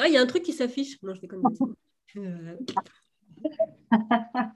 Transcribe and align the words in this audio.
Ah, 0.00 0.06
il 0.06 0.14
y 0.14 0.16
a 0.16 0.22
un 0.22 0.26
truc 0.26 0.44
qui 0.44 0.52
s'affiche. 0.52 1.02
Non, 1.02 1.12
je. 1.14 2.20
Euh, 2.20 2.56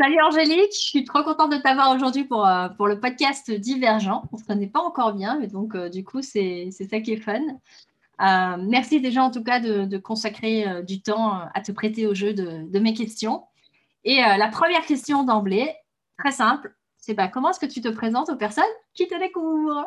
Salut 0.00 0.20
Angélique, 0.22 0.72
je 0.72 0.78
suis 0.78 1.04
trop 1.04 1.22
contente 1.22 1.52
de 1.52 1.58
t'avoir 1.58 1.94
aujourd'hui 1.94 2.24
pour, 2.24 2.46
euh, 2.46 2.68
le 2.80 2.98
podcast 2.98 3.50
Divergent. 3.50 4.24
On 4.32 4.36
ne 4.36 4.40
se 4.40 4.46
connaît 4.46 4.68
pas 4.68 4.80
encore 4.80 5.12
bien, 5.12 5.38
mais 5.38 5.48
donc 5.48 5.74
euh, 5.74 5.90
du 5.90 6.02
coup, 6.02 6.22
c'est 6.22 6.70
ça 6.70 7.00
qui 7.00 7.12
est 7.12 7.20
fun. 7.20 7.42
Merci 8.58 9.00
déjà 9.02 9.22
en 9.22 9.30
tout 9.30 9.44
cas 9.44 9.60
de, 9.60 9.98
consacrer 9.98 10.82
du 10.82 11.02
temps 11.02 11.32
à 11.54 11.60
te 11.60 11.72
prêter 11.72 12.06
au 12.06 12.14
jeu 12.14 12.32
de, 12.32 12.70
de 12.70 12.78
mes 12.78 12.94
questions. 12.94 13.44
Et 14.04 14.16
la 14.16 14.48
première 14.48 14.86
question 14.86 15.24
d'emblée, 15.24 15.74
très 16.18 16.32
simple, 16.32 16.74
c'est 16.96 17.14
bah, 17.14 17.28
comment 17.28 17.50
est-ce 17.50 17.60
que 17.60 17.66
tu 17.66 17.82
te 17.82 17.88
présentes 17.88 18.30
aux 18.30 18.36
personnes 18.36 18.64
qui 18.94 19.06
te 19.06 19.18
découvrent? 19.18 19.86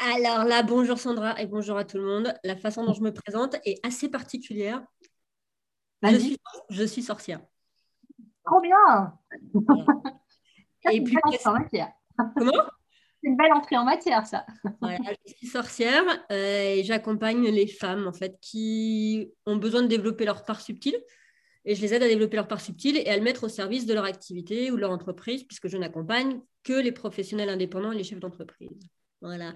Alors 0.00 0.44
là, 0.44 0.62
bonjour 0.62 0.96
Sandra 0.96 1.40
et 1.40 1.46
bonjour 1.46 1.76
à 1.76 1.84
tout 1.84 1.96
le 1.96 2.04
monde. 2.04 2.32
La 2.44 2.56
façon 2.56 2.84
dont 2.84 2.94
je 2.94 3.02
me 3.02 3.12
présente 3.12 3.56
est 3.64 3.84
assez 3.84 4.08
particulière. 4.08 4.80
Je 6.02 6.16
suis, 6.16 6.38
je 6.70 6.84
suis 6.84 7.02
sorcière. 7.02 7.40
Trop 8.44 8.60
bien 8.60 9.12
Et 10.92 11.02
puis, 11.02 11.16
en 11.44 11.52
matière. 11.52 11.90
Comment? 12.36 12.52
C'est 13.20 13.30
une 13.30 13.36
belle 13.36 13.52
entrée 13.52 13.76
en 13.76 13.84
matière, 13.84 14.24
ça. 14.24 14.46
Voilà, 14.80 14.98
je 15.26 15.32
suis 15.32 15.48
sorcière 15.48 16.04
euh, 16.30 16.76
et 16.76 16.84
j'accompagne 16.84 17.48
les 17.48 17.66
femmes 17.66 18.06
en 18.06 18.12
fait 18.12 18.38
qui 18.40 19.32
ont 19.46 19.56
besoin 19.56 19.82
de 19.82 19.88
développer 19.88 20.24
leur 20.24 20.44
part 20.44 20.60
subtile 20.60 20.96
et 21.64 21.74
je 21.74 21.82
les 21.82 21.94
aide 21.94 22.04
à 22.04 22.08
développer 22.08 22.36
leur 22.36 22.46
part 22.46 22.60
subtile 22.60 22.96
et 22.96 23.08
à 23.08 23.16
le 23.16 23.22
mettre 23.24 23.42
au 23.42 23.48
service 23.48 23.86
de 23.86 23.94
leur 23.94 24.04
activité 24.04 24.70
ou 24.70 24.76
de 24.76 24.80
leur 24.80 24.92
entreprise 24.92 25.42
puisque 25.42 25.66
je 25.66 25.76
n'accompagne 25.76 26.40
que 26.62 26.74
les 26.74 26.92
professionnels 26.92 27.48
indépendants 27.48 27.90
et 27.90 27.96
les 27.96 28.04
chefs 28.04 28.20
d'entreprise. 28.20 28.88
Voilà. 29.20 29.52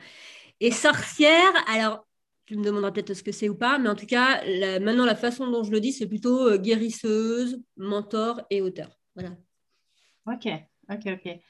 Et 0.61 0.71
sorcière, 0.71 1.53
alors 1.69 2.07
tu 2.47 2.57
me 2.57 2.65
demanderas 2.65 2.91
peut-être 2.91 3.15
ce 3.15 3.23
que 3.23 3.33
c'est 3.33 3.49
ou 3.49 3.55
pas, 3.55 3.79
mais 3.79 3.89
en 3.89 3.95
tout 3.95 4.07
cas, 4.07 4.43
maintenant, 4.81 5.05
la 5.05 5.15
façon 5.15 5.51
dont 5.51 5.63
je 5.63 5.71
le 5.71 5.81
dis, 5.81 5.93
c'est 5.93 6.07
plutôt 6.07 6.49
euh, 6.49 6.59
guérisseuse, 6.59 7.63
mentor 7.77 8.43
et 8.51 8.61
auteur. 8.61 8.91
Voilà. 9.15 9.31
Ok, 10.27 10.49
ok, 10.91 11.07
ok. 11.07 11.41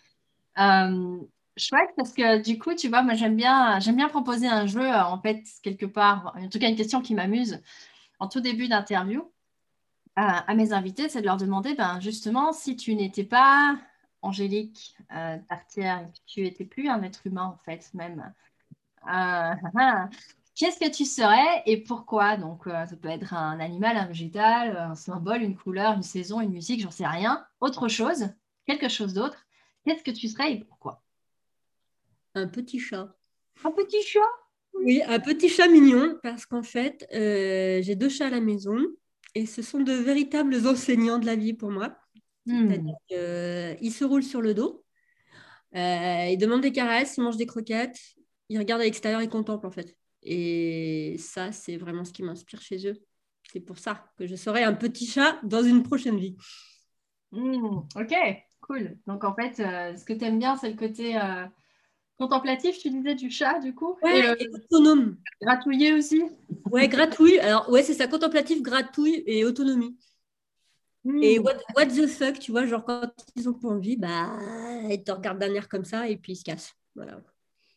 Euh, 0.58 1.18
chouette, 1.56 1.90
parce 1.96 2.12
que 2.12 2.42
du 2.42 2.58
coup, 2.58 2.74
tu 2.74 2.88
vois, 2.88 3.02
moi, 3.02 3.14
j'aime 3.14 3.36
bien, 3.36 3.80
j'aime 3.80 3.96
bien 3.96 4.08
proposer 4.08 4.46
un 4.46 4.66
jeu, 4.66 4.82
euh, 4.82 5.04
en 5.04 5.20
fait, 5.20 5.42
quelque 5.62 5.86
part, 5.86 6.34
en 6.36 6.48
tout 6.48 6.58
cas, 6.58 6.68
une 6.68 6.76
question 6.76 7.00
qui 7.00 7.14
m'amuse 7.14 7.60
en 8.18 8.28
tout 8.28 8.40
début 8.40 8.68
d'interview 8.68 9.30
à 10.14 10.54
mes 10.54 10.74
invités, 10.74 11.08
c'est 11.08 11.22
de 11.22 11.26
leur 11.26 11.38
demander, 11.38 11.74
ben, 11.74 11.98
justement, 11.98 12.52
si 12.52 12.76
tu 12.76 12.94
n'étais 12.94 13.24
pas 13.24 13.78
Angélique 14.22 14.96
euh, 15.14 15.36
Tartière, 15.48 16.08
tu 16.26 16.42
n'étais 16.42 16.64
plus 16.64 16.88
un 16.88 17.02
être 17.02 17.26
humain, 17.26 17.54
en 17.54 17.56
fait, 17.56 17.92
même. 17.94 18.32
Qu'est-ce 20.54 20.78
que 20.78 20.90
tu 20.90 21.06
serais 21.06 21.62
et 21.64 21.78
pourquoi? 21.78 22.36
Donc, 22.36 22.66
euh, 22.66 22.84
ça 22.84 22.96
peut 22.96 23.08
être 23.08 23.32
un 23.32 23.58
animal, 23.58 23.96
un 23.96 24.06
végétal, 24.06 24.76
un 24.76 24.94
symbole, 24.94 25.42
une 25.42 25.56
couleur, 25.56 25.94
une 25.94 26.02
saison, 26.02 26.40
une 26.40 26.52
musique, 26.52 26.82
j'en 26.82 26.90
sais 26.90 27.06
rien. 27.06 27.44
Autre 27.60 27.88
chose, 27.88 28.28
quelque 28.66 28.88
chose 28.88 29.14
d'autre. 29.14 29.46
Qu'est-ce 29.84 30.04
que 30.04 30.10
tu 30.10 30.28
serais 30.28 30.52
et 30.52 30.58
pourquoi? 30.58 31.02
Un 32.34 32.48
petit 32.48 32.78
chat. 32.78 33.14
Un 33.64 33.70
petit 33.70 34.02
chat? 34.02 34.20
Oui, 34.74 35.02
un 35.06 35.20
petit 35.20 35.48
chat 35.48 35.68
mignon, 35.68 36.18
parce 36.22 36.44
qu'en 36.44 36.62
fait, 36.62 37.06
euh, 37.14 37.80
j'ai 37.82 37.96
deux 37.96 38.08
chats 38.08 38.26
à 38.26 38.30
la 38.30 38.40
maison 38.40 38.76
et 39.34 39.46
ce 39.46 39.62
sont 39.62 39.80
de 39.80 39.92
véritables 39.92 40.66
enseignants 40.66 41.18
de 41.18 41.26
la 41.26 41.36
vie 41.36 41.54
pour 41.54 41.70
moi. 41.70 41.96
Hmm. 42.46 42.68
C'est-à-dire 42.68 43.78
qu'ils 43.78 43.92
se 43.92 44.04
roulent 44.04 44.22
sur 44.22 44.40
le 44.42 44.54
dos, 44.54 44.84
euh, 45.74 46.28
ils 46.30 46.38
demandent 46.38 46.62
des 46.62 46.72
caresses, 46.72 47.16
ils 47.16 47.22
mangent 47.22 47.36
des 47.36 47.46
croquettes, 47.46 47.98
ils 48.48 48.58
regardent 48.58 48.82
à 48.82 48.84
l'extérieur, 48.84 49.22
ils 49.22 49.28
contemplent 49.28 49.66
en 49.66 49.70
fait. 49.70 49.96
Et 50.22 51.16
ça, 51.18 51.52
c'est 51.52 51.76
vraiment 51.76 52.04
ce 52.04 52.12
qui 52.12 52.22
m'inspire 52.22 52.60
chez 52.60 52.86
eux. 52.86 53.02
C'est 53.52 53.60
pour 53.60 53.78
ça 53.78 54.06
que 54.16 54.26
je 54.26 54.36
serai 54.36 54.62
un 54.62 54.74
petit 54.74 55.06
chat 55.06 55.38
dans 55.42 55.62
une 55.62 55.82
prochaine 55.82 56.18
vie. 56.18 56.36
Mmh, 57.32 57.80
ok, 57.96 58.14
cool. 58.60 58.98
Donc 59.06 59.24
en 59.24 59.34
fait, 59.34 59.60
euh, 59.60 59.96
ce 59.96 60.04
que 60.04 60.12
tu 60.12 60.24
aimes 60.24 60.38
bien, 60.38 60.56
c'est 60.56 60.70
le 60.70 60.76
côté 60.76 61.16
euh, 61.16 61.46
contemplatif, 62.18 62.78
tu 62.78 62.90
disais, 62.90 63.14
du 63.14 63.30
chat, 63.30 63.58
du 63.58 63.74
coup 63.74 63.96
Ouais, 64.02 64.20
et, 64.20 64.26
euh, 64.26 64.34
autonome. 64.52 65.16
Gratouiller 65.40 65.94
aussi 65.94 66.22
Ouais, 66.70 66.88
gratouille. 66.88 67.38
Alors, 67.40 67.68
ouais, 67.70 67.82
c'est 67.82 67.94
ça, 67.94 68.06
contemplatif, 68.06 68.62
gratouille 68.62 69.22
et 69.26 69.44
autonomie. 69.44 69.96
Mmh. 71.04 71.22
Et 71.22 71.38
what, 71.38 71.54
what, 71.76 71.86
the 71.86 72.06
fuck, 72.06 72.38
tu 72.38 72.52
vois, 72.52 72.64
genre 72.66 72.84
quand 72.84 73.10
ils 73.34 73.48
ont 73.48 73.54
pas 73.54 73.68
envie, 73.68 73.96
bah, 73.96 74.38
ils 74.88 75.02
te 75.02 75.10
regardent 75.10 75.40
d'un 75.40 75.52
air 75.54 75.68
comme 75.68 75.84
ça 75.84 76.08
et 76.08 76.16
puis 76.16 76.32
ils 76.32 76.36
se 76.36 76.44
cassent. 76.44 76.74
Voilà. 76.94 77.20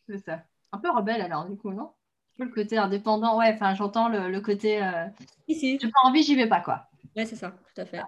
C'est 0.08 0.18
ça. 0.18 0.44
Un 0.72 0.78
peu 0.78 0.90
rebelle 0.90 1.20
alors, 1.20 1.48
du 1.48 1.56
coup, 1.56 1.72
non? 1.72 1.90
Le 2.38 2.48
côté 2.48 2.76
indépendant, 2.76 3.38
ouais, 3.38 3.52
enfin, 3.54 3.74
j'entends 3.74 4.08
le, 4.08 4.40
côté. 4.40 4.82
Euh, 4.82 5.06
Ici. 5.48 5.78
J'ai 5.80 5.88
pas 5.88 6.00
envie, 6.04 6.22
j'y 6.22 6.36
vais 6.36 6.48
pas, 6.48 6.60
quoi. 6.60 6.86
Ouais, 7.16 7.24
c'est 7.24 7.36
ça, 7.36 7.50
tout 7.50 7.80
à 7.80 7.86
fait. 7.86 8.02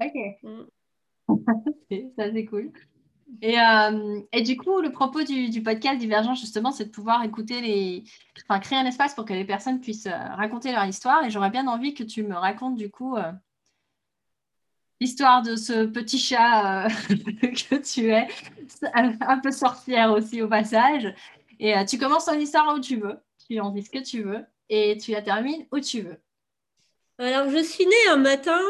Ok. 0.00 0.14
Mm. 1.28 2.10
ça, 2.16 2.30
c'est 2.32 2.44
cool. 2.44 2.70
Et, 3.42 3.58
euh, 3.58 4.20
et, 4.32 4.42
du 4.42 4.56
coup, 4.56 4.80
le 4.80 4.92
propos 4.92 5.24
du, 5.24 5.60
podcast 5.60 5.98
Divergent, 5.98 6.34
justement, 6.34 6.70
c'est 6.70 6.84
de 6.84 6.90
pouvoir 6.90 7.24
écouter 7.24 7.60
les. 7.60 8.04
Enfin, 8.44 8.60
créer 8.60 8.78
un 8.78 8.86
espace 8.86 9.14
pour 9.14 9.24
que 9.24 9.32
les 9.32 9.44
personnes 9.44 9.80
puissent 9.80 10.06
euh, 10.06 10.34
raconter 10.36 10.70
leur 10.70 10.84
histoire. 10.84 11.24
Et 11.24 11.30
j'aurais 11.30 11.50
bien 11.50 11.66
envie 11.66 11.94
que 11.94 12.04
tu 12.04 12.22
me 12.22 12.36
racontes, 12.36 12.76
du 12.76 12.90
coup, 12.90 13.16
l'histoire 15.00 15.42
de 15.42 15.56
ce 15.56 15.86
petit 15.86 16.18
chat 16.18 16.88
que 17.08 17.76
tu 17.76 18.10
es, 18.10 18.28
un 18.92 19.38
peu 19.38 19.50
sorcière 19.50 20.12
aussi 20.12 20.42
au 20.42 20.48
passage. 20.48 21.14
Et 21.58 21.74
tu 21.86 21.98
commences 21.98 22.26
ton 22.26 22.38
histoire 22.38 22.74
où 22.74 22.80
tu 22.80 22.96
veux 22.96 23.18
tu 23.46 23.60
en 23.60 23.70
dis 23.70 23.82
ce 23.82 23.90
que 23.90 24.02
tu 24.02 24.22
veux 24.22 24.44
et 24.68 24.96
tu 24.96 25.12
la 25.12 25.22
termines 25.22 25.66
où 25.72 25.80
tu 25.80 26.02
veux. 26.02 26.16
Alors, 27.18 27.50
je 27.50 27.62
suis 27.62 27.86
née 27.86 28.08
un 28.10 28.16
matin 28.16 28.60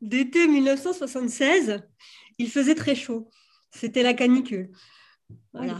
d'été 0.00 0.46
1976. 0.46 1.82
Il 2.38 2.50
faisait 2.50 2.74
très 2.74 2.94
chaud. 2.94 3.30
C'était 3.70 4.02
la 4.02 4.14
canicule. 4.14 4.70
Voilà. 5.52 5.78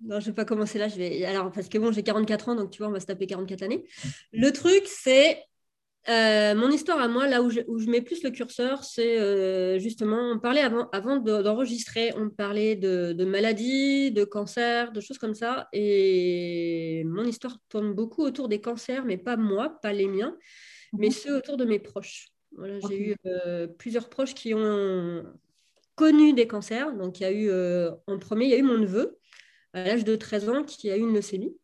Non, 0.00 0.20
je 0.20 0.26
ne 0.26 0.30
vais 0.30 0.34
pas 0.34 0.44
commencer 0.44 0.78
là. 0.78 0.88
Je 0.88 0.96
vais... 0.96 1.24
Alors, 1.24 1.50
parce 1.50 1.68
que 1.68 1.78
bon, 1.78 1.90
j'ai 1.90 2.02
44 2.02 2.50
ans, 2.50 2.54
donc 2.54 2.70
tu 2.70 2.78
vois, 2.78 2.88
on 2.88 2.92
va 2.92 3.00
se 3.00 3.06
taper 3.06 3.26
44 3.26 3.62
années. 3.62 3.84
Le 4.32 4.50
truc, 4.52 4.82
c'est 4.86 5.42
euh, 6.08 6.54
mon 6.54 6.70
histoire 6.70 7.00
à 7.00 7.08
moi, 7.08 7.26
là 7.26 7.42
où 7.42 7.50
je, 7.50 7.90
mets 7.90 8.00
plus 8.00 8.22
le 8.22 8.30
curseur, 8.30 8.82
c'est 8.82 9.18
euh, 9.18 9.78
justement, 9.78 10.32
on 10.32 10.38
parlait 10.38 10.62
avant, 10.62 10.88
avant 10.90 11.18
d'enregistrer, 11.18 12.12
on 12.16 12.30
parlait 12.30 12.76
de, 12.76 13.24
maladies, 13.24 14.10
de 14.10 14.24
cancers, 14.24 14.92
de 14.92 15.00
choses 15.00 15.18
comme 15.18 15.34
ça. 15.34 15.68
Et 15.72 17.02
mon 17.04 17.24
histoire 17.24 17.58
tourne 17.68 17.92
beaucoup 17.92 18.22
autour 18.22 18.48
des 18.48 18.60
cancers, 18.60 19.04
mais 19.04 19.18
pas 19.18 19.36
moi, 19.36 19.78
pas 19.82 19.92
les 19.92 20.06
miens, 20.06 20.36
mais 20.94 21.08
mhm. 21.08 21.12
ceux 21.12 21.36
autour 21.36 21.56
de 21.58 21.66
mes 21.66 21.78
proches. 21.78 22.28
Voilà, 22.52 22.78
J'ai 22.88 23.10
eu 23.10 23.16
euh, 23.26 23.66
plusieurs 23.66 24.08
proches 24.08 24.34
qui 24.34 24.54
ont 24.54 25.24
connu 25.94 26.32
des 26.32 26.46
cancers. 26.46 26.94
Donc, 26.96 27.20
il 27.20 27.24
y 27.24 27.26
a 27.26 27.32
eu, 27.32 27.50
en 28.06 28.18
premier, 28.18 28.46
il 28.46 28.50
y 28.50 28.54
a 28.54 28.58
eu 28.58 28.62
mon 28.62 28.78
neveu, 28.78 29.18
à 29.74 29.84
l'âge 29.84 30.04
de 30.04 30.16
13 30.16 30.48
ans, 30.48 30.64
qui 30.64 30.90
a 30.90 30.96
eu 30.96 31.00
une 31.00 31.12
leucémie. 31.12 31.54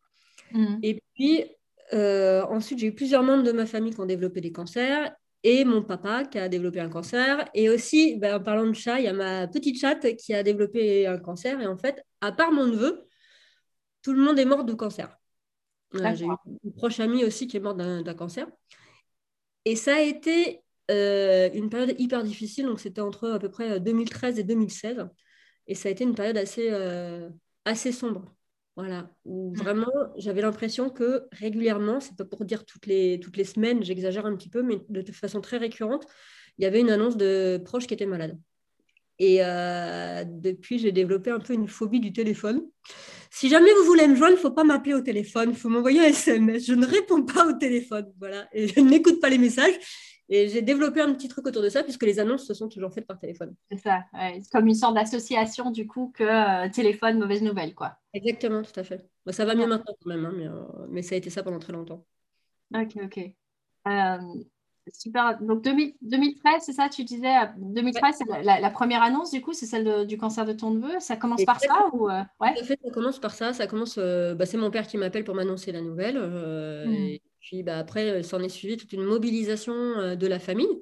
Mhm. 0.51 0.79
Et 0.83 1.01
puis, 1.15 1.45
euh, 1.93 2.43
ensuite, 2.45 2.79
j'ai 2.79 2.87
eu 2.87 2.95
plusieurs 2.95 3.23
membres 3.23 3.43
de 3.43 3.51
ma 3.51 3.65
famille 3.65 3.93
qui 3.93 3.99
ont 3.99 4.05
développé 4.05 4.41
des 4.41 4.51
cancers 4.51 5.11
et 5.43 5.63
mon 5.63 5.83
papa 5.83 6.25
qui 6.25 6.39
a 6.39 6.49
développé 6.49 6.79
un 6.79 6.89
cancer. 6.89 7.47
Et 7.53 7.69
aussi, 7.69 8.15
ben, 8.15 8.35
en 8.35 8.43
parlant 8.43 8.65
de 8.65 8.73
chat, 8.73 8.99
il 8.99 9.05
y 9.05 9.07
a 9.07 9.13
ma 9.13 9.47
petite 9.47 9.79
chatte 9.79 10.15
qui 10.15 10.33
a 10.33 10.43
développé 10.43 11.05
un 11.05 11.19
cancer. 11.19 11.61
Et 11.61 11.67
en 11.67 11.77
fait, 11.77 12.03
à 12.21 12.31
part 12.31 12.51
mon 12.51 12.65
neveu, 12.65 13.05
tout 14.01 14.13
le 14.13 14.21
monde 14.21 14.39
est 14.39 14.45
mort 14.45 14.63
de 14.63 14.73
cancer. 14.73 15.17
j'ai 15.93 16.25
eu 16.25 16.29
une 16.63 16.73
proche 16.73 16.99
amie 16.99 17.23
aussi 17.23 17.47
qui 17.47 17.57
est 17.57 17.59
morte 17.59 17.77
d'un 17.77 18.13
cancer. 18.15 18.47
Et 19.65 19.75
ça 19.75 19.95
a 19.95 20.01
été 20.01 20.63
euh, 20.91 21.49
une 21.53 21.69
période 21.69 21.95
hyper 21.99 22.23
difficile. 22.23 22.65
Donc, 22.65 22.79
c'était 22.79 23.01
entre 23.01 23.29
à 23.29 23.39
peu 23.39 23.49
près 23.49 23.79
2013 23.79 24.39
et 24.39 24.43
2016. 24.43 25.07
Et 25.67 25.75
ça 25.75 25.89
a 25.89 25.91
été 25.91 26.03
une 26.03 26.15
période 26.15 26.37
assez, 26.37 26.69
euh, 26.71 27.29
assez 27.65 27.91
sombre. 27.91 28.34
Voilà, 28.75 29.09
où 29.23 29.51
mmh. 29.51 29.57
vraiment 29.57 29.91
j'avais 30.17 30.41
l'impression 30.41 30.89
que 30.89 31.27
régulièrement, 31.31 32.01
c'est 32.01 32.15
pas 32.17 32.25
pour 32.25 32.43
dire 32.43 32.65
toutes 32.65 32.87
les, 32.87 33.21
toutes 33.21 33.37
les 33.37 33.45
semaines, 33.45 33.83
j'exagère 33.83 34.25
un 34.25 34.35
petit 34.35 34.49
peu, 34.49 34.63
mais 34.63 34.81
de 34.89 35.11
façon 35.13 35.39
très 35.39 35.57
récurrente, 35.57 36.05
il 36.57 36.63
y 36.63 36.65
avait 36.65 36.81
une 36.81 36.89
annonce 36.89 37.15
de 37.15 37.61
proches 37.63 37.87
qui 37.87 37.93
étaient 37.93 38.05
malades. 38.05 38.37
Et 39.17 39.37
euh, 39.39 40.25
depuis, 40.27 40.77
j'ai 40.77 40.91
développé 40.91 41.29
un 41.31 41.39
peu 41.39 41.53
une 41.53 41.67
phobie 41.67 42.01
du 42.01 42.11
téléphone. 42.11 42.63
Si 43.31 43.49
jamais 43.49 43.71
vous 43.79 43.85
voulez 43.85 44.07
me 44.07 44.15
joindre, 44.15 44.33
il 44.33 44.35
ne 44.35 44.41
faut 44.41 44.51
pas 44.51 44.63
m'appeler 44.63 44.93
au 44.93 45.01
téléphone, 45.01 45.51
il 45.51 45.57
faut 45.57 45.69
m'envoyer 45.69 46.01
un 46.01 46.09
SMS. 46.09 46.65
Je 46.65 46.73
ne 46.73 46.85
réponds 46.85 47.23
pas 47.23 47.47
au 47.47 47.53
téléphone, 47.53 48.11
voilà, 48.19 48.47
et 48.53 48.67
je 48.67 48.79
n'écoute 48.79 49.21
pas 49.21 49.29
les 49.29 49.37
messages. 49.37 49.73
Et 50.27 50.47
j'ai 50.47 50.61
développé 50.61 51.01
un 51.01 51.13
petit 51.13 51.27
truc 51.27 51.45
autour 51.45 51.61
de 51.61 51.69
ça, 51.69 51.83
puisque 51.83 52.03
les 52.03 52.19
annonces 52.19 52.45
se 52.45 52.53
sont 52.53 52.67
toujours 52.67 52.91
faites 52.91 53.05
par 53.05 53.19
téléphone. 53.19 53.53
C'est 53.69 53.77
ça, 53.77 54.05
c'est 54.13 54.51
comme 54.51 54.67
une 54.67 54.75
sorte 54.75 54.95
d'association 54.95 55.69
du 55.69 55.85
coup 55.85 56.11
que 56.15 56.23
euh, 56.23 56.69
téléphone, 56.69 57.19
mauvaise 57.19 57.43
nouvelle, 57.43 57.75
quoi. 57.75 57.97
Exactement, 58.13 58.63
tout 58.63 58.79
à 58.79 58.83
fait. 58.83 59.07
ça 59.29 59.45
va 59.45 59.53
mieux 59.53 59.67
maintenant 59.67 59.93
quand 60.01 60.09
même, 60.09 60.25
hein, 60.25 60.33
mais, 60.35 60.47
euh, 60.47 60.87
mais, 60.89 61.01
ça 61.03 61.15
a 61.15 61.17
été 61.17 61.29
ça 61.29 61.43
pendant 61.43 61.59
très 61.59 61.73
longtemps. 61.73 62.05
Ok, 62.73 62.97
ok. 63.03 63.19
Euh, 63.87 64.17
super. 64.91 65.39
Donc 65.41 65.61
2013, 65.61 66.63
c'est 66.65 66.73
ça, 66.73 66.89
tu 66.89 67.03
disais, 67.03 67.35
2013, 67.57 68.15
c'est 68.17 68.43
la, 68.43 68.69
première 68.71 69.03
annonce, 69.03 69.29
du 69.29 69.41
coup, 69.41 69.53
c'est 69.53 69.67
celle 69.67 70.07
du 70.07 70.17
cancer 70.17 70.45
de 70.47 70.53
ton 70.53 70.71
neveu. 70.71 70.99
Ça 71.01 71.17
commence 71.17 71.45
par 71.45 71.59
ça 71.59 71.89
ou 71.93 72.07
ouais? 72.07 72.63
Fait, 72.63 72.79
ça 72.83 72.89
commence 72.91 73.19
par 73.19 73.35
ça. 73.35 73.53
Ça 73.53 73.67
commence, 73.67 73.99
bah, 73.99 74.47
c'est 74.47 74.57
mon 74.57 74.71
père 74.71 74.87
qui 74.87 74.97
m'appelle 74.97 75.23
pour 75.23 75.35
m'annoncer 75.35 75.71
la 75.71 75.81
nouvelle. 75.81 76.17
Hmm 76.17 77.17
Puis 77.45 77.61
bah, 77.61 77.77
après, 77.77 78.23
s'en 78.23 78.41
est 78.41 78.49
suivi 78.49 78.75
toute 78.75 78.91
une 78.91 79.03
mobilisation 79.03 80.15
de 80.15 80.27
la 80.27 80.39
famille 80.39 80.81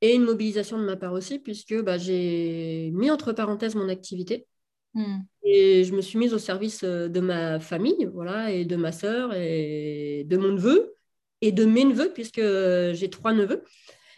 et 0.00 0.14
une 0.14 0.24
mobilisation 0.24 0.78
de 0.78 0.84
ma 0.84 0.96
part 0.96 1.12
aussi, 1.12 1.38
puisque 1.38 1.80
bah, 1.80 1.96
j'ai 1.96 2.90
mis 2.92 3.08
entre 3.08 3.32
parenthèses 3.32 3.76
mon 3.76 3.88
activité. 3.88 4.46
Hmm. 4.94 5.20
Et 5.44 5.84
je 5.84 5.94
me 5.94 6.00
suis 6.00 6.18
mise 6.18 6.34
au 6.34 6.38
service 6.38 6.82
de 6.82 7.20
ma 7.20 7.60
famille, 7.60 8.08
voilà, 8.12 8.50
et 8.50 8.64
de 8.64 8.74
ma 8.74 8.90
sœur, 8.90 9.32
et 9.32 10.24
de 10.26 10.36
mon 10.36 10.52
neveu, 10.52 10.96
et 11.40 11.52
de 11.52 11.64
mes 11.64 11.84
neveux, 11.84 12.12
puisque 12.12 12.40
j'ai 12.40 13.08
trois 13.08 13.32
neveux. 13.32 13.62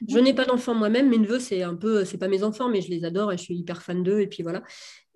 Je 0.09 0.19
n'ai 0.19 0.33
pas 0.33 0.47
d'enfants 0.47 0.75
moi-même, 0.75 1.11
mes 1.11 1.19
neveux, 1.19 1.41
c'est 1.41 1.63
un 1.63 1.75
peu, 1.75 2.07
c'est 2.07 2.19
pas 2.19 2.29
mes 2.29 2.45
enfants, 2.45 2.71
mais 2.71 2.81
je 2.81 2.89
les 2.89 3.05
adore 3.05 3.33
et 3.33 3.37
je 3.37 3.43
suis 3.43 3.57
hyper 3.57 3.83
fan 3.83 4.03
d'eux, 4.03 4.21
et 4.21 4.27
puis 4.27 4.43
voilà. 4.43 4.63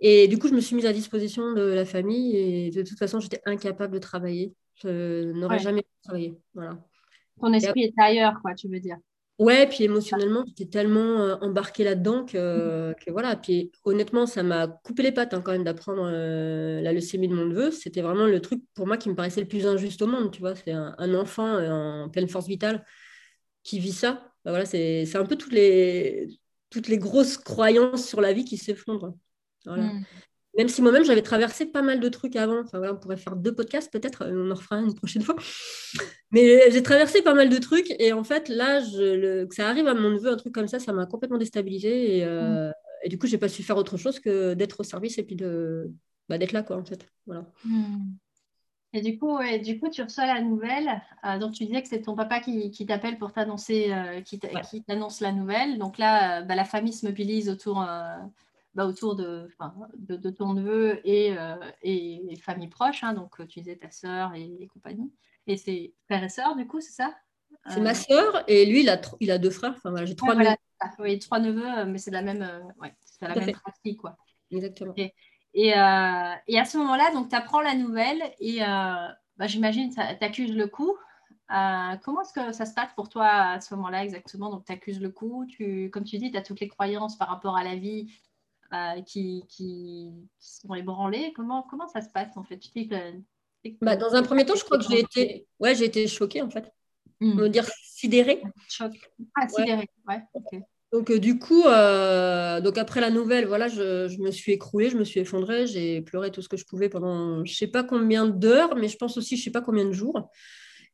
Et 0.00 0.28
du 0.28 0.38
coup, 0.38 0.48
je 0.48 0.54
me 0.54 0.60
suis 0.60 0.76
mise 0.76 0.86
à 0.86 0.92
disposition 0.92 1.54
de 1.54 1.62
la 1.62 1.86
famille, 1.86 2.36
et 2.36 2.70
de 2.70 2.82
toute 2.82 2.98
façon, 2.98 3.20
j'étais 3.20 3.40
incapable 3.46 3.94
de 3.94 4.00
travailler. 4.00 4.52
Je 4.82 5.32
n'aurais 5.32 5.58
jamais 5.58 5.84
travaillé, 6.02 6.34
voilà. 6.54 6.78
Ton 7.40 7.52
esprit 7.52 7.84
est 7.84 7.94
ailleurs, 7.98 8.40
quoi, 8.42 8.54
tu 8.54 8.68
veux 8.68 8.80
dire. 8.80 8.98
Ouais, 9.38 9.66
puis 9.66 9.82
émotionnellement, 9.82 10.44
j'étais 10.46 10.66
tellement 10.66 11.20
euh, 11.20 11.34
embarquée 11.40 11.82
là-dedans 11.82 12.24
que, 12.24 12.94
voilà. 13.10 13.34
Puis 13.34 13.72
honnêtement, 13.84 14.26
ça 14.26 14.42
m'a 14.42 14.68
coupé 14.68 15.02
les 15.02 15.10
pattes 15.10 15.34
hein, 15.34 15.40
quand 15.40 15.52
même 15.52 15.64
d'apprendre 15.64 16.08
euh, 16.12 16.80
la 16.80 16.92
leucémie 16.92 17.26
de 17.28 17.34
mon 17.34 17.46
neveu. 17.46 17.70
C'était 17.70 18.02
vraiment 18.02 18.26
le 18.26 18.40
truc 18.40 18.62
pour 18.74 18.86
moi 18.86 18.96
qui 18.96 19.08
me 19.08 19.16
paraissait 19.16 19.40
le 19.40 19.48
plus 19.48 19.66
injuste 19.66 20.00
au 20.02 20.06
monde, 20.06 20.30
tu 20.30 20.40
vois. 20.40 20.54
C'est 20.54 20.70
un, 20.70 21.14
enfant 21.14 21.46
euh, 21.46 22.04
en 22.04 22.08
pleine 22.08 22.28
force 22.28 22.46
vitale 22.46 22.84
qui 23.64 23.80
vit 23.80 23.92
ça. 23.92 24.32
Bah, 24.44 24.52
voilà, 24.52 24.64
c'est 24.64 25.16
un 25.16 25.24
peu 25.24 25.36
toutes 25.36 25.52
les, 25.52 26.28
toutes 26.70 26.88
les 26.88 26.98
grosses 26.98 27.36
croyances 27.36 28.06
sur 28.06 28.20
la 28.20 28.32
vie 28.32 28.44
qui 28.44 28.58
s'effondrent. 28.58 29.14
Voilà. 29.64 29.84
Mmh. 29.84 30.04
Même 30.56 30.68
si 30.68 30.82
moi-même, 30.82 31.04
j'avais 31.04 31.22
traversé 31.22 31.64
pas 31.64 31.80
mal 31.80 31.98
de 31.98 32.08
trucs 32.08 32.36
avant. 32.36 32.60
Enfin, 32.60 32.78
voilà, 32.78 32.92
on 32.92 32.96
pourrait 32.96 33.16
faire 33.16 33.36
deux 33.36 33.54
podcasts, 33.54 33.90
peut-être, 33.90 34.26
on 34.30 34.50
en 34.50 34.54
refera 34.54 34.76
une 34.76 34.94
prochaine 34.94 35.22
fois. 35.22 35.36
Mais 36.30 36.70
j'ai 36.70 36.82
traversé 36.82 37.22
pas 37.22 37.32
mal 37.32 37.48
de 37.48 37.56
trucs. 37.58 37.90
Et 37.98 38.12
en 38.12 38.22
fait, 38.22 38.48
là, 38.48 38.80
je, 38.80 39.44
que 39.44 39.54
ça 39.54 39.68
arrive 39.68 39.86
à 39.86 39.94
mon 39.94 40.10
neveu, 40.10 40.30
un 40.30 40.36
truc 40.36 40.52
comme 40.52 40.68
ça, 40.68 40.78
ça 40.78 40.92
m'a 40.92 41.06
complètement 41.06 41.38
déstabilisée. 41.38 42.18
Et, 42.18 42.24
euh, 42.24 42.68
mm. 42.68 42.72
et 43.04 43.08
du 43.08 43.18
coup, 43.18 43.26
j'ai 43.26 43.38
pas 43.38 43.48
su 43.48 43.62
faire 43.62 43.78
autre 43.78 43.96
chose 43.96 44.20
que 44.20 44.52
d'être 44.52 44.80
au 44.80 44.84
service 44.84 45.16
et 45.16 45.22
puis 45.22 45.36
de, 45.36 45.90
bah, 46.28 46.36
d'être 46.36 46.52
là, 46.52 46.62
quoi, 46.62 46.76
en 46.76 46.84
fait. 46.84 47.08
Voilà. 47.26 47.46
Mm. 47.64 48.12
Et 48.94 49.00
du 49.00 49.18
coup, 49.18 49.38
du 49.64 49.80
coup, 49.80 49.88
tu 49.88 50.02
reçois 50.02 50.26
la 50.26 50.42
nouvelle. 50.42 51.00
Euh, 51.24 51.38
donc, 51.38 51.52
tu 51.52 51.64
disais 51.64 51.80
que 51.80 51.88
c'est 51.88 52.02
ton 52.02 52.14
papa 52.14 52.40
qui, 52.40 52.70
qui 52.70 52.84
t'appelle 52.84 53.16
pour 53.16 53.32
t'annoncer, 53.32 53.90
euh, 53.90 54.20
qui, 54.20 54.38
t'annonce 54.86 55.22
la 55.22 55.32
nouvelle. 55.32 55.78
Donc 55.78 55.96
là, 55.96 56.42
bah, 56.42 56.54
la 56.54 56.66
famille 56.66 56.92
se 56.92 57.06
mobilise 57.06 57.48
autour 57.48 57.82
bah, 58.74 58.86
autour 58.86 59.16
de, 59.16 59.48
de, 59.96 60.16
de, 60.16 60.30
ton 60.30 60.54
neveu 60.54 61.06
et, 61.06 61.36
euh, 61.36 61.56
et, 61.82 62.36
famille 62.42 62.68
proche. 62.68 63.04
Hein, 63.04 63.12
donc, 63.12 63.46
tu 63.48 63.60
disais 63.60 63.76
ta 63.76 63.90
sœur 63.90 64.32
et, 64.34 64.66
compagnie. 64.72 65.12
Et 65.46 65.56
c'est 65.56 65.92
frère 66.06 66.24
et 66.24 66.28
sœur, 66.28 66.56
du 66.56 66.66
coup, 66.66 66.80
c'est 66.80 66.92
ça? 66.92 67.14
C'est 67.68 67.80
ma 67.80 67.94
sœur 67.94 68.44
et 68.48 68.64
lui, 68.64 68.80
il 68.80 68.88
a, 68.88 69.00
il 69.20 69.30
a 69.30 69.38
deux 69.38 69.50
frères. 69.50 69.74
Enfin, 69.76 69.90
voilà, 69.90 70.06
j'ai 70.06 70.16
trois 70.16 70.34
neveux. 70.34 70.50
Oui, 70.98 71.18
trois 71.18 71.38
neveux, 71.38 71.84
mais 71.84 71.98
c'est 71.98 72.10
la 72.10 72.22
même, 72.22 72.42
euh, 72.42 72.60
ouais, 72.80 72.94
c'est 73.04 73.28
la 73.28 73.34
même 73.34 73.52
pratique. 73.52 74.00
Quoi. 74.00 74.16
Exactement. 74.50 74.94
Et, 74.96 75.14
et, 75.54 75.74
euh, 75.74 75.76
à 75.76 76.64
ce 76.64 76.78
moment-là, 76.78 77.10
tu 77.28 77.36
apprends 77.36 77.60
la 77.60 77.74
nouvelle 77.74 78.22
et 78.40 78.60
bah, 78.60 79.46
j'imagine 79.46 79.94
tu 79.94 80.00
accuses 80.00 80.56
le 80.56 80.66
coup. 80.66 80.96
comment 81.48 82.22
est-ce 82.22 82.32
que 82.32 82.52
ça 82.52 82.64
se 82.64 82.74
passe 82.74 82.92
pour 82.96 83.10
toi 83.10 83.26
à 83.26 83.60
ce 83.60 83.74
moment-là 83.74 84.02
exactement? 84.02 84.50
Donc, 84.50 84.64
tu 84.64 84.72
accuses 84.72 85.00
le 85.00 85.10
coup, 85.10 85.44
tu, 85.46 85.90
comme 85.90 86.04
tu 86.04 86.16
dis, 86.16 86.32
tu 86.32 86.38
as 86.38 86.42
toutes 86.42 86.60
les 86.60 86.68
croyances 86.68 87.16
par 87.16 87.28
rapport 87.28 87.56
à 87.56 87.62
la 87.62 87.76
vie, 87.76 88.10
euh, 88.72 89.02
qui, 89.02 89.44
qui, 89.48 90.10
sont 90.38 90.74
ébranlés 90.74 91.32
comment, 91.34 91.62
comment 91.68 91.88
ça 91.88 92.00
se 92.00 92.10
passe 92.10 92.36
en 92.36 92.44
fait? 92.44 92.58
Tu 92.58 92.88
bah, 93.80 93.96
Dans 93.96 94.14
un 94.14 94.22
premier 94.22 94.44
temps, 94.44 94.54
je 94.56 94.64
crois 94.64 94.78
que 94.78 94.84
j'ai 94.88 95.00
été, 95.00 95.46
ouais, 95.60 95.74
j'ai 95.74 95.84
été 95.84 96.06
choquée 96.08 96.42
en 96.42 96.50
fait. 96.50 96.72
Hmm. 97.20 97.38
On 97.40 97.48
dire 97.48 97.66
sidérée. 97.84 98.42
Choc. 98.68 98.92
Ah, 99.36 99.48
sidérée, 99.48 99.88
ouais. 100.08 100.22
Donc 100.92 101.10
euh, 101.10 101.18
du 101.18 101.38
coup, 101.38 101.64
euh, 101.64 102.60
donc 102.60 102.76
après 102.76 103.00
la 103.00 103.10
nouvelle, 103.10 103.46
voilà, 103.46 103.68
je, 103.68 104.08
je, 104.08 104.18
me 104.18 104.30
suis 104.30 104.52
écroulée, 104.52 104.90
je 104.90 104.98
me 104.98 105.04
suis 105.04 105.20
effondrée, 105.20 105.66
j'ai 105.66 106.02
pleuré 106.02 106.30
tout 106.30 106.42
ce 106.42 106.48
que 106.48 106.56
je 106.56 106.66
pouvais 106.66 106.90
pendant 106.90 107.44
je 107.44 107.54
sais 107.54 107.66
pas 107.66 107.82
combien 107.82 108.26
d'heures, 108.26 108.76
mais 108.76 108.88
je 108.88 108.96
pense 108.98 109.16
aussi 109.16 109.36
je 109.36 109.44
sais 109.44 109.50
pas 109.50 109.62
combien 109.62 109.86
de 109.86 109.92
jours. 109.92 110.30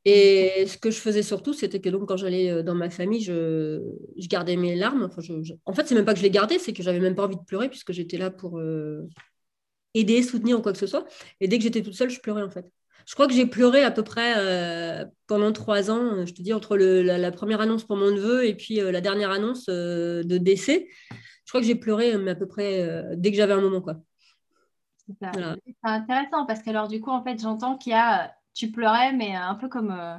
Et 0.05 0.65
ce 0.67 0.79
que 0.79 0.91
je 0.91 0.99
faisais 0.99 1.23
surtout, 1.23 1.53
c'était 1.53 1.81
que 1.81 1.89
donc 1.89 2.09
quand 2.09 2.17
j'allais 2.17 2.51
euh, 2.51 2.63
dans 2.63 2.75
ma 2.75 2.91
famille, 2.91 3.21
je, 3.21 3.81
gardais 4.29 4.57
mes 4.57 4.77
larmes. 4.77 5.05
Enfin, 5.05 5.21
je, 5.21 5.53
En 5.67 5.73
fait, 5.73 5.87
c'est 5.87 5.95
même 5.95 6.05
pas 6.05 6.13
que 6.13 6.19
je 6.19 6.25
les 6.25 6.31
gardais, 6.31 6.59
c'est 6.59 6.73
que 6.73 6.83
j'avais 6.83 7.01
même 7.01 7.15
pas 7.15 7.25
envie 7.25 7.37
de 7.37 7.45
pleurer 7.45 7.69
puisque 7.69 7.93
j'étais 7.93 8.17
là 8.17 8.31
pour 8.31 8.59
euh, 8.59 9.09
aider, 9.95 10.23
soutenir 10.23 10.59
ou 10.59 10.63
quoi 10.63 10.73
que 10.73 10.79
ce 10.79 10.87
soit. 10.87 11.05
Et 11.41 11.49
dès 11.49 11.59
que 11.59 11.65
j'étais 11.65 11.83
toute 11.83 11.95
seule, 11.95 12.11
je 12.11 12.21
pleurais 12.21 12.43
en 12.43 12.51
fait. 12.51 12.65
Je 13.07 13.15
crois 13.15 13.27
que 13.27 13.33
j'ai 13.33 13.47
pleuré 13.47 13.83
à 13.83 13.91
peu 13.91 14.03
près 14.03 14.35
euh, 14.37 15.05
pendant 15.27 15.51
trois 15.53 15.91
ans, 15.91 16.27
je 16.27 16.33
te 16.33 16.43
dis, 16.43 16.53
entre 16.53 16.77
la, 16.77 17.33
première 17.33 17.61
annonce 17.61 17.85
pour 17.85 17.97
mon 17.97 18.11
neveu 18.11 18.47
et 18.47 18.55
puis 18.55 18.77
la 18.77 19.01
dernière 19.01 19.31
annonce 19.31 19.67
de 19.67 20.39
décès. 20.39 20.89
Je 21.11 21.51
crois 21.51 21.63
que 21.63 21.67
j'ai 21.67 21.75
pleuré 21.75 22.13
à 22.13 22.35
peu 22.35 22.47
près 22.47 23.03
dès 23.17 23.31
que 23.31 23.37
j'avais 23.37 23.55
un 23.55 23.63
moment. 23.63 23.81
quoi. 23.81 23.97
C'est 25.09 25.75
intéressant 25.83 26.45
parce 26.45 26.63
que 26.63 26.69
alors 26.69 26.89
du 26.89 27.01
coup, 27.01 27.11
en 27.11 27.25
fait, 27.25 27.41
j'entends 27.41 27.79
qu'il 27.79 27.93
y 27.93 27.97
a 27.97 28.35
tu 28.59 28.73
pleurais, 28.73 29.13
mais 29.13 29.37
un 29.37 29.55
peu 29.55 29.69
comme, 29.69 29.93
euh, 29.93 30.19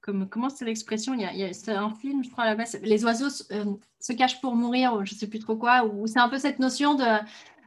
comme 0.00 0.28
comment 0.28 0.50
c'est 0.50 0.64
l'expression? 0.64 1.14
Il 1.14 1.20
y 1.20 1.44
a, 1.44 1.52
C'est 1.52 1.72
un 1.72 1.94
film, 1.94 2.24
je 2.24 2.30
crois, 2.30 2.44
à 2.44 2.48
la 2.48 2.56
base, 2.56 2.78
les 2.82 3.04
oiseaux 3.04 3.30
se 3.30 3.44
euh, 3.54 4.14
cachent 4.16 4.40
pour 4.40 4.56
mourir, 4.56 4.94
ou 4.94 5.04
je 5.04 5.14
sais 5.14 5.28
plus 5.28 5.38
trop 5.38 5.56
quoi, 5.56 5.84
ou 5.84 6.08
c'est 6.08 6.18
un 6.18 6.28
peu 6.28 6.38
cette 6.38 6.58
notion 6.58 6.94
de. 6.94 7.04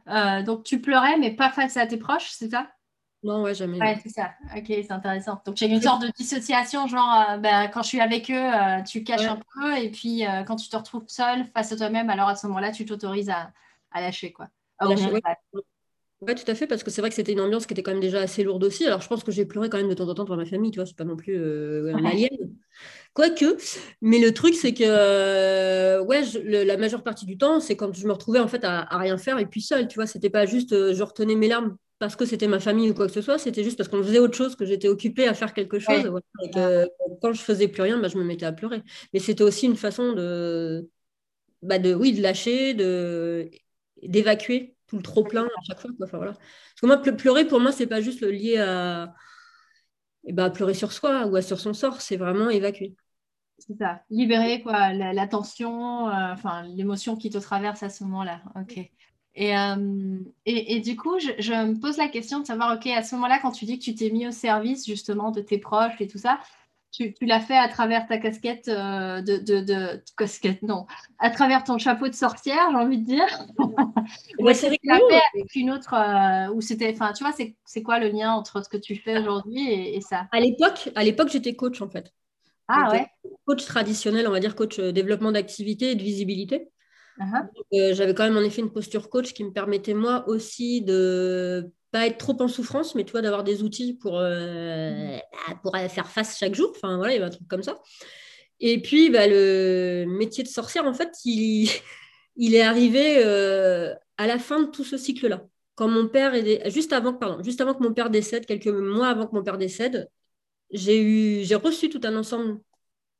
Euh, 0.08 0.42
donc 0.42 0.64
tu 0.64 0.82
pleurais, 0.82 1.16
mais 1.16 1.30
pas 1.30 1.48
face 1.48 1.78
à 1.78 1.86
tes 1.86 1.96
proches, 1.96 2.30
c'est 2.32 2.50
ça? 2.50 2.68
Non, 3.22 3.40
ouais, 3.40 3.54
jamais. 3.54 3.80
Ouais, 3.80 3.98
c'est 4.02 4.10
ça. 4.10 4.32
Ok, 4.54 4.66
c'est 4.66 4.92
intéressant. 4.92 5.40
Donc, 5.46 5.56
j'ai 5.56 5.66
une 5.66 5.80
sorte 5.80 6.02
de 6.02 6.08
dissociation, 6.08 6.86
genre, 6.86 7.38
ben, 7.38 7.68
quand 7.68 7.82
je 7.82 7.88
suis 7.88 8.00
avec 8.02 8.30
eux, 8.30 8.50
tu 8.86 9.02
caches 9.02 9.24
un 9.24 9.40
peu, 9.54 9.78
et 9.78 9.90
puis 9.90 10.24
quand 10.46 10.56
tu 10.56 10.68
te 10.68 10.76
retrouves 10.76 11.04
seule 11.06 11.46
face 11.54 11.72
à 11.72 11.76
toi-même, 11.76 12.10
alors 12.10 12.28
à 12.28 12.36
ce 12.36 12.46
moment-là, 12.48 12.70
tu 12.70 12.84
t'autorises 12.84 13.30
à, 13.30 13.50
à, 13.92 14.02
lâcher, 14.02 14.34
quoi. 14.34 14.48
Oui, 16.26 16.34
tout 16.34 16.50
à 16.50 16.54
fait, 16.54 16.66
parce 16.66 16.82
que 16.82 16.90
c'est 16.90 17.00
vrai 17.00 17.10
que 17.10 17.16
c'était 17.16 17.32
une 17.32 17.40
ambiance 17.40 17.66
qui 17.66 17.74
était 17.74 17.82
quand 17.82 17.92
même 17.92 18.00
déjà 18.00 18.20
assez 18.20 18.42
lourde 18.42 18.64
aussi. 18.64 18.86
Alors, 18.86 19.00
je 19.00 19.08
pense 19.08 19.24
que 19.24 19.32
j'ai 19.32 19.44
pleuré 19.44 19.68
quand 19.68 19.78
même 19.78 19.88
de 19.88 19.94
temps 19.94 20.08
en 20.08 20.14
temps 20.14 20.24
devant 20.24 20.36
ma 20.36 20.46
famille, 20.46 20.70
tu 20.70 20.78
vois, 20.78 20.86
c'est 20.86 20.96
pas 20.96 21.04
non 21.04 21.16
plus 21.16 21.36
euh, 21.36 21.94
un 21.94 22.04
alien. 22.04 22.30
Quoique, 23.12 23.56
mais 24.00 24.18
le 24.18 24.32
truc, 24.32 24.54
c'est 24.54 24.74
que, 24.74 24.84
euh, 24.84 26.02
ouais, 26.02 26.22
la 26.44 26.76
majeure 26.76 27.02
partie 27.02 27.26
du 27.26 27.38
temps, 27.38 27.60
c'est 27.60 27.76
quand 27.76 27.94
je 27.94 28.06
me 28.06 28.12
retrouvais 28.12 28.40
en 28.40 28.48
fait 28.48 28.64
à, 28.64 28.86
rien 28.98 29.16
faire 29.18 29.38
et 29.38 29.46
puis 29.46 29.62
seule, 29.62 29.86
tu 29.86 29.96
vois, 29.96 30.06
c'était 30.06 30.30
pas 30.30 30.46
juste 30.46 30.72
euh, 30.72 30.92
je 30.94 31.02
retenais 31.02 31.36
mes 31.36 31.46
larmes 31.46 31.76
parce 32.00 32.16
que 32.16 32.26
c'était 32.26 32.48
ma 32.48 32.58
famille 32.58 32.90
ou 32.90 32.94
quoi 32.94 33.06
que 33.06 33.12
ce 33.12 33.22
soit, 33.22 33.38
c'était 33.38 33.62
juste 33.62 33.76
parce 33.76 33.88
qu'on 33.88 34.02
faisait 34.02 34.18
autre 34.18 34.36
chose, 34.36 34.56
que 34.56 34.64
j'étais 34.64 34.88
occupée 34.88 35.28
à 35.28 35.34
faire 35.34 35.54
quelque 35.54 35.78
chose. 35.78 36.10
et 36.42 36.50
que, 36.50 36.88
quand 37.22 37.32
je 37.32 37.40
faisais 37.40 37.68
plus 37.68 37.82
rien, 37.82 37.98
bah, 38.00 38.08
je 38.08 38.18
me 38.18 38.24
mettais 38.24 38.46
à 38.46 38.52
pleurer. 38.52 38.82
Mais 39.12 39.20
c'était 39.20 39.44
aussi 39.44 39.66
une 39.66 39.76
façon 39.76 40.12
de, 40.12 40.88
bah, 41.62 41.78
de, 41.78 41.94
oui, 41.94 42.12
de 42.12 42.22
lâcher, 42.22 42.74
de 42.74 43.48
d'évacuer 44.02 44.73
trop 45.02 45.24
plein 45.24 45.44
à 45.44 45.62
chaque 45.66 45.80
fois. 45.80 45.90
Quoi. 45.96 46.06
voilà. 46.12 46.32
Parce 46.32 46.80
que 46.80 46.86
moi, 46.86 46.98
pleurer, 46.98 47.46
pour 47.46 47.60
moi, 47.60 47.72
c'est 47.72 47.86
pas 47.86 48.00
juste 48.00 48.22
lié 48.22 48.58
à, 48.58 49.14
eh 50.26 50.32
ben, 50.32 50.50
pleurer 50.50 50.74
sur 50.74 50.92
soi 50.92 51.26
ou 51.26 51.36
à 51.36 51.42
sur 51.42 51.60
son 51.60 51.74
sort, 51.74 52.00
c'est 52.00 52.16
vraiment 52.16 52.50
évacuer. 52.50 52.94
C'est 53.58 53.76
ça, 53.78 54.02
libérer 54.10 54.62
quoi, 54.62 54.92
la, 54.92 55.26
tension, 55.28 56.08
euh, 56.08 56.32
enfin 56.32 56.62
l'émotion 56.62 57.16
qui 57.16 57.30
te 57.30 57.38
traverse 57.38 57.82
à 57.82 57.88
ce 57.88 58.04
moment-là. 58.04 58.42
Ok. 58.56 58.78
Et, 59.36 59.56
euh, 59.56 60.18
et, 60.46 60.76
et, 60.76 60.80
du 60.80 60.96
coup, 60.96 61.18
je, 61.18 61.30
je, 61.38 61.52
me 61.52 61.80
pose 61.80 61.96
la 61.96 62.08
question 62.08 62.40
de 62.40 62.46
savoir, 62.46 62.76
ok, 62.76 62.86
à 62.86 63.02
ce 63.02 63.14
moment-là, 63.16 63.40
quand 63.40 63.50
tu 63.50 63.64
dis 63.64 63.78
que 63.78 63.84
tu 63.84 63.94
t'es 63.94 64.10
mis 64.10 64.28
au 64.28 64.30
service 64.30 64.86
justement 64.86 65.32
de 65.32 65.40
tes 65.40 65.58
proches 65.58 66.00
et 66.00 66.06
tout 66.06 66.18
ça, 66.18 66.38
tu, 66.94 67.14
l'as 67.22 67.40
fait 67.40 67.56
à 67.56 67.68
travers 67.68 68.06
ta 68.06 68.18
casquette 68.18 68.68
euh, 68.68 69.20
de, 69.20 69.38
de, 69.38 70.02
casquette, 70.16 70.62
non, 70.62 70.86
à 71.18 71.30
travers 71.30 71.64
ton 71.64 71.78
chapeau 71.78 72.06
de 72.08 72.14
sorcière, 72.14 72.68
j'ai 72.70 72.76
envie 72.76 72.98
de 72.98 73.04
dire. 73.04 73.26
Ouais, 74.38 74.52
c'est 74.52 74.68
fait 74.68 74.78
avec 74.90 75.54
une 75.54 75.70
autre, 75.70 75.94
euh, 75.94 76.52
ou 76.52 76.60
c'était, 76.60 76.92
enfin, 76.92 77.14
tu 77.14 77.24
vois, 77.24 77.32
c'est 77.64 77.82
quoi 77.82 77.98
le 77.98 78.08
lien 78.08 78.32
entre 78.32 78.62
ce 78.62 78.68
que 78.68 78.76
tu 78.76 78.96
fais 78.96 79.18
aujourd'hui 79.18 79.66
et, 79.66 80.00
ça? 80.02 80.28
À 80.30 80.40
l'époque, 80.40 80.90
à 80.94 81.02
l'époque, 81.02 81.30
j'étais 81.30 81.56
coach 81.56 81.80
en 81.80 81.88
fait. 81.88 82.12
Ah 82.68 82.90
ouais. 82.90 83.06
Coach 83.46 83.64
traditionnel, 83.64 84.28
on 84.28 84.30
va 84.30 84.40
dire 84.40 84.54
coach 84.54 84.78
euh, 84.78 84.92
développement 84.92 85.32
d'activité 85.32 85.92
et 85.92 85.94
de 85.94 86.02
visibilité. 86.02 86.68
Uh-huh. 87.18 87.94
J'avais 87.94 88.12
quand 88.12 88.24
même 88.24 88.36
en 88.36 88.42
effet 88.42 88.60
une 88.60 88.72
posture 88.72 89.08
coach 89.08 89.32
qui 89.32 89.44
me 89.44 89.52
permettait 89.52 89.94
moi 89.94 90.28
aussi 90.28 90.82
de 90.82 91.72
pas 91.94 92.08
être 92.08 92.18
trop 92.18 92.36
en 92.42 92.48
souffrance, 92.48 92.96
mais 92.96 93.04
tu 93.04 93.12
vois, 93.12 93.22
d'avoir 93.22 93.44
des 93.44 93.62
outils 93.62 93.94
pour, 93.94 94.18
euh, 94.18 95.16
bah, 95.32 95.54
pour 95.62 95.76
faire 95.76 96.10
face 96.10 96.36
chaque 96.36 96.56
jour. 96.56 96.72
Enfin, 96.74 96.96
voilà, 96.96 97.12
il 97.12 97.14
y 97.14 97.18
avait 97.18 97.28
un 97.28 97.30
truc 97.30 97.46
comme 97.46 97.62
ça. 97.62 97.80
Et 98.58 98.82
puis, 98.82 99.10
bah, 99.10 99.28
le 99.28 100.04
métier 100.08 100.42
de 100.42 100.48
sorcière, 100.48 100.86
en 100.86 100.92
fait, 100.92 101.12
il, 101.24 101.70
il 102.36 102.56
est 102.56 102.62
arrivé 102.62 103.22
euh, 103.24 103.94
à 104.18 104.26
la 104.26 104.40
fin 104.40 104.62
de 104.62 104.70
tout 104.72 104.82
ce 104.82 104.96
cycle-là. 104.96 105.44
Quand 105.76 105.86
mon 105.86 106.08
père 106.08 106.34
est 106.34 106.68
juste 106.68 106.92
avant, 106.92 107.14
pardon, 107.14 107.40
juste 107.44 107.60
avant 107.60 107.74
que 107.74 107.84
mon 107.84 107.94
père 107.94 108.10
décède, 108.10 108.44
quelques 108.44 108.66
mois 108.66 109.06
avant 109.06 109.28
que 109.28 109.36
mon 109.36 109.44
père 109.44 109.58
décède, 109.58 110.08
j'ai 110.72 111.00
eu, 111.00 111.44
j'ai 111.44 111.54
reçu 111.54 111.90
tout 111.90 112.00
un 112.02 112.16
ensemble 112.16 112.58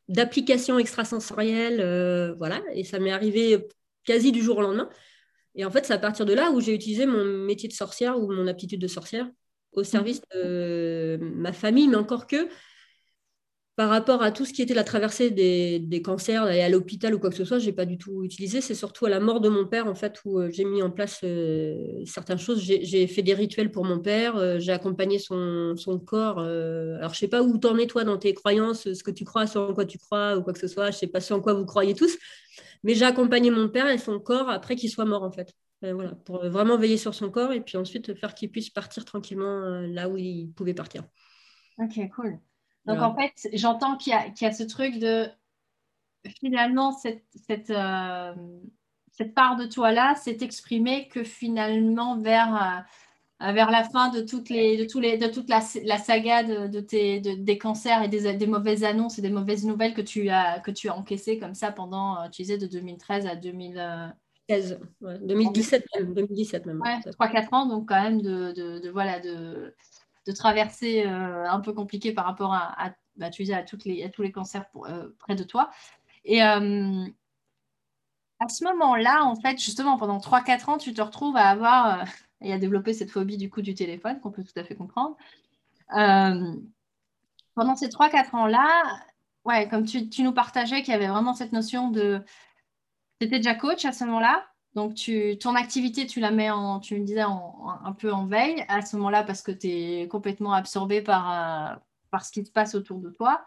d'applications 0.09 0.81
extrasensorielles, 0.81 1.81
euh, 1.81 2.35
voilà, 2.39 2.61
et 2.73 2.83
ça 2.83 2.99
m'est 2.99 3.13
arrivé 3.13 3.69
quasi 4.05 4.33
du 4.33 4.43
jour 4.43 4.59
au 4.59 4.63
lendemain. 4.63 4.89
Et 5.55 5.65
en 5.65 5.71
fait, 5.71 5.85
c'est 5.87 5.93
à 5.93 5.99
partir 5.99 6.27
de 6.27 6.33
là 6.33 6.51
où 6.51 6.61
j'ai 6.61 6.75
utilisé 6.75 7.07
mon 7.07 7.25
métier 7.25 7.69
de 7.69 7.75
sorcière 7.75 8.19
ou 8.19 8.31
mon 8.31 8.47
aptitude 8.47 8.81
de 8.81 8.89
sorcière 8.89 9.29
au 9.73 9.85
service 9.85 10.21
de 10.35 11.19
ma 11.21 11.53
famille, 11.53 11.89
mais 11.89 11.97
encore 11.97 12.27
que 12.27 12.49
par 13.77 13.89
rapport 13.89 14.23
à 14.23 14.31
tout 14.31 14.45
ce 14.45 14.53
qui 14.53 14.63
était 14.63 14.75
la 14.75 14.85
traversée 14.85 15.31
des, 15.31 16.03
cancers 16.03 16.49
et 16.49 16.63
à 16.63 16.69
l'hôpital 16.69 17.13
ou 17.15 17.19
quoi 17.19 17.31
que 17.31 17.37
ce 17.37 17.45
soit, 17.45 17.59
je 17.59 17.67
n'ai 17.67 17.73
pas 17.73 17.87
du 17.87 17.99
tout 17.99 18.23
utilisé. 18.23 18.61
C'est 18.61 18.75
surtout 18.75 19.07
à 19.07 19.09
la 19.09 19.19
mort 19.19 19.41
de 19.41 19.49
mon 19.49 19.67
père, 19.67 19.89
en 19.89 19.97
fait, 19.97 20.21
où 20.25 20.39
euh, 20.39 20.49
j'ai 20.51 20.65
mis 20.65 20.81
en 20.81 20.91
place 20.91 21.21
euh, 21.25 21.75
certaines 22.05 22.39
choses. 22.39 22.61
J'ai 22.61 23.07
fait 23.09 23.23
des 23.23 23.35
rituels 23.35 23.73
pour 23.73 23.85
mon 23.85 23.99
père, 23.99 24.37
euh, 24.37 24.59
j'ai 24.61 24.71
accompagné 24.71 25.19
son, 25.19 25.75
corps. 26.07 26.39
alors, 26.39 27.11
je 27.11 27.17
ne 27.17 27.19
sais 27.19 27.29
pas 27.29 27.43
où 27.43 27.59
t'en 27.59 27.77
es, 27.77 27.87
toi, 27.87 28.05
dans 28.05 28.17
tes 28.17 28.33
croyances, 28.33 28.93
ce 28.93 29.03
que 29.03 29.11
tu 29.11 29.25
crois, 29.25 29.47
ce 29.49 29.59
en 29.59 29.75
quoi 29.75 29.85
tu 29.85 29.99
crois 29.99 30.37
ou 30.37 30.43
quoi 30.43 30.53
que 30.53 30.61
ce 30.61 30.69
soit. 30.69 30.91
Je 30.91 30.97
ne 30.97 31.01
sais 31.01 31.07
pas 31.09 31.21
ce 31.21 31.35
en 31.35 31.41
quoi 31.41 31.55
vous 31.55 31.67
croyez 31.67 31.95
tous. 31.95 32.17
Mais 32.85 32.95
j'ai 32.95 33.05
accompagné 33.05 33.51
mon 33.51 33.69
père 33.69 33.89
et 33.89 33.99
son 33.99 34.21
corps 34.21 34.49
après 34.49 34.77
qu'il 34.77 34.91
soit 34.91 35.05
mort, 35.05 35.25
en 35.25 35.33
fait. 35.33 35.53
voilà, 35.83 36.15
pour 36.25 36.47
vraiment 36.49 36.79
veiller 36.79 36.97
sur 36.97 37.15
son 37.15 37.31
corps 37.31 37.53
et 37.53 37.61
puis 37.61 37.77
ensuite 37.77 38.15
faire 38.15 38.35
qu'il 38.35 38.51
puisse 38.51 38.71
partir 38.71 39.05
tranquillement 39.05 39.61
là 39.89 40.09
où 40.09 40.17
il 40.17 40.53
pouvait 40.53 40.75
partir. 40.75 41.03
Ok, 41.79 41.99
cool. 42.15 42.39
Donc, 42.87 43.01
en 43.01 43.17
fait, 43.17 43.49
j'entends 43.55 43.97
qu'il 43.97 44.13
y, 44.13 44.45
a 44.45 44.53
ce 44.53 44.63
truc 44.63 44.99
de 44.99 45.27
finalement, 46.41 46.93
cette, 46.93 47.25
cette, 47.47 47.71
euh, 47.71 48.35
cette 49.13 49.35
part 49.35 49.57
de 49.57 49.67
toi-là 49.67 50.15
s'est 50.17 50.39
exprimée 50.41 51.09
que 51.09 51.25
finalement 51.25 52.19
vers, 52.19 52.55
euh, 52.55 52.81
vers 53.53 53.71
la 53.71 53.85
fin 53.85 54.11
de, 54.11 54.21
toutes 54.21 54.49
les, 54.49 54.77
de, 54.77 54.85
tous 54.85 55.01
les, 55.01 55.19
de 55.19 55.27
toute 55.27 55.49
la, 55.49 55.61
la 55.85 55.99
saga 55.99 56.43
de, 56.43 56.81
tes, 56.81 57.21
des 57.21 57.59
cancers 57.59 58.03
et 58.03 58.09
des, 58.09 58.35
des, 58.35 58.47
mauvaises 58.47 58.85
annonces 58.85 59.19
et 59.19 59.23
des 59.23 59.31
mauvaises 59.31 59.65
nouvelles 59.65 59.95
que 59.95 60.01
tu 60.01 60.29
as, 60.29 60.61
que 60.61 60.71
tu 60.71 60.89
as 60.89 60.97
encaissées 60.97 61.39
comme 61.39 61.55
ça 61.55 61.73
pendant, 61.73 62.21
euh, 62.21 62.29
tu 62.31 62.43
disais, 62.43 62.59
de 62.59 62.67
2013 62.67 63.27
à 63.27 63.37
2016. 63.37 64.79
2017 65.01 65.85
même. 65.97 66.15
2017 66.15 66.67
même. 66.67 66.81
Ouais, 66.81 67.01
3-4 67.13 67.49
ans, 67.53 67.67
donc 67.67 67.89
quand 67.89 68.03
même 68.03 68.23
de, 68.23 68.53
de 68.53 68.91
voilà, 68.91 69.21
de 69.21 69.75
de 70.27 70.33
traverser 70.33 71.05
euh, 71.07 71.49
un 71.49 71.61
peu 71.61 71.73
compliqué 71.73 72.13
par 72.13 72.25
rapport 72.25 72.55
à, 72.55 72.93
bah, 73.17 73.31
tu 73.31 73.43
disais, 73.43 73.55
à, 73.55 73.63
toutes 73.63 73.85
les, 73.85 74.05
à 74.05 74.09
tous 74.09 74.23
les 74.23 74.33
cancers 74.33 74.65
euh, 74.77 75.11
près 75.19 75.35
de 75.35 75.45
toi. 75.45 75.71
Et 76.25 76.43
euh, 76.43 77.05
à 78.41 78.49
ce 78.49 78.65
moment-là, 78.65 79.25
en 79.25 79.37
fait, 79.37 79.59
justement, 79.59 79.97
pendant 79.99 80.19
3-4 80.19 80.71
ans, 80.71 80.79
tu 80.79 80.95
te 80.95 81.03
retrouves 81.03 81.37
à 81.37 81.49
avoir 81.49 82.05
et 82.45 82.53
à 82.53 82.59
développer 82.59 82.93
cette 82.93 83.11
phobie 83.11 83.37
du 83.37 83.51
coup 83.51 83.63
du 83.63 83.75
téléphone, 83.75 84.21
qu'on 84.21 84.31
peut 84.31 84.45
tout 84.45 84.59
à 84.59 84.65
fait 84.65 84.77
comprendre. 84.77 85.17
pendant 85.89 87.77
ces 87.77 87.89
3-4 87.89 88.35
ans-là, 88.37 88.69
ouais, 89.45 89.69
comme 89.69 89.85
tu, 89.85 90.09
nous 90.23 90.33
partageais 90.33 90.83
qu'il 90.83 90.93
y 90.93 90.97
avait 90.97 91.09
vraiment 91.09 91.35
cette 91.35 91.53
notion 91.53 91.91
de... 91.91 92.23
Tu 93.21 93.27
étais 93.27 93.39
déjà 93.39 93.55
coach 93.55 93.85
à 93.85 93.93
ce 93.93 94.05
moment-là 94.05 94.45
donc, 94.75 94.95
tu, 94.95 95.39
ton 95.39 95.55
activité, 95.55 96.07
tu 96.07 96.19
la 96.19 96.33
mets 96.33 96.51
en, 96.51 96.81
tu 96.81 96.99
me 96.99 97.05
disais, 97.05 97.23
un 97.23 97.93
peu 97.97 98.13
en 98.13 98.27
veille 98.27 98.65
à 98.69 98.83
ce 98.83 98.97
moment-là 98.97 99.23
parce 99.23 99.41
que 99.41 99.53
tu 99.53 99.69
es 99.69 100.09
complètement 100.09 100.53
absorbé 100.53 101.01
par, 101.01 101.31
euh, 101.31 101.77
par 102.11 102.25
ce 102.25 102.33
qui 102.33 102.45
se 102.45 102.51
passe 102.51 102.75
autour 102.75 102.99
de 102.99 103.11
toi. 103.11 103.45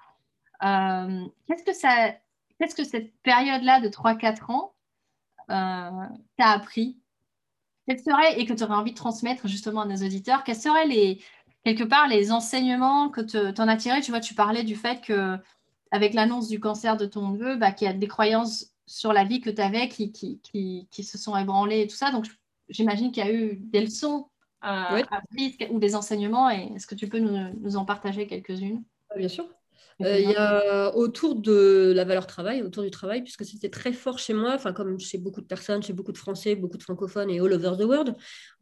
Euh, 0.64 1.26
qu'est-ce 1.46 1.64
que 1.64 2.18
qu'est-ce 2.58 2.76
que 2.76 2.86
cette 2.86 3.14
période-là 3.24 3.82
de 3.82 3.90
3-4 3.90 4.52
ans 4.52 4.74
euh, 5.50 6.06
t'a 6.38 6.52
appris? 6.52 6.98
Quels 7.88 8.00
seraient, 8.00 8.40
et 8.40 8.46
que 8.46 8.54
tu 8.54 8.64
aurais 8.64 8.76
envie 8.76 8.92
de 8.92 8.98
transmettre 8.98 9.48
justement 9.48 9.82
à 9.82 9.86
nos 9.86 10.06
auditeurs, 10.06 10.44
quels 10.44 10.58
seraient 10.58 10.88
les, 10.88 11.22
quelque 11.64 11.84
part 11.84 12.08
les 12.08 12.32
enseignements 12.32 13.10
que 13.10 13.22
tu 13.22 13.38
en 13.38 13.68
as 13.68 13.78
tirés? 13.78 14.02
Tu 14.02 14.12
vois, 14.12 14.20
tu 14.20 14.34
parlais 14.34 14.64
du 14.64 14.76
fait 14.76 15.02
que 15.02 15.38
avec 15.92 16.14
l'annonce 16.14 16.50
du 16.50 16.60
cancer 16.60 16.98
de 16.98 17.06
ton 17.06 17.30
neveu, 17.30 17.56
bah, 17.56 17.72
qu'il 17.72 17.88
y 17.88 17.90
a 17.90 17.94
des 17.94 18.08
croyances 18.08 18.74
sur 18.86 19.14
la 19.14 19.24
vie 19.24 19.42
que 19.42 19.50
tu 19.50 19.62
avais 19.62 19.88
qui, 19.88 20.12
qui, 20.12 20.40
qui, 20.42 20.88
qui, 20.92 21.04
se 21.04 21.18
sont 21.18 21.36
ébranlées 21.38 21.82
et 21.82 21.88
tout 21.88 21.96
ça. 21.96 22.12
Donc, 22.12 22.26
j'imagine 22.70 23.12
qu'il 23.12 23.26
y 23.26 23.28
a 23.28 23.32
eu 23.32 23.56
des 23.58 23.82
leçons 23.82 24.30
euh, 24.64 25.04
apprises 25.12 25.58
ou 25.70 25.80
des 25.80 25.96
enseignements. 25.96 26.50
Et 26.50 26.72
est-ce 26.76 26.88
que 26.88 26.96
tu 26.96 27.08
peux 27.08 27.20
nous, 27.20 27.54
nous 27.60 27.78
en 27.78 27.86
partager 27.86 28.28
quelques-unes? 28.28 28.84
Bien 29.16 29.30
sûr. 29.30 29.46
Euh, 30.02 30.20
il 30.20 30.30
y 30.30 30.36
a 30.36 30.96
autour 30.96 31.36
de 31.36 31.92
la 31.96 32.06
valeur 32.06 32.28
travail, 32.28 32.62
autour 32.62 32.84
du 32.84 32.92
travail, 32.92 33.24
puisque 33.24 33.46
c'était 33.46 33.70
très 33.70 33.94
fort 33.94 34.20
chez 34.20 34.34
moi, 34.34 34.54
enfin 34.54 34.74
comme 34.74 35.00
chez 35.00 35.18
beaucoup 35.18 35.42
de 35.42 35.48
personnes, 35.48 35.82
chez 35.82 35.94
beaucoup 35.94 36.12
de 36.12 36.18
Français, 36.18 36.56
beaucoup 36.56 36.78
de 36.78 36.84
francophones 36.84 37.30
et 37.30 37.40
all 37.40 37.52
over 37.52 37.78
the 37.78 37.86
world. 37.86 38.10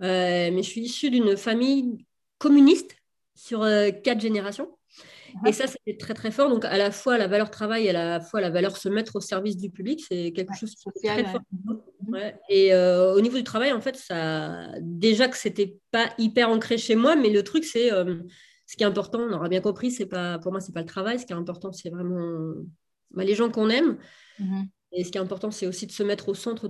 Euh, 0.02 0.52
mais 0.52 0.64
je 0.64 0.70
suis 0.70 0.82
issue 0.82 1.10
d'une 1.10 1.36
famille 1.36 2.06
communiste 2.38 2.96
sur 3.36 3.68
quatre 4.04 4.22
générations. 4.22 4.70
Et 5.46 5.52
ça, 5.52 5.68
c'était 5.68 5.98
très, 5.98 6.14
très 6.14 6.32
fort. 6.32 6.50
Donc, 6.50 6.64
à 6.66 6.78
la 6.78 6.92
fois 6.92 7.18
la 7.18 7.28
valeur 7.28 7.50
travail 7.52 7.86
et 7.86 7.90
à 7.90 7.94
la 7.94 8.20
fois 8.22 8.40
la 8.40 8.50
valeur 8.50 8.78
se 8.78 8.88
mettre 8.88 9.18
au 9.18 9.22
service 9.22 9.58
du 9.58 9.70
public, 9.70 10.04
c'est 10.08 10.32
quelque 10.32 10.56
chose 10.58 10.74
qui 10.76 10.88
est 10.88 11.14
très 11.14 11.26
fort. 11.26 11.42
Mhm. 12.08 12.32
Et 12.50 12.74
euh, 12.74 13.14
au 13.14 13.22
niveau 13.22 13.38
du 13.38 13.44
travail, 13.44 13.74
en 13.74 13.82
fait, 13.82 13.98
ça, 13.98 14.68
déjà 14.80 15.28
que 15.28 15.38
c'était 15.38 15.78
pas 15.92 16.10
hyper 16.18 16.50
ancré 16.50 16.78
chez 16.78 16.96
moi, 16.96 17.16
mais 17.16 17.30
le 17.30 17.44
truc, 17.44 17.66
c'est 17.66 17.92
euh, 17.92 18.20
ce 18.76 18.78
qui 18.78 18.84
est 18.84 18.88
important, 18.88 19.20
on 19.20 19.32
aura 19.32 19.48
bien 19.48 19.62
compris, 19.62 19.90
c'est 19.90 20.06
pas, 20.06 20.38
pour 20.40 20.52
moi, 20.52 20.60
c'est 20.60 20.74
pas 20.74 20.82
le 20.82 20.86
travail. 20.86 21.18
Ce 21.18 21.26
qui 21.26 21.32
est 21.32 21.36
important, 21.36 21.72
c'est 21.72 21.90
vraiment 21.90 22.54
bah, 23.12 23.24
les 23.24 23.34
gens 23.34 23.50
qu'on 23.50 23.70
aime. 23.70 23.98
Mhm. 24.40 24.68
Et 24.92 25.04
ce 25.04 25.12
qui 25.12 25.18
est 25.18 25.22
important, 25.22 25.50
c'est 25.50 25.68
aussi 25.68 25.88
de 25.88 25.92
se 25.92 26.04
mettre 26.04 26.30
au 26.30 26.34
centre, 26.34 26.68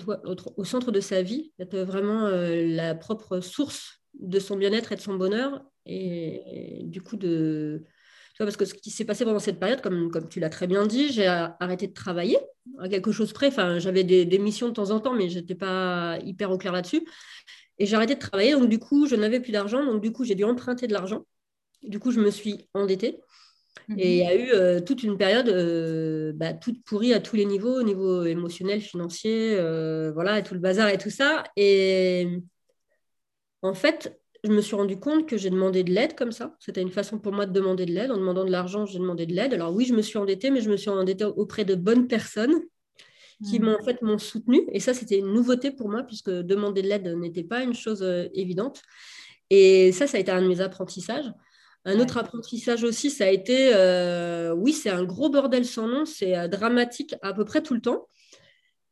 au, 0.58 0.64
centre 0.64 0.92
de 0.92 1.00
sa 1.00 1.22
vie, 1.22 1.52
d'être 1.60 1.78
vraiment 1.78 2.26
euh, 2.26 2.66
la 2.68 2.96
propre 2.96 3.40
source 3.40 4.02
de 4.20 4.40
son 4.40 4.56
bien-être 4.56 4.92
et 4.92 4.96
de 4.96 5.02
son 5.02 5.16
bonheur. 5.16 5.64
et 5.86 6.84
du 6.86 7.02
coup, 7.02 7.18
de 7.18 7.86
parce 8.44 8.58
que 8.58 8.66
ce 8.66 8.74
qui 8.74 8.90
s'est 8.90 9.06
passé 9.06 9.24
pendant 9.24 9.40
cette 9.40 9.60
période, 9.60 9.82
comme, 9.82 10.12
comme 10.12 10.28
tu 10.28 10.42
l'as 10.42 10.50
très 10.50 10.68
bien 10.68 10.86
dit, 10.86 11.12
j'ai 11.12 11.28
arrêté 11.28 11.88
de 11.88 11.94
travailler 11.94 12.38
à 12.80 12.90
quelque 12.90 13.14
chose 13.14 13.32
près. 13.32 13.48
Enfin, 13.48 13.80
j'avais 13.80 14.04
des, 14.04 14.40
missions 14.40 14.68
de 14.68 14.74
temps 14.74 14.92
en 14.92 15.00
temps, 15.00 15.14
mais 15.14 15.30
je 15.30 15.40
n'étais 15.40 15.56
pas 15.56 16.20
hyper 16.26 16.52
au 16.52 16.58
clair 16.58 16.74
là-dessus. 16.74 17.08
Et 17.78 17.86
j'ai 17.86 17.96
arrêté 17.96 18.16
de 18.16 18.20
travailler, 18.20 18.52
donc 18.54 18.68
du 18.68 18.80
coup, 18.80 19.08
je 19.08 19.16
n'avais 19.16 19.40
plus 19.40 19.52
d'argent. 19.54 19.86
Donc 19.86 20.02
du 20.02 20.12
coup, 20.12 20.26
j'ai 20.26 20.36
dû 20.36 20.44
emprunter 20.44 20.88
de 20.88 20.94
l'argent. 20.94 21.26
Du 21.88 22.00
coup, 22.00 22.12
je 22.12 22.20
me 22.20 22.32
suis 22.32 22.68
endettée. 22.74 23.20
Mhm. 23.88 24.00
Et 24.00 24.18
il 24.18 24.24
y 24.24 24.28
a 24.28 24.36
eu 24.36 24.52
euh, 24.52 24.80
toute 24.80 25.04
une 25.04 25.18
période 25.18 25.50
euh, 25.50 26.32
bah, 26.34 26.54
toute 26.54 26.84
pourrie 26.84 27.14
à 27.14 27.20
tous 27.20 27.36
les 27.36 27.46
niveaux, 27.46 27.80
au 27.80 27.84
niveau 27.84 28.24
émotionnel, 28.24 28.82
financier, 28.82 29.56
euh, 29.58 30.12
voilà, 30.14 30.40
et 30.40 30.44
tout 30.44 30.54
le 30.54 30.60
bazar 30.60 30.90
et 30.90 30.98
tout 30.98 31.10
ça. 31.10 31.44
Et 31.56 32.40
en 33.62 33.74
fait, 33.74 34.20
je 34.44 34.52
me 34.52 34.62
suis 34.62 34.76
rendu 34.76 35.00
compte 35.00 35.28
que 35.28 35.38
j'ai 35.38 35.50
demandé 35.50 35.84
de 35.84 35.92
l'aide 35.92 36.16
comme 36.16 36.32
ça. 36.32 36.56
C'était 36.60 36.82
une 36.82 36.92
façon 36.92 37.20
pour 37.20 37.32
moi 37.32 37.46
de 37.46 37.54
demander 37.54 37.86
de 37.86 37.92
l'aide. 37.92 38.12
En 38.12 38.18
demandant 38.18 38.46
de 38.46 38.52
l'argent, 38.52 38.86
j'ai 38.86 39.00
demandé 39.00 39.26
de 39.26 39.34
l'aide. 39.34 39.54
Alors 39.54 39.74
oui, 39.74 39.86
je 39.86 39.94
me 39.94 40.02
suis 40.02 40.18
endettée, 40.18 40.50
mais 40.52 40.62
je 40.62 40.70
me 40.70 40.78
suis 40.78 40.90
endettée 40.90 41.26
auprès 41.26 41.66
de 41.66 41.76
bonnes 41.76 42.08
personnes 42.08 42.62
qui 43.44 43.60
m'ont 43.60 43.76
en 43.76 43.84
fait 43.84 44.02
m'ont 44.02 44.18
soutenue. 44.18 44.62
Et 44.72 44.80
ça, 44.80 44.94
c'était 44.94 45.20
une 45.20 45.34
nouveauté 45.34 45.70
pour 45.70 45.90
moi 45.90 46.04
puisque 46.04 46.30
demander 46.30 46.82
de 46.82 46.88
l'aide 46.88 47.08
n'était 47.18 47.44
pas 47.44 47.64
une 47.64 47.74
chose 47.74 48.02
évidente. 48.34 48.82
Et 49.50 49.92
ça, 49.92 50.08
ça 50.08 50.18
a 50.18 50.20
été 50.22 50.32
un 50.32 50.42
de 50.42 50.48
mes 50.48 50.62
apprentissages. 50.62 51.30
Un 51.88 52.00
autre 52.00 52.18
apprentissage 52.18 52.84
aussi, 52.84 53.12
ça 53.12 53.26
a 53.26 53.30
été, 53.30 53.72
euh, 53.76 54.54
oui, 54.56 54.74
c'est 54.74 54.90
un 54.90 55.04
gros 55.04 55.30
bordel 55.30 55.66
sans 55.66 55.88
nom, 55.88 56.06
c'est 56.06 56.36
euh, 56.36 56.48
dramatique 56.48 57.14
à 57.22 57.32
peu 57.32 57.46
près 57.46 57.62
tout 57.62 57.76
le 57.76 57.82
temps. 57.82 58.08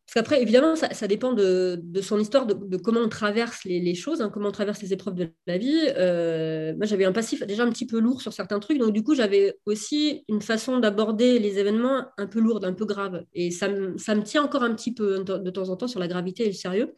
Parce 0.05 0.13
qu'après, 0.25 0.43
évidemment, 0.43 0.75
ça, 0.75 1.07
dépend 1.07 1.33
de, 1.33 1.81
son 2.01 2.19
histoire, 2.19 2.45
de, 2.45 2.77
comment 2.77 2.99
on 2.99 3.09
traverse 3.09 3.63
les, 3.63 3.95
choses, 3.95 4.21
hein, 4.21 4.29
comment 4.31 4.49
on 4.49 4.51
traverse 4.51 4.79
les 4.83 4.93
épreuves 4.93 5.15
de 5.15 5.29
la 5.47 5.57
vie. 5.57 5.87
Euh, 5.97 6.75
moi, 6.75 6.85
j'avais 6.85 7.05
un 7.05 7.13
passif 7.13 7.41
déjà 7.47 7.63
un 7.63 7.71
petit 7.71 7.87
peu 7.87 7.99
lourd 7.99 8.21
sur 8.21 8.31
certains 8.31 8.59
trucs. 8.59 8.77
Donc, 8.77 8.93
du 8.93 9.01
coup, 9.01 9.15
j'avais 9.15 9.57
aussi 9.65 10.23
une 10.27 10.41
façon 10.41 10.77
d'aborder 10.77 11.39
les 11.39 11.57
événements 11.57 12.05
un 12.17 12.27
peu 12.27 12.41
lourde, 12.41 12.63
un 12.65 12.73
peu 12.73 12.85
grave. 12.85 13.23
Et 13.33 13.49
ça, 13.49 13.69
me 13.69 14.21
tient 14.21 14.43
encore 14.43 14.61
un 14.61 14.75
petit 14.75 14.93
peu 14.93 15.23
de 15.23 15.49
temps 15.49 15.69
en 15.69 15.77
temps 15.77 15.87
sur 15.87 16.01
la 16.01 16.07
gravité 16.07 16.43
et 16.43 16.47
le 16.47 16.53
sérieux. 16.53 16.93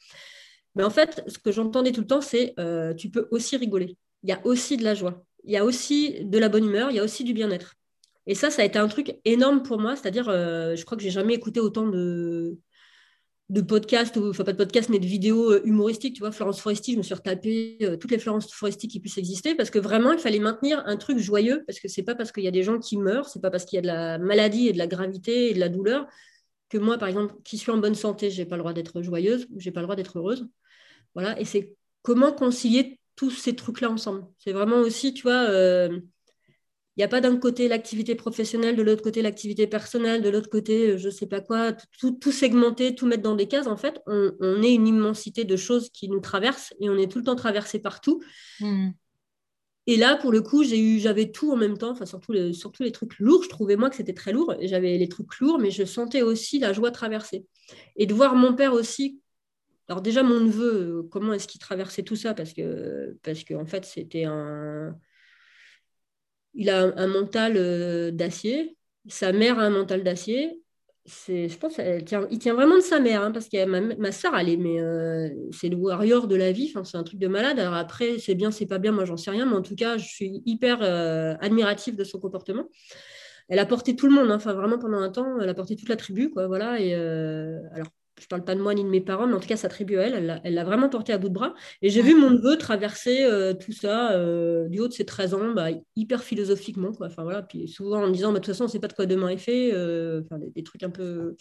Mais 0.74 0.84
en 0.84 0.90
fait, 0.90 1.24
ce 1.28 1.38
que 1.38 1.54
j'entendais 1.54 1.94
tout 1.94 2.02
le 2.02 2.08
temps, 2.08 2.22
c'est 2.22 2.54
tu 2.98 3.12
peux 3.12 3.30
aussi 3.32 3.56
rigoler. 3.56 3.98
Il 4.24 4.30
y 4.30 4.34
a 4.34 4.46
aussi 4.46 4.75
de 4.75 4.84
la 4.84 4.96
joie. 4.96 5.25
Il 5.46 5.52
y 5.54 5.58
a 5.58 5.66
aussi 5.66 6.24
de 6.24 6.38
la 6.38 6.50
bonne 6.50 6.66
humeur. 6.66 6.92
Il 6.92 6.98
y 6.98 7.00
a 7.00 7.04
aussi 7.04 7.24
du 7.24 7.34
bien-être. 7.34 7.75
Et 8.28 8.36
ça, 8.36 8.50
ça 8.50 8.64
a 8.64 8.66
été 8.66 8.80
un 8.80 8.88
truc 8.88 9.16
énorme 9.25 9.64
pour 9.64 9.80
moi. 9.80 9.96
C'est-à-dire, 9.96 10.30
euh, 10.30 10.75
je 10.75 10.86
crois 10.86 10.98
que 10.98 11.04
j'ai 11.04 11.12
jamais 11.12 11.34
écouté 11.34 11.60
autant 11.60 11.88
de 11.88 12.58
de 13.50 13.62
podcasts, 13.62 14.18
enfin 14.18 14.44
pas 14.44 14.54
de 14.54 14.58
podcasts, 14.58 14.90
mais 14.90 15.00
de 15.00 15.06
vidéos 15.06 15.52
euh, 15.52 15.62
humoristiques. 15.66 16.16
Tu 16.16 16.22
vois, 16.22 16.32
Florence 16.32 16.60
Foresti, 16.60 16.94
je 16.94 16.98
me 16.98 17.04
suis 17.04 17.14
retapé 17.14 17.78
euh, 17.84 17.96
toutes 17.96 18.12
les 18.12 18.18
Florence 18.18 18.52
Foresti 18.52 18.88
qui 18.88 19.00
puissent 19.00 19.20
exister 19.20 19.54
parce 19.56 19.70
que 19.70 19.78
vraiment, 19.80 20.14
il 20.14 20.20
fallait 20.20 20.40
maintenir 20.40 20.82
un 20.86 20.98
truc 20.98 21.20
joyeux 21.20 21.64
parce 21.68 21.80
que 21.80 21.88
c'est 21.88 22.04
pas 22.04 22.16
parce 22.16 22.32
qu'il 22.32 22.44
y 22.44 22.48
a 22.48 22.52
des 22.52 22.64
gens 22.64 22.80
qui 22.80 22.98
meurent, 22.98 23.28
c'est 23.30 23.42
pas 23.42 23.52
parce 23.52 23.66
qu'il 23.66 23.78
y 23.78 23.80
a 23.80 23.82
de 23.82 23.88
la 23.88 24.18
maladie 24.18 24.68
et 24.70 24.74
de 24.74 24.80
la 24.80 24.88
gravité 24.88 25.52
et 25.52 25.54
de 25.54 25.60
la 25.60 25.70
douleur 25.70 26.08
que 26.70 26.78
moi, 26.80 26.98
par 26.98 27.08
exemple, 27.08 27.36
qui 27.44 27.58
suis 27.58 27.72
en 27.72 27.78
bonne 27.78 27.96
santé, 27.96 28.32
j'ai 28.32 28.46
pas 28.46 28.56
le 28.56 28.62
droit 28.62 28.74
d'être 28.74 29.02
joyeuse, 29.04 29.48
j'ai 29.58 29.72
pas 29.72 29.82
le 29.82 29.86
droit 29.86 29.96
d'être 29.96 30.18
heureuse. 30.18 30.48
Voilà, 31.14 31.40
et 31.40 31.46
c'est 31.46 31.75
comment 32.02 32.32
concilier 32.32 33.00
tous 33.15 33.31
ces 33.31 33.55
trucs-là 33.55 33.89
ensemble. 33.89 34.25
C'est 34.38 34.51
vraiment 34.51 34.79
aussi, 34.79 35.13
tu 35.13 35.24
vois, 35.24 35.50
euh, 35.50 36.00
il 36.98 37.01
n'y 37.01 37.03
a 37.03 37.10
pas 37.10 37.19
d'un 37.19 37.38
côté 37.38 37.67
l'activité 37.67 38.15
professionnelle, 38.15 38.77
de 38.77 38.81
l'autre 38.81 39.03
côté 39.03 39.22
l'activité 39.22 39.67
personnelle, 39.67 40.22
de 40.22 40.29
l'autre 40.29 40.50
côté 40.50 40.91
euh, 40.91 40.98
je 40.98 41.07
ne 41.07 41.12
sais 41.12 41.27
pas 41.27 41.41
quoi, 41.41 41.74
tout, 42.00 42.12
tout, 42.12 42.31
segmenter, 42.31 42.95
tout 42.95 43.05
mettre 43.05 43.24
dans 43.24 43.36
des 43.36 43.48
cases. 43.48 43.67
En 43.67 43.75
fait, 43.75 44.01
on, 44.07 44.62
est 44.63 44.74
une 44.74 44.88
immensité 44.88 45.43
de 45.43 45.57
choses 45.57 45.89
qui 45.89 46.07
nous 46.07 46.22
traversent 46.22 46.74
et 46.79 46.89
on 46.89 46.98
est 46.98 47.12
tout 47.12 47.17
le 47.17 47.25
temps 47.25 47.36
traversé 47.36 47.79
partout. 47.79 48.22
Hmm. 48.62 48.91
Et 49.88 49.98
là, 49.98 50.15
pour 50.15 50.31
le 50.31 50.41
coup, 50.41 50.63
j'ai 50.63 50.79
eu, 50.79 51.00
j'avais 51.00 51.31
tout 51.31 51.51
en 51.51 51.57
même 51.57 51.77
temps, 51.77 51.91
enfin 51.91 52.05
surtout, 52.05 52.31
les, 52.31 52.53
surtout 52.53 52.84
les 52.84 52.91
trucs 52.91 53.19
lourds. 53.19 53.43
Je 53.43 53.50
trouvais 53.50 53.75
moi 53.75 53.89
que 53.89 53.98
c'était 53.98 54.13
très 54.13 54.31
lourd. 54.31 54.55
J'avais 54.62 54.98
les 54.98 55.10
trucs 55.10 55.38
lourds, 55.39 55.60
mais 55.60 55.72
je 55.72 55.84
sentais 55.84 56.22
aussi 56.22 56.60
la 56.60 56.72
joie 56.72 56.91
traverser. 56.91 57.45
Et 57.98 58.05
de 58.05 58.13
voir 58.13 58.36
mon 58.36 58.55
père 58.55 58.74
aussi. 58.74 59.19
Alors 59.88 60.01
déjà, 60.01 60.24
mon 60.24 60.39
neveu, 60.39 61.00
euh, 61.00 61.04
comment 61.12 61.34
est-ce 61.34 61.48
qu'il 61.48 61.62
traversait 61.62 62.04
tout 62.04 62.15
ça? 62.15 62.34
Parce 62.34 62.54
que, 62.54 63.18
parce 63.24 63.44
que 63.44 63.54
en 63.54 63.65
fait, 63.65 63.86
c'était 63.86 64.25
un 64.25 64.98
il 66.56 66.70
a 66.70 66.84
un, 66.96 67.08
mental 67.08 67.54
euh, 67.58 68.12
d'acier. 68.12 68.77
Sa 69.08 69.32
mère 69.32 69.60
a 69.60 69.63
un 69.63 69.70
mental 69.70 70.04
d'acier. 70.04 70.62
Je 71.06 71.56
pense 71.58 71.75
qu'il 71.75 72.04
tient, 72.04 72.27
il 72.32 72.39
tient 72.39 72.56
vraiment 72.56 72.77
de 72.77 72.82
sa 72.82 73.00
mère, 73.00 73.22
hein, 73.22 73.32
parce 73.32 73.48
que 73.48 73.63
ma, 73.65 73.80
ma 73.80 74.12
soeur, 74.12 74.36
elle 74.36 74.50
est, 74.50 74.58
mais 74.58 74.82
euh, 74.82 75.30
c'est 75.51 75.70
le 75.70 75.75
warrior 75.75 76.27
de 76.27 76.36
la 76.36 76.51
vie, 76.51 76.74
c'est 76.84 76.98
un 76.98 77.04
truc 77.04 77.20
de 77.20 77.27
malade. 77.27 77.60
Alors 77.60 77.75
après, 77.75 78.18
c'est 78.18 78.34
bien, 78.34 78.50
c'est 78.50 78.65
pas 78.65 78.80
bien, 78.80 78.92
moi 78.92 79.06
j'en 79.06 79.18
sais 79.18 79.30
rien, 79.30 79.46
mais 79.46 79.56
en 79.56 79.62
tout 79.62 79.75
cas, 79.75 79.98
je 80.00 80.08
suis 80.08 80.42
hyper 80.48 80.80
euh, 80.82 81.36
admirative 81.42 81.96
de 81.96 82.04
son 82.04 82.20
comportement. 82.20 82.70
Elle 83.50 83.60
a 83.60 83.68
porté 83.68 83.96
tout 83.96 84.08
le 84.08 84.13
monde, 84.13 84.32
hein, 84.32 84.38
enfin 84.38 84.54
vraiment 84.54 84.80
pendant 84.80 84.98
un 84.98 85.12
temps, 85.12 85.39
elle 85.39 85.50
a 85.50 85.54
porté 85.54 85.75
toute 85.75 85.89
la 85.89 85.96
tribu, 85.96 86.32
quoi, 86.32 86.48
voilà. 86.48 86.80
Et 86.80 86.96
alors 86.96 87.89
je 88.19 88.27
parle 88.27 88.43
pas 88.43 88.55
de 88.55 88.62
moi 88.62 88.74
ni 88.74 88.84
de 88.84 88.89
mes 88.89 89.01
parents, 89.01 89.27
mais 89.27 89.34
en 89.34 89.39
tout 89.39 89.48
cas, 89.48 89.57
sa 89.57 89.67
tribu 89.67 89.98
à 89.98 90.03
elle, 90.03 90.41
elle 90.43 90.53
l'a 90.53 90.63
vraiment 90.63 90.89
porté 90.89 91.12
à 91.12 91.17
bout 91.17 91.29
de 91.29 91.34
bras. 91.34 91.53
Et 91.81 91.89
j'ai 91.89 92.01
vu 92.01 92.15
mon 92.15 92.29
neveu 92.29 92.57
traverser 92.57 93.24
euh, 93.24 93.53
tout 93.53 93.74
ça 93.74 94.13
euh, 94.13 94.69
du 94.69 94.79
haut 94.79 94.88
de 94.88 94.93
ses 94.93 95.05
13 95.05 95.34
ans, 95.34 95.53
bah, 95.53 95.67
hyper 95.95 96.24
philosophiquement. 96.24 96.93
Quoi. 96.93 97.07
Enfin, 97.07 97.24
voilà. 97.24 97.41
Puis 97.41 97.67
souvent 97.67 98.03
en 98.03 98.07
me 98.07 98.13
disant, 98.13 98.31
bah, 98.31 98.39
de 98.39 98.45
toute 98.45 98.53
façon, 98.53 98.63
on 98.63 98.67
ne 98.67 98.72
sait 98.72 98.79
pas 98.79 98.88
de 98.88 98.93
quoi 98.93 99.05
demain 99.05 99.29
est 99.29 99.38
fait. 99.38 99.72
Euh, 99.74 100.22
enfin, 100.24 100.39
des, 100.39 100.63
trucs 100.63 100.84
un 100.84 100.89
peu 100.89 101.36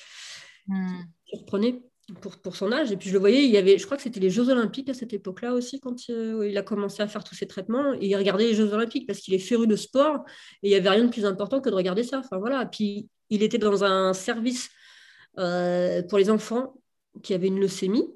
mmh. 0.66 0.86
surprenés 1.26 1.82
pour, 2.20 2.38
pour 2.38 2.56
son 2.56 2.72
âge. 2.72 2.90
Et 2.90 2.96
puis 2.96 3.08
je 3.08 3.14
le 3.14 3.20
voyais, 3.20 3.44
il 3.44 3.50
y 3.50 3.56
avait, 3.56 3.78
je 3.78 3.84
crois 3.84 3.96
que 3.96 4.02
c'était 4.02 4.20
les 4.20 4.30
Jeux 4.30 4.48
Olympiques 4.50 4.88
à 4.88 4.94
cette 4.94 5.12
époque-là 5.12 5.54
aussi, 5.54 5.78
quand 5.78 6.08
il 6.08 6.58
a 6.58 6.62
commencé 6.62 7.02
à 7.04 7.06
faire 7.06 7.22
tous 7.22 7.36
ses 7.36 7.46
traitements. 7.46 7.94
Et 7.94 8.08
il 8.08 8.16
regardait 8.16 8.48
les 8.48 8.54
Jeux 8.54 8.72
Olympiques 8.74 9.06
parce 9.06 9.20
qu'il 9.20 9.32
est 9.32 9.38
féru 9.38 9.68
de 9.68 9.76
sport. 9.76 10.24
Et 10.64 10.68
il 10.68 10.70
n'y 10.70 10.76
avait 10.76 10.90
rien 10.90 11.04
de 11.04 11.10
plus 11.10 11.24
important 11.24 11.60
que 11.60 11.70
de 11.70 11.74
regarder 11.74 12.02
ça. 12.02 12.18
Enfin, 12.18 12.38
voilà. 12.38 12.66
Puis 12.66 13.08
il 13.30 13.44
était 13.44 13.58
dans 13.58 13.84
un 13.84 14.12
service 14.12 14.70
pour 15.36 16.18
les 16.18 16.30
enfants 16.30 16.74
qui 17.22 17.34
avaient 17.34 17.48
une 17.48 17.60
leucémie. 17.60 18.08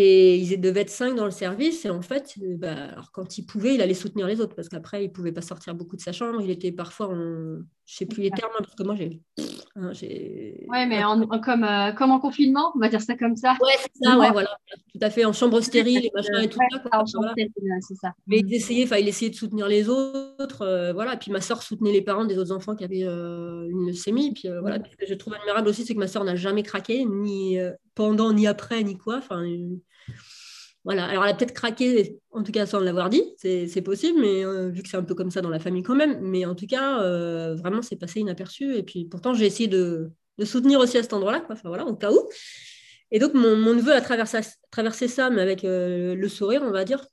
Et 0.00 0.36
ils 0.36 0.60
devaient 0.60 0.82
être 0.82 0.90
cinq 0.90 1.16
dans 1.16 1.24
le 1.24 1.32
service. 1.32 1.84
Et 1.84 1.90
en 1.90 2.02
fait, 2.02 2.34
euh, 2.40 2.54
bah, 2.56 2.72
alors 2.92 3.10
quand 3.10 3.36
il 3.36 3.42
pouvait, 3.44 3.74
il 3.74 3.82
allait 3.82 3.94
soutenir 3.94 4.28
les 4.28 4.40
autres 4.40 4.54
parce 4.54 4.68
qu'après, 4.68 5.02
il 5.02 5.08
ne 5.08 5.12
pouvait 5.12 5.32
pas 5.32 5.42
sortir 5.42 5.74
beaucoup 5.74 5.96
de 5.96 6.00
sa 6.00 6.12
chambre. 6.12 6.40
Il 6.40 6.50
était 6.50 6.70
parfois 6.70 7.08
en. 7.08 7.16
Je 7.84 7.94
ne 7.94 7.96
sais 7.96 8.06
plus 8.06 8.22
les 8.22 8.30
termes, 8.30 8.52
parce 8.58 8.76
que 8.76 8.84
moi, 8.84 8.94
j'ai. 8.94 9.20
Hein, 9.74 9.90
oui, 10.00 10.86
mais 10.86 11.02
en, 11.02 11.26
comme, 11.40 11.64
euh, 11.64 11.90
comme 11.92 12.12
en 12.12 12.20
confinement, 12.20 12.70
on 12.76 12.78
va 12.78 12.90
dire 12.90 13.00
ça 13.00 13.16
comme 13.16 13.34
ça. 13.34 13.56
Oui, 13.60 13.72
c'est 13.80 14.04
ça, 14.04 14.18
ouais, 14.18 14.30
voilà. 14.30 14.50
Tout 14.92 14.98
à 15.00 15.10
fait, 15.10 15.24
en 15.24 15.32
chambre 15.32 15.60
stérile 15.62 16.04
et 16.04 16.10
machin 16.14 16.42
et 16.42 16.48
tout 16.48 16.58
ça. 16.92 17.04
c'est 17.80 17.94
ça. 17.96 18.12
Mais 18.28 18.40
il 18.40 18.54
essayait, 18.54 18.86
il 19.00 19.08
essayait 19.08 19.30
de 19.30 19.36
soutenir 19.36 19.66
les 19.66 19.88
autres. 19.88 20.62
Euh, 20.62 20.92
voilà. 20.92 21.16
Puis 21.16 21.32
ma 21.32 21.40
soeur 21.40 21.62
soutenait 21.62 21.92
les 21.92 22.02
parents 22.02 22.24
des 22.24 22.38
autres 22.38 22.52
enfants 22.52 22.76
qui 22.76 22.84
avaient 22.84 23.02
une 23.02 23.86
leucémie. 23.86 24.32
Puis 24.32 24.48
voilà. 24.60 24.76
Ce 24.76 24.96
que 24.96 25.06
je 25.08 25.14
trouve 25.14 25.34
admirable 25.34 25.66
aussi, 25.66 25.84
c'est 25.84 25.94
que 25.94 25.98
ma 25.98 26.08
soeur 26.08 26.22
n'a 26.22 26.36
jamais 26.36 26.62
craqué, 26.62 27.04
ni 27.04 27.58
pendant, 27.98 28.32
ni 28.32 28.46
après, 28.46 28.84
ni 28.84 28.96
quoi. 28.96 29.16
Enfin, 29.16 29.44
voilà. 30.84 31.06
Alors, 31.06 31.24
elle 31.24 31.32
a 31.32 31.34
peut-être 31.34 31.52
craqué, 31.52 32.16
en 32.30 32.44
tout 32.44 32.52
cas 32.52 32.64
sans 32.64 32.78
l'avoir 32.78 33.10
dit, 33.10 33.24
c'est 33.36 33.82
possible, 33.82 34.20
mais 34.20 34.44
euh, 34.44 34.68
vu 34.68 34.84
que 34.84 34.88
c'est 34.88 34.96
un 34.96 35.02
peu 35.02 35.16
comme 35.16 35.32
ça 35.32 35.40
dans 35.40 35.50
la 35.50 35.58
famille 35.58 35.82
quand 35.82 35.96
même. 35.96 36.20
Mais 36.20 36.46
en 36.46 36.54
tout 36.54 36.68
cas, 36.68 37.02
euh, 37.02 37.56
vraiment, 37.56 37.82
c'est 37.82 37.96
passé 37.96 38.20
inaperçu. 38.20 38.76
Et 38.76 38.84
puis, 38.84 39.04
pourtant, 39.04 39.34
j'ai 39.34 39.46
essayé 39.46 39.68
de, 39.68 40.12
soutenir 40.44 40.78
aussi 40.78 40.96
à 40.96 41.02
cet 41.02 41.12
endroit-là, 41.12 41.44
enfin, 41.50 41.68
voilà, 41.68 41.86
au 41.86 41.96
cas 41.96 42.12
où. 42.12 42.20
Et 43.10 43.18
donc, 43.18 43.34
mon, 43.34 43.74
neveu 43.74 43.92
a 43.92 44.00
traversé, 44.00 45.08
ça, 45.08 45.28
mais 45.28 45.42
avec 45.42 45.64
euh, 45.64 46.14
le 46.14 46.28
sourire, 46.28 46.62
on 46.64 46.70
va 46.70 46.84
dire, 46.84 47.04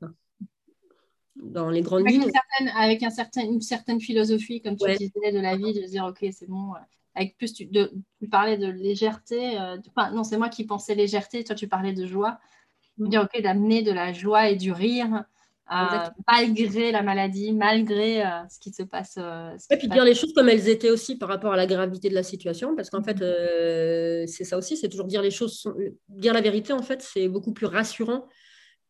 dans 1.36 1.72
les 1.72 1.82
grandes 1.82 2.02
avec 2.02 2.12
lignes. 2.12 2.32
avec 2.78 3.02
un 3.02 3.10
certain, 3.10 3.42
une 3.42 3.62
certaine 3.62 4.00
philosophie, 4.00 4.62
comme 4.62 4.78
tu 4.78 4.86
disais, 4.98 5.32
de 5.32 5.40
la 5.40 5.58
vie, 5.58 5.74
de 5.74 5.82
se 5.82 5.90
dire, 5.90 6.06
OK, 6.06 6.24
c'est 6.32 6.48
bon. 6.48 6.74
Avec 7.16 7.38
plus, 7.38 7.54
tu, 7.54 7.66
de, 7.66 7.92
tu 8.20 8.28
parlais 8.28 8.58
de 8.58 8.68
légèreté. 8.68 9.58
non, 10.14 10.24
c'est 10.24 10.38
moi 10.38 10.50
qui 10.50 10.66
pensais 10.66 10.96
légèreté, 10.96 11.44
toi, 11.44 11.56
tu 11.56 11.68
parlais 11.68 11.94
de 11.94 12.06
joie 12.06 12.40
dire, 12.98 13.24
OK, 13.24 13.42
d'amener 13.42 13.82
de 13.82 13.92
la 13.92 14.14
joie 14.14 14.50
et 14.50 14.56
du 14.56 14.72
rire. 14.72 15.24
Euh, 15.72 15.98
malgré 16.28 16.92
la 16.92 17.02
maladie, 17.02 17.52
malgré 17.52 18.24
euh, 18.24 18.30
ce 18.52 18.60
qui 18.60 18.72
se 18.72 18.84
passe. 18.84 19.16
Euh, 19.18 19.50
et 19.72 19.78
puis 19.78 19.88
dire 19.88 20.04
les 20.04 20.14
choses 20.14 20.32
comme 20.32 20.48
elles 20.48 20.70
étaient 20.70 20.92
aussi 20.92 21.18
par 21.18 21.28
rapport 21.28 21.54
à 21.54 21.56
la 21.56 21.66
gravité 21.66 22.08
de 22.08 22.14
la 22.14 22.22
situation, 22.22 22.76
parce 22.76 22.92
qu'en 22.92 23.02
fait, 23.02 23.16
mhm. 23.16 24.28
c'est 24.28 24.44
ça 24.44 24.60
aussi, 24.60 24.78
c'est 24.78 24.90
toujours 24.90 25.08
dire 25.08 25.24
les 25.24 25.32
choses, 25.32 25.68
dire 26.08 26.36
la 26.36 26.42
vérité, 26.42 26.72
en 26.72 26.84
fait, 26.84 27.02
c'est 27.02 27.28
beaucoup 27.28 27.52
plus 27.52 27.66
rassurant 27.66 28.28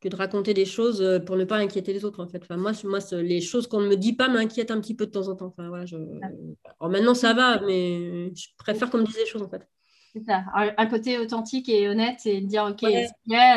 que 0.02 0.10
de 0.10 0.16
raconter 0.16 0.54
des 0.54 0.66
choses 0.66 1.22
pour 1.26 1.36
ne 1.36 1.46
pas 1.46 1.58
inquiéter 1.58 1.94
les 1.94 2.06
autres, 2.06 2.24
en 2.24 2.28
fait. 2.28 2.42
Enfin, 2.44 2.58
moi, 2.58 2.74
moi 2.84 3.00
les 3.14 3.42
choses 3.42 3.68
qu'on 3.68 3.82
ne 3.82 3.88
me 3.88 3.96
dit 3.96 4.14
pas 4.14 4.28
m'inquiètent 4.28 4.72
un 4.72 4.80
petit 4.80 4.96
peu 4.96 5.06
de 5.06 5.12
temps 5.12 5.28
en 5.28 5.36
temps. 5.36 5.48
Enfin, 5.48 5.68
voilà, 5.70 5.86
je... 5.86 5.96
Alors 6.80 6.92
maintenant, 6.92 7.14
ça 7.14 7.34
va, 7.34 7.62
mais 7.62 8.34
je 8.36 8.48
préfère 8.58 8.90
qu'on 8.90 9.00
me 9.00 9.06
dise 9.06 9.18
les 9.18 9.26
choses, 9.26 9.42
en 9.42 9.50
fait. 9.50 9.68
C'est 10.16 10.24
ça. 10.24 10.46
Un 10.56 10.86
côté 10.86 11.20
authentique 11.20 11.68
et 11.68 11.90
honnête 11.90 12.26
et 12.26 12.40
dire 12.40 12.64
OK, 12.64 12.90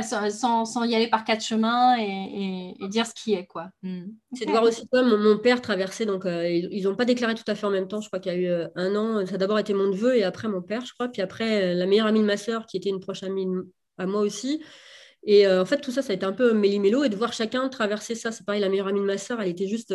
sans, 0.03 0.65
sans, 0.65 0.85
y 0.85 0.97
aller 0.97 1.07
par 1.07 1.23
quatre 1.23 1.45
chemins 1.45 1.97
et, 2.01 2.75
et, 2.81 2.89
dire 2.89 3.07
ce 3.07 3.15
qui 3.15 3.35
est. 3.35 3.47
quoi. 3.47 3.69
Hmm. 3.85 4.07
C'est 4.33 4.45
de 4.45 4.51
voir 4.51 4.65
aussi 4.65 4.89
comme 4.89 5.17
mon, 5.23 5.39
père 5.39 5.63
traversait. 5.63 6.05
Donc, 6.05 6.27
euh, 6.27 6.49
ils 6.51 6.83
n'ont 6.83 6.97
pas 6.97 7.05
déclaré 7.05 7.37
tout 7.37 7.45
à 7.47 7.55
fait 7.55 7.65
en 7.65 7.71
même 7.71 7.87
temps. 7.87 8.01
Je 8.01 8.09
crois 8.09 8.19
qu'il 8.19 8.33
y 8.33 8.35
a 8.35 8.39
eu 8.39 8.47
euh, 8.49 8.67
un 8.75 8.97
an. 8.97 9.25
Ça 9.25 9.37
a 9.37 9.39
d'abord 9.39 9.61
été 9.61 9.73
mon 9.73 9.87
neveu 9.87 10.17
et 10.17 10.25
après 10.25 10.49
mon 10.49 10.61
père, 10.61 10.85
je 10.85 10.93
crois. 10.95 11.07
Puis 11.07 11.23
après, 11.23 11.63
euh, 11.63 11.75
la 11.75 11.87
meilleure 11.87 12.09
amie 12.09 12.21
de 12.21 12.27
ma 12.27 12.37
sœur 12.37 12.67
qui 12.67 12.77
était 12.77 12.91
une 12.91 12.99
proche 12.99 13.23
amie 13.23 13.47
à 13.97 14.07
moi 14.07 14.23
aussi. 14.23 14.61
Et 15.25 15.47
en 15.49 15.65
fait, 15.67 15.81
tout 15.81 15.91
ça, 15.91 16.01
ça 16.01 16.13
a 16.13 16.17
été 16.17 16.25
un 16.25 16.33
peu 16.33 16.53
méli-mélo 16.55 17.05
et 17.05 17.09
de 17.09 17.17
voir 17.17 17.33
chacun 17.33 17.69
traverser 17.69 18.15
ça. 18.15 18.33
C'est 18.33 18.45
pareil, 18.47 18.61
la 18.61 18.69
meilleure 18.69 18.87
amie 18.87 19.01
de 19.01 19.05
ma 19.05 19.19
sœur, 19.19 19.41
elle 19.41 19.49
était 19.49 19.69
juste. 19.69 19.93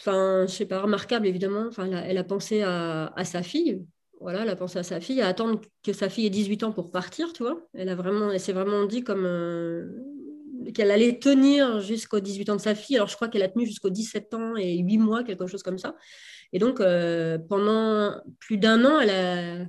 Enfin, 0.00 0.44
je 0.46 0.52
sais 0.52 0.66
pas, 0.66 0.80
remarquable 0.80 1.26
évidemment. 1.26 1.70
Elle, 1.78 2.18
a, 2.18 2.24
pensé 2.24 2.62
à, 2.62 3.12
à 3.16 3.24
sa 3.24 3.42
fille, 3.42 3.84
voilà, 4.20 4.42
elle 4.42 4.48
a 4.48 4.56
pensé 4.56 4.78
à 4.78 4.82
sa 4.82 5.00
fille, 5.00 5.20
à 5.20 5.28
attendre 5.28 5.60
que 5.82 5.92
sa 5.92 6.08
fille 6.08 6.26
ait 6.26 6.30
18 6.30 6.64
ans 6.64 6.72
pour 6.72 6.90
partir, 6.90 7.32
tu 7.32 7.42
vois. 7.42 7.60
Elle 7.74 7.88
a 7.88 7.94
vraiment, 7.94 8.32
elle 8.32 8.40
s'est 8.40 8.52
vraiment 8.52 8.84
dit 8.84 9.04
comme 9.04 9.24
euh, 9.24 9.86
qu'elle 10.74 10.90
allait 10.90 11.18
tenir 11.18 11.80
jusqu'aux 11.80 12.20
18 12.20 12.50
ans 12.50 12.56
de 12.56 12.60
sa 12.60 12.74
fille. 12.74 12.96
Alors, 12.96 13.08
je 13.08 13.14
crois 13.14 13.28
qu'elle 13.28 13.42
a 13.42 13.48
tenu 13.48 13.64
jusqu'aux 13.64 13.90
17 13.90 14.34
ans 14.34 14.56
et 14.56 14.78
8 14.78 14.98
mois, 14.98 15.22
quelque 15.22 15.46
chose 15.46 15.62
comme 15.62 15.78
ça. 15.78 15.94
Et 16.52 16.58
donc, 16.58 16.80
euh, 16.80 17.38
pendant 17.38 18.20
plus 18.40 18.58
d'un 18.58 18.84
an, 18.84 18.98
elle 18.98 19.10
a, 19.10 19.66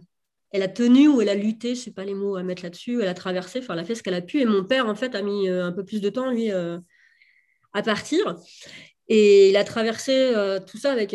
elle 0.52 0.64
a 0.64 0.68
tenu 0.68 1.08
ou 1.08 1.22
elle 1.22 1.30
a 1.30 1.36
lutté, 1.36 1.76
je 1.76 1.82
sais 1.82 1.92
pas 1.92 2.06
les 2.06 2.16
mots 2.16 2.36
à 2.36 2.44
mettre 2.44 2.64
là-dessus, 2.64 3.02
elle 3.02 3.08
a 3.08 3.14
traversé, 3.14 3.60
enfin, 3.60 3.74
elle 3.74 3.82
a 3.82 3.86
fait 3.86 3.96
ce 3.96 4.04
qu'elle 4.04 4.14
a 4.14 4.22
pu. 4.22 4.42
Et 4.42 4.46
mon 4.46 4.64
père, 4.64 4.88
en 4.88 4.96
fait, 4.96 5.16
a 5.16 5.22
mis 5.22 5.48
euh, 5.48 5.66
un 5.66 5.72
peu 5.72 5.86
plus 5.86 6.02
de 6.02 6.10
temps, 6.10 6.32
lui, 6.32 6.52
à 6.52 7.82
partir. 7.84 8.36
Et 9.08 9.50
il 9.50 9.58
a 9.58 9.64
traversé 9.64 10.34
tout 10.68 10.78
ça 10.78 10.92
avec 10.92 11.14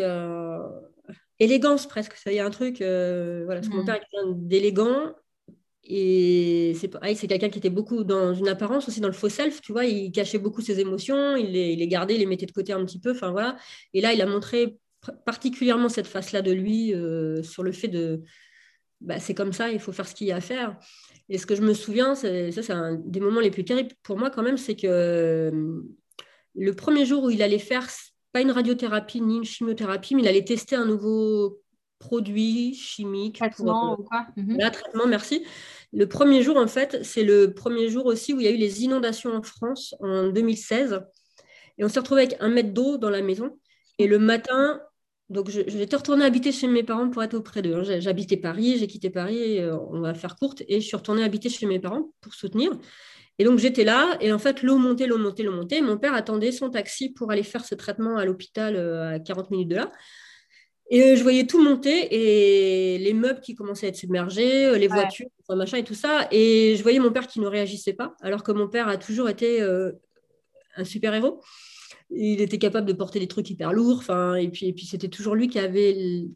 élégance 1.39 1.87
presque. 1.87 2.17
Ça 2.17 2.33
y 2.33 2.37
est 2.37 2.41
un 2.41 2.51
truc, 2.51 2.81
euh, 2.81 3.43
voilà, 3.45 3.61
mon 3.71 3.83
mm. 3.83 3.87
père 3.87 3.95
est 3.97 4.01
quelqu'un 4.01 4.33
d'élégant. 4.37 5.15
Et 5.87 6.73
c'est 6.77 6.91
c'est 7.15 7.27
quelqu'un 7.27 7.51
qui 7.51 7.59
était 7.59 7.69
beaucoup 7.69 8.05
dans 8.05 8.33
une 8.33 8.49
apparence 8.49 8.89
aussi 8.89 9.01
dans 9.01 9.09
le 9.09 9.13
faux 9.13 9.29
self, 9.29 9.61
tu 9.61 9.73
vois, 9.73 9.85
il 9.85 10.13
cachait 10.13 10.39
beaucoup 10.39 10.63
ses 10.63 10.81
émotions, 10.81 11.37
il 11.37 11.53
les, 11.53 11.75
il 11.75 11.79
les 11.81 11.89
gardait, 11.89 12.15
il 12.15 12.21
les 12.21 12.27
mettait 12.27 12.47
de 12.47 12.53
côté 12.53 12.73
un 12.73 12.83
petit 12.87 12.99
peu, 12.99 13.11
enfin 13.11 13.33
voilà. 13.33 13.59
Et 13.93 14.01
là, 14.01 14.15
il 14.15 14.23
a 14.23 14.27
montré 14.27 14.79
particulièrement 15.27 15.91
cette 15.91 16.07
face-là 16.07 16.41
de 16.41 16.53
lui 16.53 16.95
euh, 16.95 17.43
sur 17.43 17.63
le 17.63 17.73
fait 17.73 17.89
de, 17.89 18.23
bah, 19.05 19.21
c'est 19.21 19.35
comme 19.35 19.53
ça, 19.53 19.71
il 19.71 19.79
faut 19.79 19.93
faire 19.93 20.09
ce 20.09 20.15
qu'il 20.15 20.27
y 20.27 20.33
a 20.33 20.37
à 20.37 20.41
faire. 20.41 20.77
Et 21.29 21.39
ce 21.39 21.47
que 21.47 21.55
je 21.55 21.63
me 21.63 21.75
souviens, 21.75 22.15
c'est, 22.15 22.51
ça 22.51 22.63
c'est 22.63 22.73
un 22.73 22.95
des 22.95 23.21
moments 23.21 23.41
les 23.41 23.51
plus 23.51 23.65
terribles 23.65 23.95
pour 24.03 24.19
moi 24.19 24.31
quand 24.31 24.43
même, 24.43 24.59
c'est 24.59 24.77
que 24.77 25.53
le 26.55 26.73
premier 26.75 27.05
jour 27.05 27.25
où 27.25 27.31
il 27.31 27.43
allait 27.43 27.59
faire 27.59 27.89
pas 28.33 28.41
une 28.41 28.51
radiothérapie 28.51 29.21
ni 29.21 29.37
une 29.37 29.45
chimiothérapie, 29.45 30.15
mais 30.15 30.23
il 30.23 30.29
allait 30.29 30.45
tester 30.45 30.77
un 30.77 30.87
nouveau 30.87 31.61
produit 31.99 32.75
chimique. 32.75 33.37
Traitement 33.37 33.99
ou 33.99 34.03
quoi? 34.03 34.27
Mhm. 34.37 34.59
traitement, 34.59 35.07
merci. 35.07 35.45
Le 35.93 36.09
premier 36.09 36.43
jour, 36.43 36.57
en 36.57 36.67
fait, 36.67 37.05
c'est 37.05 37.23
le 37.23 37.55
premier 37.55 37.89
jour 37.89 38.07
aussi 38.07 38.35
où 38.35 38.41
il 38.41 38.47
y 38.47 38.49
a 38.49 38.51
eu 38.51 38.57
les 38.57 38.83
inondations 38.83 39.35
en 39.35 39.43
France 39.43 39.95
en 40.01 40.29
2016. 40.29 41.01
Et 41.79 41.85
on 41.85 41.89
s'est 41.89 42.01
retrouvé 42.01 42.23
avec 42.23 42.37
un 42.41 42.49
mètre 42.49 42.73
d'eau 42.73 42.99
dans 42.99 43.11
la 43.11 43.23
maison. 43.23 43.59
Et 43.99 44.09
le 44.09 44.19
matin, 44.19 44.81
donc 45.31 45.49
j'étais 45.49 45.97
retournée 45.97 46.25
habiter 46.25 46.53
chez 46.53 46.67
mes 46.67 46.83
parents 46.83 47.09
pour 47.09 47.23
être 47.23 47.35
auprès 47.35 47.63
d'eux. 47.63 47.75
Hein. 47.75 48.01
J'habitais 48.01 48.37
Paris, 48.37 48.77
j'ai 48.79 48.87
quitté 48.87 49.09
Paris, 49.09 49.59
euh, 49.59 49.77
on 49.91 50.01
va 50.01 50.13
faire 50.15 50.37
courte, 50.37 50.63
et 50.69 50.81
je 50.81 50.87
suis 50.87 50.97
retournée 50.97 51.25
habiter 51.25 51.49
chez 51.49 51.67
mes 51.67 51.81
parents 51.81 52.13
pour 52.21 52.35
soutenir. 52.35 52.73
Et 53.39 53.45
donc 53.45 53.59
j'étais 53.59 53.85
là, 53.85 54.17
et 54.21 54.33
en 54.33 54.39
fait, 54.39 54.63
l'eau 54.63 54.77
montait, 54.77 55.07
l'eau 55.07 55.19
montait, 55.19 55.43
l'eau 55.43 55.53
montait. 55.53 55.81
mon 55.81 55.97
père 55.97 56.15
attendait 56.15 56.53
son 56.53 56.71
taxi 56.71 57.11
pour 57.11 57.31
aller 57.31 57.43
faire 57.43 57.65
ce 57.65 57.75
traitement 57.75 58.17
à 58.19 58.25
l'hôpital 58.27 58.77
euh, 58.77 59.15
à 59.15 59.19
40 59.19 59.51
minutes 59.51 59.69
de 59.69 59.77
là. 59.77 59.93
Et 60.91 61.03
euh, 61.03 61.17
je 61.17 61.23
voyais 61.23 61.47
tout 61.47 61.63
monter, 61.63 62.09
et 62.11 62.99
les 62.99 63.15
meubles 63.15 63.41
qui 63.41 63.55
commençaient 63.55 63.87
à 63.87 63.89
être 63.89 63.97
submergés, 63.97 64.79
les 64.79 64.89
voitures, 64.89 65.29
machin 65.49 65.79
et 65.79 65.85
tout 65.85 65.95
ça. 65.95 66.29
Et 66.33 66.77
je 66.77 66.83
voyais 66.83 66.99
mon 66.99 67.11
père 67.11 67.27
qui 67.27 67.41
ne 67.41 67.47
réagissait 67.47 67.95
pas, 67.95 68.15
alors 68.21 68.43
que 68.43 68.53
mon 68.53 68.69
père 68.69 68.89
a 68.89 68.99
toujours 68.99 69.31
été 69.31 69.63
un 70.77 70.85
super-héros. 70.85 71.41
Il 72.11 72.41
était 72.41 72.59
capable 72.59 72.87
de 72.87 72.93
porter 72.93 73.19
des 73.19 73.29
trucs 73.29 73.51
hyper 73.51 73.73
lourds, 73.73 74.05
et 74.39 74.49
puis, 74.49 74.67
et 74.67 74.73
puis 74.73 74.87
c'était 74.87 75.09
toujours 75.09 75.35
lui 75.35 75.49
qui 75.49 75.59
avait 75.59 76.29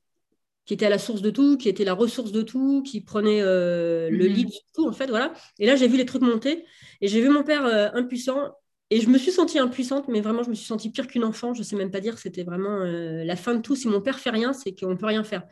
qui 0.69 0.75
était 0.75 0.85
à 0.85 0.91
la 0.91 0.99
source 0.99 1.23
de 1.23 1.31
tout, 1.31 1.57
qui 1.57 1.71
était 1.71 1.85
la 1.85 1.95
ressource 1.95 2.31
de 2.31 2.43
tout, 2.43 2.83
qui 2.83 3.01
prenait 3.01 3.41
le 3.41 4.11
mhm. 4.11 4.19
lead 4.21 4.49
de 4.49 4.55
tout, 4.75 4.87
en 4.87 4.93
fait, 4.93 5.07
voilà. 5.07 5.33
Et 5.59 5.65
là, 5.65 5.77
j'ai 5.77 5.89
vu 5.89 5.97
les 5.97 6.05
trucs 6.05 6.21
monter, 6.21 6.67
et 7.01 7.09
j'ai 7.09 7.23
vu 7.23 7.31
mon 7.31 7.43
père 7.43 7.65
euh, 7.65 7.89
impuissant. 7.95 8.53
Et 8.91 9.01
je 9.01 9.09
me 9.09 9.17
suis 9.17 9.33
sentie 9.33 9.59
impuissante, 9.59 10.09
mais 10.09 10.21
vraiment, 10.21 10.43
je 10.43 10.51
me 10.51 10.55
suis 10.55 10.67
sentie 10.67 10.91
pire 10.91 11.07
qu'une 11.07 11.25
enfant. 11.25 11.55
Je 11.55 11.61
ne 11.61 11.65
sais 11.65 11.75
même 11.75 11.91
pas 11.91 12.01
dire, 12.01 12.19
c'était 12.19 12.43
vraiment 12.43 12.83
euh, 12.83 13.25
la 13.25 13.37
fin 13.37 13.55
de 13.55 13.63
tout. 13.63 13.77
Si 13.77 13.89
mon 13.89 14.03
père 14.03 14.19
fait 14.19 14.29
rien, 14.29 14.53
c'est 14.53 14.75
qu'on 14.75 14.91
ne 14.91 14.95
peut 14.95 15.07
rien 15.07 15.25
faire. 15.25 15.43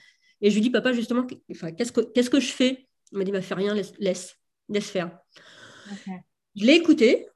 Et 0.43 0.51
je 0.51 0.55
lui 0.55 0.61
dis, 0.61 0.71
papa, 0.71 0.93
justement, 0.93 1.27
qu'est-ce 1.27 1.93
que, 1.93 2.03
qu'est-ce 2.03 2.31
que 2.31 2.41
je 2.41 2.53
fais? 2.53 2.87
Il 3.13 3.19
m'a 3.19 3.25
dit, 3.25 3.33
bah, 3.33 3.41
fais 3.41 3.55
rien, 3.55 3.73
laisse, 3.73 3.95
laisse, 3.99 4.37
laisse 4.69 4.91
faire. 4.91 5.19
Je 6.57 6.65
l'ai 6.65 6.75
écouté 6.75 7.27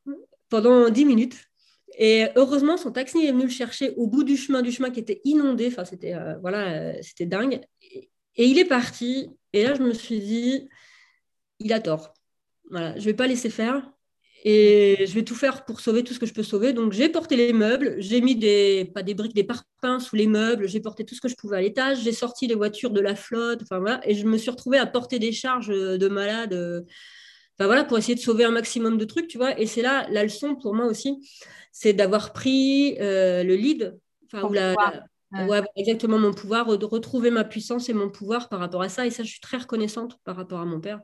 pendant 0.51 0.91
dix 0.91 1.07
minutes. 1.07 1.50
Et 1.99 2.27
heureusement, 2.37 2.77
son 2.77 2.93
taxi 2.93 3.19
est 3.27 3.33
venu 3.33 3.45
le 3.45 3.51
chercher 3.51 3.95
au 3.97 4.07
bout 4.07 4.25
du 4.25 4.37
chemin, 4.37 4.63
du 4.63 4.73
chemin 4.73 4.91
qui 4.91 5.01
était 5.01 5.21
inondé. 5.25 5.69
Enfin, 5.69 5.85
c'était 5.85 6.15
euh, 6.15 6.37
voilà, 6.41 7.03
c'était 7.03 7.27
dingue. 7.27 7.61
Et 7.83 8.45
il 8.47 8.59
est 8.59 8.65
parti. 8.65 9.31
Et 9.53 9.65
là, 9.65 9.75
je 9.75 9.83
me 9.83 9.93
suis 9.93 10.21
dit, 10.21 10.69
il 11.59 11.73
a 11.73 11.81
tort. 11.81 12.15
Voilà, 12.71 12.99
je 12.99 13.05
vais 13.05 13.15
pas 13.15 13.27
laisser 13.27 13.51
faire. 13.51 13.91
Et 14.43 15.05
je 15.07 15.13
vais 15.13 15.23
tout 15.23 15.35
faire 15.35 15.65
pour 15.67 15.81
sauver 15.81 16.03
tout 16.03 16.15
ce 16.15 16.19
que 16.19 16.25
je 16.25 16.33
peux 16.33 16.43
sauver. 16.43 16.73
Donc, 16.73 16.93
j'ai 16.93 17.11
porté 17.11 17.37
les 17.37 17.53
meubles, 17.53 17.97
j'ai 17.99 18.23
mis 18.23 18.37
des, 18.37 18.91
pas 18.95 19.03
des 19.03 19.13
briques, 19.13 19.35
des 19.35 19.45
parpaings 19.45 20.01
sous 20.01 20.17
les 20.17 20.27
meubles, 20.27 20.67
j'ai 20.67 20.81
porté 20.81 21.05
tout 21.05 21.15
ce 21.15 21.21
que 21.21 21.29
je 21.29 21.37
pouvais 21.37 21.59
à 21.59 21.61
l'étage, 21.61 22.03
j'ai 22.03 22.13
sorti 22.13 22.47
les 22.47 22.55
voitures 22.55 22.91
de 22.91 23.01
la 23.01 23.15
flotte, 23.15 23.61
enfin 23.63 23.81
voilà, 23.81 24.01
et 24.09 24.15
je 24.15 24.27
me 24.27 24.39
suis 24.39 24.51
retrouvée 24.51 24.79
à 24.79 24.87
porter 24.87 25.19
des 25.19 25.33
charges 25.33 25.69
de 25.69 26.09
malades, 26.09 26.87
enfin 27.61 27.67
voilà, 27.67 27.85
pour 27.85 27.99
essayer 27.99 28.15
de 28.15 28.21
sauver 28.21 28.45
un 28.45 28.51
maximum 28.51 28.97
de 28.97 29.05
trucs, 29.05 29.29
tu 29.29 29.37
vois. 29.37 29.59
Et 29.61 29.67
c'est 29.67 29.83
là 29.83 30.07
la 30.11 30.23
leçon 30.23 30.57
pour 30.57 30.75
moi 30.75 30.87
aussi, 30.87 31.19
c'est 31.73 31.93
d'avoir 31.93 32.33
pris 32.33 32.97
euh, 33.01 33.45
le 33.45 33.55
lead, 33.55 33.99
enfin, 34.33 34.49
ou 34.49 34.53
la, 34.55 34.75
ouais. 35.33 35.63
exactement 35.77 36.19
mon 36.19 36.33
pouvoir, 36.33 36.79
de 36.79 36.85
retrouver 36.87 37.31
ma 37.31 37.45
puissance 37.45 37.91
et 37.91 37.93
mon 37.93 38.09
pouvoir 38.09 38.49
par 38.49 38.61
rapport 38.61 38.81
à 38.81 38.89
ça. 38.89 39.07
Et 39.07 39.11
ça, 39.11 39.25
je 39.25 39.31
suis 39.31 39.41
très 39.41 39.59
reconnaissante 39.59 40.19
par 40.25 40.37
rapport 40.37 40.61
à 40.61 40.65
mon 40.65 40.81
père 40.81 41.01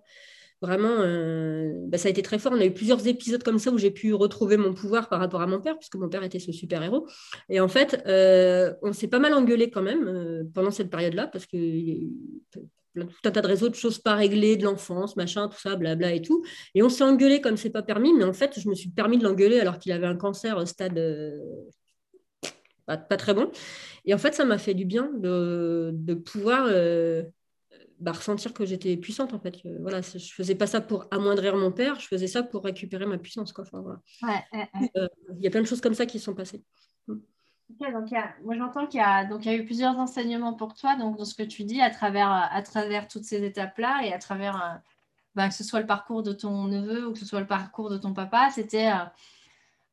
vraiment, 0.62 0.88
euh, 1.00 1.74
bah, 1.86 1.98
ça 1.98 2.08
a 2.08 2.10
été 2.10 2.22
très 2.22 2.38
fort. 2.38 2.52
On 2.54 2.60
a 2.60 2.64
eu 2.64 2.72
plusieurs 2.72 3.06
épisodes 3.06 3.42
comme 3.42 3.58
ça 3.58 3.70
où 3.70 3.76
j'ai 3.76 3.90
pu 3.90 4.14
retrouver 4.14 4.56
mon 4.56 4.72
pouvoir 4.72 5.10
par 5.10 5.20
rapport 5.20 5.42
à 5.42 5.46
mon 5.46 5.60
père, 5.60 5.76
puisque 5.76 5.96
mon 5.96 6.08
père 6.08 6.22
était 6.22 6.38
ce 6.38 6.50
super-héros. 6.50 7.06
Et 7.50 7.60
en 7.60 7.68
fait, 7.68 8.02
euh, 8.06 8.72
on 8.80 8.94
s'est 8.94 9.08
pas 9.08 9.18
mal 9.18 9.34
engueulé 9.34 9.68
quand 9.68 9.82
même 9.82 10.50
pendant 10.54 10.70
cette 10.70 10.88
période-là, 10.88 11.26
parce 11.26 11.44
que 11.44 11.58
tout 13.04 13.28
un 13.28 13.30
tas 13.30 13.42
de 13.42 13.46
réseaux 13.46 13.68
de 13.68 13.74
choses 13.74 13.98
pas 13.98 14.14
réglées 14.14 14.56
de 14.56 14.64
l'enfance, 14.64 15.16
machin, 15.16 15.48
tout 15.48 15.58
ça, 15.58 15.76
blabla 15.76 16.12
et 16.12 16.22
tout. 16.22 16.44
Et 16.74 16.82
on 16.82 16.88
s'est 16.88 17.04
engueulé 17.04 17.40
comme 17.40 17.56
c'est 17.56 17.70
pas 17.70 17.82
permis, 17.82 18.12
mais 18.12 18.24
en 18.24 18.32
fait, 18.32 18.58
je 18.58 18.68
me 18.68 18.74
suis 18.74 18.90
permis 18.90 19.18
de 19.18 19.24
l'engueuler 19.24 19.60
alors 19.60 19.78
qu'il 19.78 19.92
avait 19.92 20.06
un 20.06 20.16
cancer 20.16 20.56
au 20.56 20.66
stade 20.66 21.00
pas, 22.86 22.96
très 22.96 23.34
bon. 23.34 23.50
Et 24.04 24.14
en 24.14 24.18
fait, 24.18 24.34
ça 24.34 24.44
m'a 24.44 24.58
fait 24.58 24.74
du 24.74 24.84
bien 24.84 25.10
de, 25.18 25.90
de 25.92 26.14
pouvoir 26.14 26.68
bah, 27.98 28.12
ressentir 28.12 28.52
que 28.52 28.66
j'étais 28.66 28.96
puissante 28.96 29.32
en 29.32 29.38
fait. 29.38 29.56
voilà, 29.80 30.00
je 30.02 30.32
faisais 30.32 30.54
pas 30.54 30.66
ça 30.66 30.80
pour 30.80 31.06
amoindrir 31.10 31.56
mon 31.56 31.72
père, 31.72 31.98
je 31.98 32.06
faisais 32.06 32.26
ça 32.26 32.42
pour 32.42 32.64
récupérer 32.64 33.06
ma 33.06 33.16
puissance. 33.18 33.52
Quoi. 33.52 33.64
Euh, 34.96 35.08
il 35.38 35.42
y 35.42 35.46
a 35.46 35.50
plein 35.50 35.62
de 35.62 35.66
choses 35.66 35.80
comme 35.80 35.94
ça 35.94 36.04
qui 36.04 36.18
sont 36.18 36.34
passées. 36.34 36.62
Mm. 37.68 37.92
donc 37.92 38.10
moi 38.44 38.56
j'entends 38.56 38.86
qu'il 38.86 39.00
y, 39.00 39.02
a, 39.02 39.24
donc, 39.24 39.44
il 39.44 39.52
y 39.52 39.54
a 39.54 39.56
eu 39.56 39.64
plusieurs 39.64 39.98
enseignements 39.98 40.54
pour 40.54 40.74
toi 40.74 40.96
donc, 40.96 41.16
dans 41.16 41.24
ce 41.24 41.34
que 41.34 41.42
tu 41.42 41.64
dis 41.64 41.80
à 41.80 41.90
travers, 41.90 42.30
à 42.30 42.62
travers 42.62 43.08
toutes 43.08 43.24
ces 43.24 43.44
étapes-là 43.44 44.02
et 44.04 44.12
à 44.12 44.18
travers 44.18 44.56
euh, 44.56 44.76
bah, 45.34 45.48
que 45.48 45.54
ce 45.54 45.64
soit 45.64 45.80
le 45.80 45.86
parcours 45.86 46.22
de 46.22 46.32
ton 46.32 46.64
neveu 46.64 47.08
ou 47.08 47.12
que 47.12 47.18
ce 47.18 47.26
soit 47.26 47.40
le 47.40 47.46
parcours 47.46 47.90
de 47.90 47.98
ton 47.98 48.14
papa, 48.14 48.50
c'était 48.52 48.88
euh, 48.88 49.04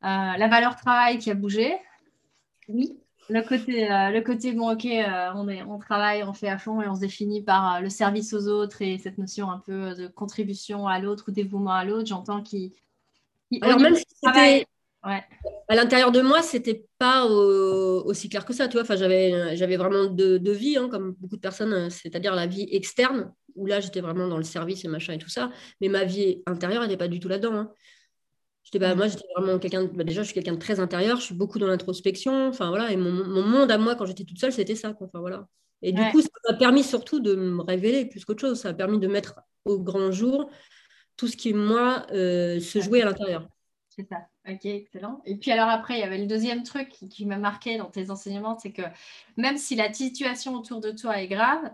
la 0.02 0.48
valeur 0.48 0.76
travail 0.76 1.18
qui 1.18 1.30
a 1.30 1.34
bougé. 1.34 1.76
Oui 2.68 2.98
le 3.28 3.42
côté, 3.42 3.90
euh, 3.90 4.10
le 4.10 4.20
côté 4.20 4.52
bon, 4.52 4.72
ok, 4.72 4.84
euh, 4.84 5.30
on, 5.34 5.48
est, 5.48 5.62
on 5.62 5.78
travaille, 5.78 6.22
on 6.24 6.32
fait 6.32 6.48
à 6.48 6.58
fond 6.58 6.82
et 6.82 6.88
on 6.88 6.94
se 6.94 7.00
définit 7.00 7.42
par 7.42 7.76
euh, 7.76 7.80
le 7.80 7.88
service 7.88 8.34
aux 8.34 8.48
autres 8.48 8.82
et 8.82 8.98
cette 8.98 9.18
notion 9.18 9.50
un 9.50 9.58
peu 9.58 9.94
de 9.94 10.08
contribution 10.08 10.86
à 10.86 10.98
l'autre 10.98 11.24
ou 11.28 11.30
dévouement 11.30 11.72
à 11.72 11.84
l'autre, 11.84 12.06
j'entends 12.06 12.42
qu'il. 12.42 12.72
Alors, 13.62 13.80
même 13.80 13.94
si 13.94 14.04
c'était. 14.22 14.66
À 15.04 15.74
l'intérieur 15.74 16.12
de 16.12 16.20
moi, 16.20 16.42
c'était 16.42 16.86
pas 16.98 17.26
aussi 17.26 18.28
clair 18.28 18.44
que 18.44 18.52
ça, 18.52 18.68
tu 18.68 18.74
vois. 18.74 18.82
Enfin, 18.82 18.96
j'avais, 18.96 19.56
j'avais 19.56 19.76
vraiment 19.76 20.06
deux, 20.06 20.38
de 20.38 20.50
vies, 20.52 20.76
hein, 20.76 20.88
comme 20.88 21.12
beaucoup 21.18 21.36
de 21.36 21.40
personnes, 21.40 21.90
c'est-à-dire 21.90 22.34
la 22.34 22.46
vie 22.46 22.66
externe, 22.70 23.32
où 23.54 23.66
là, 23.66 23.80
j'étais 23.80 24.00
vraiment 24.00 24.28
dans 24.28 24.38
le 24.38 24.44
service 24.44 24.84
et 24.84 24.88
machin 24.88 25.12
et 25.12 25.18
tout 25.18 25.28
ça. 25.28 25.50
Mais 25.80 25.88
ma 25.88 26.04
vie 26.04 26.42
intérieure, 26.46 26.82
elle 26.82 26.90
n'est 26.90 26.96
pas 26.96 27.08
du 27.08 27.20
tout 27.20 27.28
là-dedans. 27.28 27.54
Hein. 27.54 27.72
Bah, 28.78 28.94
moi, 28.94 29.06
j'étais 29.08 29.26
vraiment 29.36 29.58
quelqu'un. 29.58 29.84
Bah, 29.84 30.04
déjà, 30.04 30.22
je 30.22 30.26
suis 30.26 30.34
quelqu'un 30.34 30.54
de 30.54 30.58
très 30.58 30.80
intérieur. 30.80 31.18
Je 31.18 31.26
suis 31.26 31.34
beaucoup 31.34 31.58
dans 31.58 31.66
l'introspection. 31.66 32.48
Enfin 32.48 32.68
voilà. 32.68 32.90
Et 32.90 32.96
mon, 32.96 33.12
monde 33.12 33.70
à 33.70 33.78
moi, 33.78 33.94
quand 33.94 34.06
j'étais 34.06 34.24
toute 34.24 34.38
seule, 34.38 34.52
c'était 34.52 34.74
ça. 34.74 34.94
Enfin 35.00 35.20
voilà. 35.20 35.46
Et 35.82 35.92
du 35.92 36.02
coup, 36.12 36.22
ça 36.22 36.28
m'a 36.48 36.56
permis 36.56 36.82
surtout 36.82 37.20
de 37.20 37.34
me 37.34 37.62
révéler 37.62 38.06
plus 38.06 38.24
qu'autre 38.24 38.40
chose. 38.40 38.58
Ça 38.58 38.70
a 38.70 38.74
permis 38.74 38.98
de 38.98 39.06
mettre 39.06 39.40
au 39.64 39.78
grand 39.78 40.10
jour 40.10 40.50
tout 41.16 41.28
ce 41.28 41.36
qui, 41.36 41.52
moi, 41.52 42.06
euh, 42.12 42.58
se 42.58 42.80
jouait 42.80 43.02
à 43.02 43.04
l'intérieur. 43.04 43.46
C'est 43.90 44.08
ça. 44.08 44.16
Ok, 44.46 44.66
excellent. 44.66 45.22
Et 45.24 45.36
puis 45.36 45.50
alors 45.52 45.68
après, 45.68 45.94
il 45.94 46.00
y 46.00 46.02
avait 46.02 46.18
le 46.18 46.26
deuxième 46.26 46.64
truc 46.64 46.90
qui, 46.90 47.24
m'a 47.24 47.38
marqué 47.38 47.78
dans 47.78 47.90
tes 47.90 48.10
enseignements, 48.10 48.58
c'est 48.58 48.72
que 48.72 48.82
même 49.36 49.56
si 49.56 49.74
la 49.74 49.92
situation 49.92 50.54
autour 50.54 50.80
de 50.80 50.90
toi 50.90 51.20
est 51.22 51.28
grave, 51.28 51.72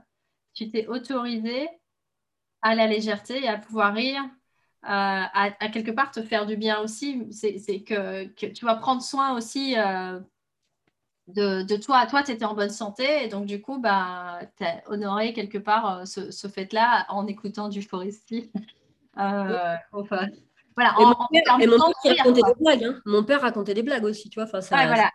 tu 0.54 0.68
t'es 0.68 0.86
autorisé 0.86 1.68
à 2.62 2.74
la 2.74 2.86
légèreté 2.86 3.42
et 3.42 3.48
à 3.48 3.58
pouvoir 3.58 3.94
rire 3.94 4.22
à, 4.82 5.68
quelque 5.72 5.90
part 5.90 6.10
te 6.10 6.22
faire 6.22 6.46
du 6.46 6.56
bien 6.56 6.80
aussi. 6.80 7.26
C'est 7.32 7.82
que, 7.82 8.24
tu 8.26 8.64
vas 8.64 8.76
prendre 8.76 9.02
soin 9.02 9.36
aussi 9.36 9.74
euh, 9.76 10.20
de, 11.28 11.76
toi. 11.76 12.06
Toi, 12.06 12.22
tu 12.22 12.32
étais 12.32 12.44
en 12.44 12.54
bonne 12.54 12.70
santé 12.70 13.24
et 13.24 13.28
donc 13.28 13.46
du 13.46 13.60
coup, 13.60 13.78
bah, 13.78 14.40
tu 14.56 14.64
as 14.64 14.82
honoré 14.86 15.32
quelque 15.32 15.58
part 15.58 15.98
euh, 15.98 16.04
ce, 16.04 16.48
fait-là 16.48 17.06
en 17.08 17.26
écoutant 17.26 17.68
du 17.68 17.82
Foresti. 17.82 18.50
Euh, 19.18 19.74
enfin, 19.90 20.28
voilà, 20.76 20.94
en, 20.98 21.08
mon, 21.08 21.14
père, 21.30 21.44
racontait 21.48 22.42
des 22.42 22.54
blagues. 22.60 22.84
Hein. 22.84 23.00
Mon 23.04 23.24
père 23.24 23.40
racontait 23.40 23.74
des 23.74 23.82
blagues 23.82 24.04
aussi, 24.04 24.30
tu 24.30 24.38
vois. 24.38 24.44
Enfin, 24.44 24.60
ça, 24.60 24.86
voilà, 24.86 25.10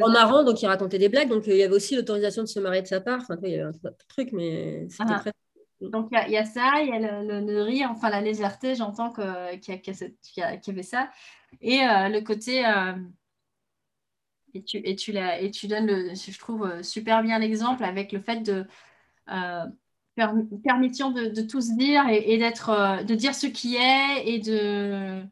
en 0.00 0.10
marrant, 0.10 0.44
donc 0.44 0.60
il 0.60 0.66
racontait 0.66 0.98
des 0.98 1.08
blagues. 1.08 1.28
Donc 1.28 1.44
il 1.46 1.56
y 1.56 1.62
avait 1.62 1.74
aussi 1.74 1.94
l'autorisation 1.96 2.42
de 2.42 2.48
se 2.48 2.60
marier 2.60 2.82
de 2.82 2.86
sa 2.86 3.00
part. 3.00 3.20
Enfin, 3.22 3.36
il 3.42 3.50
y 3.50 3.54
avait 3.54 3.62
un 3.62 3.90
truc, 4.08 4.30
mais 4.32 4.86
c'était 4.90 5.12
ah. 5.14 5.20
très 5.20 5.32
donc, 5.80 6.08
il 6.10 6.32
y, 6.32 6.38
a 6.38 6.44
ça, 6.44 6.80
il 6.80 6.88
y 6.88 6.92
a 6.92 7.22
le, 7.22 7.62
rire, 7.62 7.90
enfin 7.90 8.08
la 8.08 8.22
légèreté, 8.22 8.74
j'entends 8.74 9.12
qu'il 9.12 9.24
y, 9.66 10.42
avait 10.42 10.82
ça. 10.82 11.10
Et 11.60 11.80
euh, 11.80 12.08
le 12.08 12.20
côté. 12.22 12.64
Euh, 12.66 12.94
et, 14.54 14.64
tu, 14.64 14.78
et, 14.78 14.96
tu 14.96 15.14
et 15.14 15.50
tu 15.50 15.68
donnes, 15.68 15.86
le, 15.86 16.14
je 16.14 16.38
trouve, 16.38 16.64
euh, 16.64 16.82
super 16.82 17.22
bien 17.22 17.38
l'exemple 17.38 17.84
avec 17.84 18.12
le 18.12 18.20
fait 18.20 18.40
de. 18.40 18.66
Permission 20.16 21.10
de, 21.10 21.26
de, 21.26 21.42
tout 21.42 21.60
se 21.60 21.76
dire 21.76 22.08
et, 22.08 22.38
d'être, 22.38 23.04
de 23.04 23.14
dire 23.14 23.34
ce 23.34 23.46
qui 23.46 23.76
est 23.76 24.26
et 24.26 24.38
de. 24.38 25.22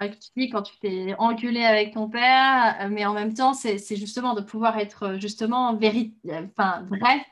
Tu 0.00 0.30
dis 0.34 0.48
quand 0.48 0.62
tu 0.62 0.78
t'es 0.78 1.14
enculé 1.18 1.62
avec 1.62 1.92
ton 1.92 2.08
père, 2.08 2.88
mais 2.90 3.04
en 3.04 3.12
même 3.12 3.34
temps, 3.34 3.52
c'est 3.52 3.96
justement 3.96 4.34
de 4.34 4.40
pouvoir 4.40 4.78
être 4.78 5.16
justement 5.18 5.78
enfin, 5.78 6.86
vrai 6.88 7.26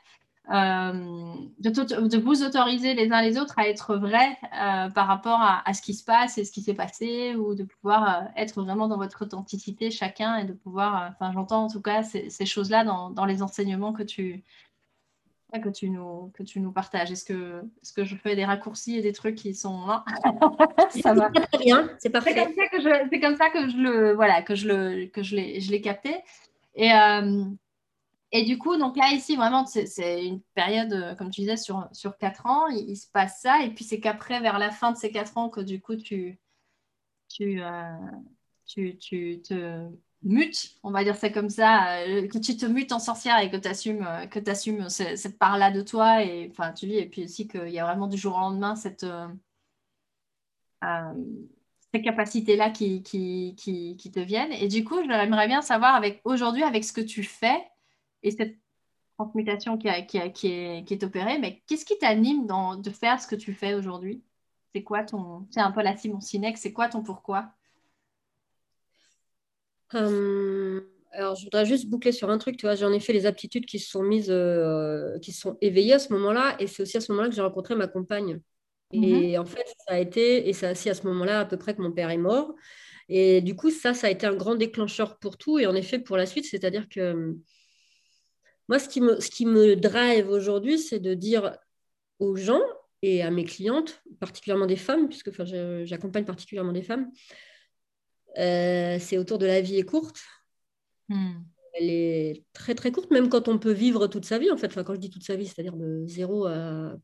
euh, 0.51 1.35
de, 1.59 2.17
vous 2.17 2.43
autoriser 2.43 2.95
les 2.95 3.11
uns 3.11 3.21
les 3.21 3.37
autres 3.37 3.59
à 3.59 3.67
être 3.67 3.95
vrais 3.97 4.35
euh, 4.59 4.89
par 4.89 5.05
rapport 5.05 5.39
à, 5.39 5.73
ce 5.73 5.81
qui 5.81 5.93
se 5.93 6.03
passe 6.03 6.39
et 6.39 6.45
ce 6.45 6.51
qui 6.51 6.63
s'est 6.63 6.73
passé, 6.73 7.35
ou 7.35 7.53
de 7.53 7.63
pouvoir 7.63 8.09
euh, 8.09 8.27
être 8.35 8.63
vraiment 8.63 8.87
dans 8.87 8.97
votre 8.97 9.25
authenticité 9.25 9.91
chacun 9.91 10.37
et 10.37 10.45
de 10.45 10.53
pouvoir, 10.53 11.11
enfin 11.11 11.31
j'entends 11.33 11.65
en 11.65 11.69
tout 11.69 11.81
cas 11.81 12.01
ces, 12.01 12.45
choses-là 12.47 12.83
dans, 12.83 13.25
les 13.25 13.43
enseignements 13.43 13.93
que 13.93 14.01
tu, 14.01 14.43
que 15.57 15.69
tu 15.69 15.89
nous, 15.89 16.31
que 16.35 16.43
tu 16.43 16.59
nous 16.59 16.71
partages. 16.71 17.11
Est-ce 17.11 17.25
que, 17.25 17.63
est 17.81 17.95
que 17.95 18.03
je 18.03 18.15
fais 18.15 18.35
des 18.35 18.45
raccourcis 18.45 18.97
et 18.97 19.01
des 19.01 19.13
trucs 19.13 19.35
qui 19.35 19.55
sont... 19.55 19.87
ça 21.01 21.13
va. 21.13 21.31
C'est 21.97 22.11
parfait. 22.11 22.33
C'est 22.33 22.45
comme 22.45 22.53
ça 22.53 22.67
que 22.67 22.81
je, 22.81 23.07
c'est 23.09 23.19
comme 23.19 23.35
ça 23.35 23.49
que 23.49 23.69
je 23.69 23.77
le, 23.77 24.13
voilà, 24.13 24.41
que 24.43 24.53
je 24.53 24.67
le, 24.67 25.05
que 25.07 25.23
je 25.23 25.35
l'ai, 25.35 25.59
je 25.59 25.71
l'ai 25.71 25.81
capté. 25.81 26.17
Et, 26.75 26.91
et 28.31 28.45
du 28.45 28.59
coup, 28.59 28.77
donc 28.77 28.95
là, 28.95 29.11
ici, 29.11 29.35
vraiment, 29.35 29.65
c'est 29.65 30.25
une 30.25 30.41
période, 30.53 30.93
euh, 30.93 31.15
comme 31.15 31.31
tu 31.31 31.41
disais, 31.41 31.57
sur, 31.57 31.89
sur 31.93 32.17
4 32.17 32.45
ans, 32.45 32.67
il, 32.67 32.95
se 32.95 33.07
passe 33.07 33.41
ça. 33.41 33.63
Et 33.63 33.73
puis, 33.73 33.83
c'est 33.83 33.99
qu'après, 33.99 34.39
vers 34.39 34.59
la 34.59 34.69
fin 34.69 34.91
de 34.91 34.97
ces 34.97 35.11
4 35.11 35.37
ans, 35.37 35.49
que 35.49 35.61
du 35.61 35.81
coup, 35.81 35.95
tu, 35.95 36.39
tu, 37.27 37.61
euh, 37.63 37.95
tu, 38.67 38.97
tu, 38.97 39.41
te 39.41 39.87
mutes, 40.23 40.75
on 40.83 40.91
va 40.91 41.03
dire 41.03 41.15
ça 41.15 41.29
comme 41.29 41.49
ça, 41.49 41.99
euh, 41.99 42.27
que 42.27 42.37
tu 42.37 42.57
te 42.57 42.65
mutes 42.65 42.91
en 42.91 42.99
sorcière 42.99 43.39
et 43.39 43.49
que 43.49 43.57
tu 43.57 43.67
assumes, 43.67 44.07
que 44.29 44.49
assumes 44.49 44.89
cette 44.89 45.37
part-là 45.39 45.71
de 45.71 45.81
toi. 45.81 46.23
Et, 46.23 46.51
puis 47.11 47.23
aussi 47.23 47.47
qu'il 47.47 47.69
y 47.69 47.79
a 47.79 47.85
vraiment 47.85 48.07
du 48.07 48.17
jour 48.17 48.35
au 48.35 48.39
lendemain 48.39 48.75
cette, 48.75 49.05
ces 51.93 52.01
capacités-là 52.01 52.69
qui, 52.69 53.03
qui, 53.03 53.55
qui, 53.57 53.95
qui, 53.97 54.11
te 54.11 54.19
viennent. 54.19 54.51
Et 54.53 54.67
du 54.67 54.83
coup, 54.83 55.01
j'aimerais 55.01 55.47
bien 55.47 55.61
savoir, 55.61 55.95
avec 55.95 56.21
aujourd'hui, 56.23 56.63
avec 56.63 56.83
ce 56.83 56.93
que 56.93 57.01
tu 57.01 57.23
fais, 57.23 57.59
et 58.23 58.31
cette 58.31 58.57
transmutation 59.17 59.77
qui, 59.77 59.89
qui, 60.07 60.31
qui, 60.33 60.47
est, 60.47 60.85
qui 60.85 60.93
est, 60.93 61.03
opérée, 61.03 61.39
mais 61.39 61.61
qu'est-ce 61.67 61.85
qui 61.85 61.97
t'anime 61.97 62.47
de 62.81 62.89
faire 62.89 63.21
ce 63.21 63.27
que 63.27 63.35
tu 63.35 63.53
fais 63.53 63.73
aujourd'hui? 63.73 64.23
C'est 64.73 64.83
quoi 64.83 65.03
ton. 65.03 65.47
C'est 65.51 65.61
un 65.61 65.71
peu 65.71 65.81
la 65.81 65.97
Simon 65.97 66.19
c'est 66.21 66.73
quoi 66.73 66.89
ton 66.89 67.01
pourquoi? 67.03 67.51
Hum, 69.93 70.81
Alors, 71.11 71.35
je 71.35 71.43
voudrais 71.45 71.65
juste 71.65 71.87
boucler 71.87 72.11
sur 72.11 72.29
un 72.29 72.37
truc, 72.37 72.57
tu 72.57 72.65
vois, 72.65 72.75
j'en 72.75 72.91
ai 72.91 72.99
fait 72.99 73.13
les 73.13 73.25
aptitudes 73.25 73.65
qui 73.65 73.79
se 73.79 73.89
sont 73.89 74.03
mises, 74.03 74.29
euh, 74.29 75.17
qui 75.19 75.31
se 75.31 75.41
sont 75.41 75.57
éveillées 75.61 75.93
à 75.93 75.99
ce 75.99 76.13
moment-là, 76.13 76.55
et 76.59 76.67
c'est 76.67 76.83
aussi 76.83 76.97
à 76.97 77.01
ce 77.01 77.11
moment-là 77.11 77.29
que 77.29 77.35
j'ai 77.35 77.41
rencontré 77.41 77.75
ma 77.75 77.87
compagne. 77.87 78.39
Et 78.91 79.37
mhm. 79.37 79.41
en 79.41 79.45
fait, 79.45 79.65
ça 79.87 79.93
a 79.95 79.99
été, 79.99 80.49
et 80.49 80.53
c'est 80.53 80.71
aussi 80.71 80.89
à 80.89 80.95
ce 80.95 81.05
moment-là 81.07 81.41
à 81.41 81.45
peu 81.45 81.57
près 81.57 81.75
que 81.75 81.81
mon 81.81 81.91
père 81.91 82.09
est 82.09 82.17
mort. 82.17 82.55
Et 83.07 83.41
du 83.41 83.55
coup, 83.55 83.71
ça, 83.71 83.93
ça 83.93 84.07
a 84.07 84.09
été 84.09 84.25
un 84.27 84.35
grand 84.35 84.55
déclencheur 84.55 85.17
pour 85.17 85.37
tout. 85.37 85.59
Et 85.59 85.65
en 85.65 85.75
effet, 85.75 85.99
pour 85.99 86.17
la 86.17 86.25
suite, 86.25 86.45
c'est-à-dire 86.45 86.87
que 86.89 87.11
hum, 87.13 87.41
moi, 88.67 88.77
ce 88.77 88.87
qui 88.87 89.01
me, 89.01 89.19
ce 89.19 89.29
qui 89.31 89.45
me 89.45 89.75
drive 89.75 90.29
aujourd'hui, 90.29 90.77
c'est 90.77 90.99
de 90.99 91.15
dire 91.15 91.57
aux 92.19 92.35
gens 92.35 92.61
et 93.01 93.23
à 93.23 93.31
mes 93.31 93.45
clientes, 93.45 94.01
particulièrement 94.19 94.67
des 94.67 94.75
femmes, 94.75 95.09
puisque 95.09 95.29
enfin, 95.29 95.45
j'accompagne 95.85 96.25
particulièrement 96.25 96.73
des 96.73 96.83
femmes, 96.83 97.09
c'est 98.35 99.17
autour 99.17 99.37
de 99.37 99.45
la 99.45 99.61
vie 99.61 99.77
est 99.77 99.83
courte. 99.83 100.21
Hmm. 101.09 101.41
Elle 101.73 101.89
est 101.89 102.43
très 102.53 102.75
très 102.75 102.91
courte, 102.91 103.11
même 103.11 103.29
quand 103.29 103.47
on 103.47 103.59
peut 103.59 103.71
vivre 103.71 104.07
toute 104.07 104.25
sa 104.25 104.37
vie. 104.37 104.51
En 104.51 104.57
fait, 104.57 104.67
enfin, 104.67 104.83
quand 104.83 104.95
je 104.95 104.99
dis 104.99 105.09
toute 105.09 105.23
sa 105.23 105.35
vie, 105.35 105.47
c'est-à-dire 105.47 105.75
de 105.75 106.03
0 106.05 106.45
à 106.47 106.95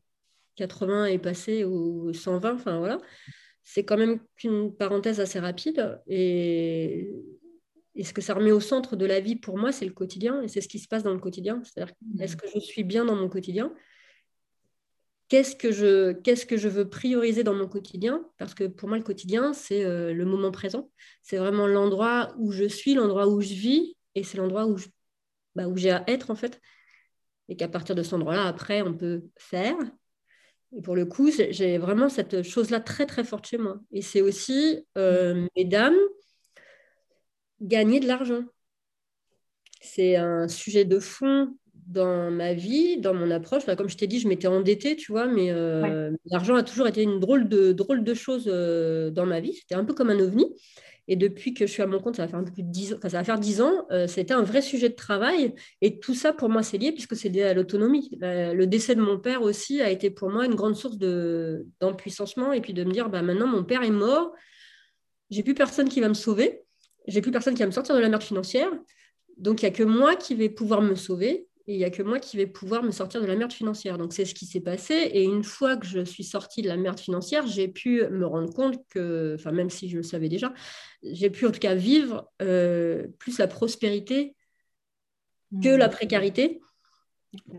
80 0.56 1.06
et 1.06 1.18
passé 1.18 1.64
ou 1.64 2.12
120, 2.12 2.54
enfin 2.54 2.78
voilà, 2.78 2.98
c'est 3.62 3.84
quand 3.84 3.96
même 3.96 4.20
qu'une 4.36 4.74
parenthèse 4.74 5.20
assez 5.20 5.38
rapide. 5.38 6.00
Et, 6.06 7.10
ce 8.02 8.12
que 8.12 8.20
ça 8.20 8.34
remet 8.34 8.52
au 8.52 8.60
centre 8.60 8.94
de 8.94 9.06
la 9.06 9.20
vie 9.20 9.36
pour 9.36 9.56
moi, 9.56 9.72
c'est 9.72 9.86
le 9.86 9.92
quotidien 9.92 10.42
et 10.42 10.48
c'est 10.48 10.60
ce 10.60 10.68
qui 10.68 10.78
se 10.78 10.86
passe 10.86 11.02
dans 11.02 11.14
le 11.14 11.18
quotidien. 11.18 11.62
C'est-à-dire, 11.64 11.94
mmh. 12.02 12.22
est-ce 12.22 12.36
que 12.36 12.46
je 12.54 12.58
suis 12.60 12.84
bien 12.84 13.06
dans 13.06 13.16
mon 13.16 13.28
quotidien? 13.30 13.72
Qu'est-ce 15.28 15.56
que, 15.56 15.72
je, 15.72 16.68
veux 16.68 16.88
prioriser 16.88 17.42
dans 17.42 17.54
mon 17.54 17.66
quotidien? 17.66 18.24
Parce 18.38 18.54
que 18.54 18.64
pour 18.64 18.88
moi, 18.88 18.96
le 18.96 19.02
quotidien, 19.02 19.52
c'est 19.52 19.84
euh, 19.84 20.12
le 20.12 20.24
moment 20.24 20.52
présent. 20.52 20.90
C'est 21.22 21.36
vraiment 21.36 21.66
l'endroit 21.66 22.34
où 22.38 22.52
je 22.52 22.64
suis, 22.64 22.94
l'endroit 22.94 23.26
où 23.26 23.40
je 23.40 23.54
vis, 23.54 23.96
et 24.14 24.22
c'est 24.22 24.38
l'endroit 24.38 24.66
où, 24.66 24.76
bah, 25.56 25.64
j'ai 25.74 25.90
à 25.90 26.04
être, 26.06 26.30
en 26.30 26.36
fait. 26.36 26.60
Et 27.48 27.56
qu'à 27.56 27.68
partir 27.68 27.94
de 27.94 28.02
cet 28.02 28.12
endroit-là, 28.12 28.46
après, 28.46 28.82
on 28.82 28.94
peut 28.94 29.24
faire, 29.36 29.76
et 30.76 30.82
pour 30.82 30.96
le 30.96 31.06
coup, 31.06 31.30
j'ai 31.30 31.78
vraiment 31.78 32.08
cette 32.08 32.42
chose-là 32.42 32.80
très 32.80 33.06
très 33.06 33.24
forte 33.24 33.46
chez 33.46 33.58
moi. 33.58 33.80
Et 33.92 34.02
c'est 34.02 34.20
aussi, 34.20 34.84
euh, 34.98 35.46
mesdames, 35.56 35.96
gagner 37.60 38.00
de 38.00 38.06
l'argent. 38.06 38.42
C'est 39.80 40.16
un 40.16 40.48
sujet 40.48 40.84
de 40.84 40.98
fond 40.98 41.56
dans 41.86 42.30
ma 42.30 42.52
vie, 42.52 42.98
dans 42.98 43.14
mon 43.14 43.30
approche. 43.30 43.64
comme 43.76 43.88
je 43.88 43.96
t'ai 43.96 44.06
dit, 44.06 44.18
je 44.18 44.28
m'étais 44.28 44.48
endettée, 44.48 44.96
tu 44.96 45.12
vois, 45.12 45.26
mais 45.26 45.50
euh, 45.50 46.10
l'argent 46.26 46.56
a 46.56 46.62
toujours 46.62 46.88
été 46.88 47.02
une 47.02 47.20
drôle 47.20 47.48
de, 47.48 47.72
drôle 47.72 48.02
de 48.02 48.14
chose 48.14 48.44
euh, 48.48 49.10
dans 49.10 49.26
ma 49.26 49.40
vie. 49.40 49.54
C'était 49.54 49.76
un 49.76 49.84
peu 49.84 49.94
comme 49.94 50.10
un 50.10 50.18
ovni. 50.18 50.46
Et 51.08 51.14
depuis 51.14 51.54
que 51.54 51.64
je 51.66 51.72
suis 51.72 51.82
à 51.82 51.86
mon 51.86 52.00
compte, 52.00 52.16
ça 52.16 52.22
va 52.22 52.28
faire 52.28 52.40
un 52.40 52.44
peu 52.44 52.50
plus 52.50 52.64
de 52.64 52.70
10 52.72 52.94
ans, 52.94 52.96
enfin, 52.98 53.08
ça 53.08 53.18
va 53.18 53.24
faire 53.24 53.38
10 53.38 53.60
ans, 53.60 53.86
euh, 53.92 54.08
c'était 54.08 54.34
un 54.34 54.42
vrai 54.42 54.60
sujet 54.60 54.88
de 54.88 54.96
travail. 54.96 55.54
Et 55.80 56.00
tout 56.00 56.14
ça, 56.14 56.32
pour 56.32 56.48
moi, 56.48 56.64
c'est 56.64 56.78
lié 56.78 56.90
puisque 56.90 57.14
c'est 57.14 57.28
lié 57.28 57.44
à 57.44 57.54
l'autonomie. 57.54 58.10
le 58.20 58.64
décès 58.64 58.96
de 58.96 59.00
mon 59.00 59.16
père 59.16 59.42
aussi 59.42 59.80
a 59.80 59.88
été 59.88 60.10
pour 60.10 60.30
moi 60.30 60.44
une 60.46 60.56
grande 60.56 60.74
source 60.74 60.98
d'empuissancement. 60.98 62.52
et 62.52 62.60
puis 62.60 62.72
de 62.72 62.82
me 62.82 62.90
dire, 62.90 63.08
bah, 63.08 63.22
maintenant, 63.22 63.46
mon 63.46 63.62
père 63.62 63.84
est 63.84 63.90
mort, 63.90 64.32
j'ai 65.30 65.44
plus 65.44 65.54
personne 65.54 65.88
qui 65.88 66.00
va 66.00 66.08
me 66.08 66.14
sauver, 66.14 66.62
j'ai 67.06 67.20
plus 67.20 67.30
personne 67.30 67.54
qui 67.54 67.60
va 67.60 67.66
me 67.66 67.72
sortir 67.72 67.94
de 67.94 68.00
la 68.00 68.08
merde 68.08 68.22
financière. 68.24 68.70
Donc, 69.36 69.62
il 69.62 69.66
n'y 69.66 69.68
a 69.68 69.76
que 69.76 69.84
moi 69.84 70.16
qui 70.16 70.34
vais 70.34 70.48
pouvoir 70.48 70.82
me 70.82 70.96
sauver 70.96 71.45
et 71.68 71.74
il 71.74 71.78
n'y 71.78 71.84
a 71.84 71.90
que 71.90 72.02
moi 72.02 72.20
qui 72.20 72.36
vais 72.36 72.46
pouvoir 72.46 72.84
me 72.84 72.92
sortir 72.92 73.20
de 73.20 73.26
la 73.26 73.34
merde 73.34 73.52
financière. 73.52 73.98
Donc 73.98 74.12
c'est 74.12 74.24
ce 74.24 74.34
qui 74.34 74.46
s'est 74.46 74.60
passé. 74.60 74.94
Et 74.94 75.24
une 75.24 75.42
fois 75.42 75.76
que 75.76 75.86
je 75.86 76.04
suis 76.04 76.22
sortie 76.22 76.62
de 76.62 76.68
la 76.68 76.76
merde 76.76 77.00
financière, 77.00 77.46
j'ai 77.46 77.66
pu 77.66 78.06
me 78.08 78.24
rendre 78.24 78.52
compte 78.52 78.78
que, 78.88 79.34
enfin 79.34 79.50
même 79.50 79.70
si 79.70 79.88
je 79.88 79.96
le 79.96 80.02
savais 80.04 80.28
déjà, 80.28 80.52
j'ai 81.02 81.28
pu 81.28 81.46
en 81.46 81.50
tout 81.50 81.58
cas 81.58 81.74
vivre 81.74 82.30
euh, 82.40 83.08
plus 83.18 83.38
la 83.38 83.48
prospérité 83.48 84.36
que 85.62 85.68
la 85.68 85.88
précarité. 85.88 86.60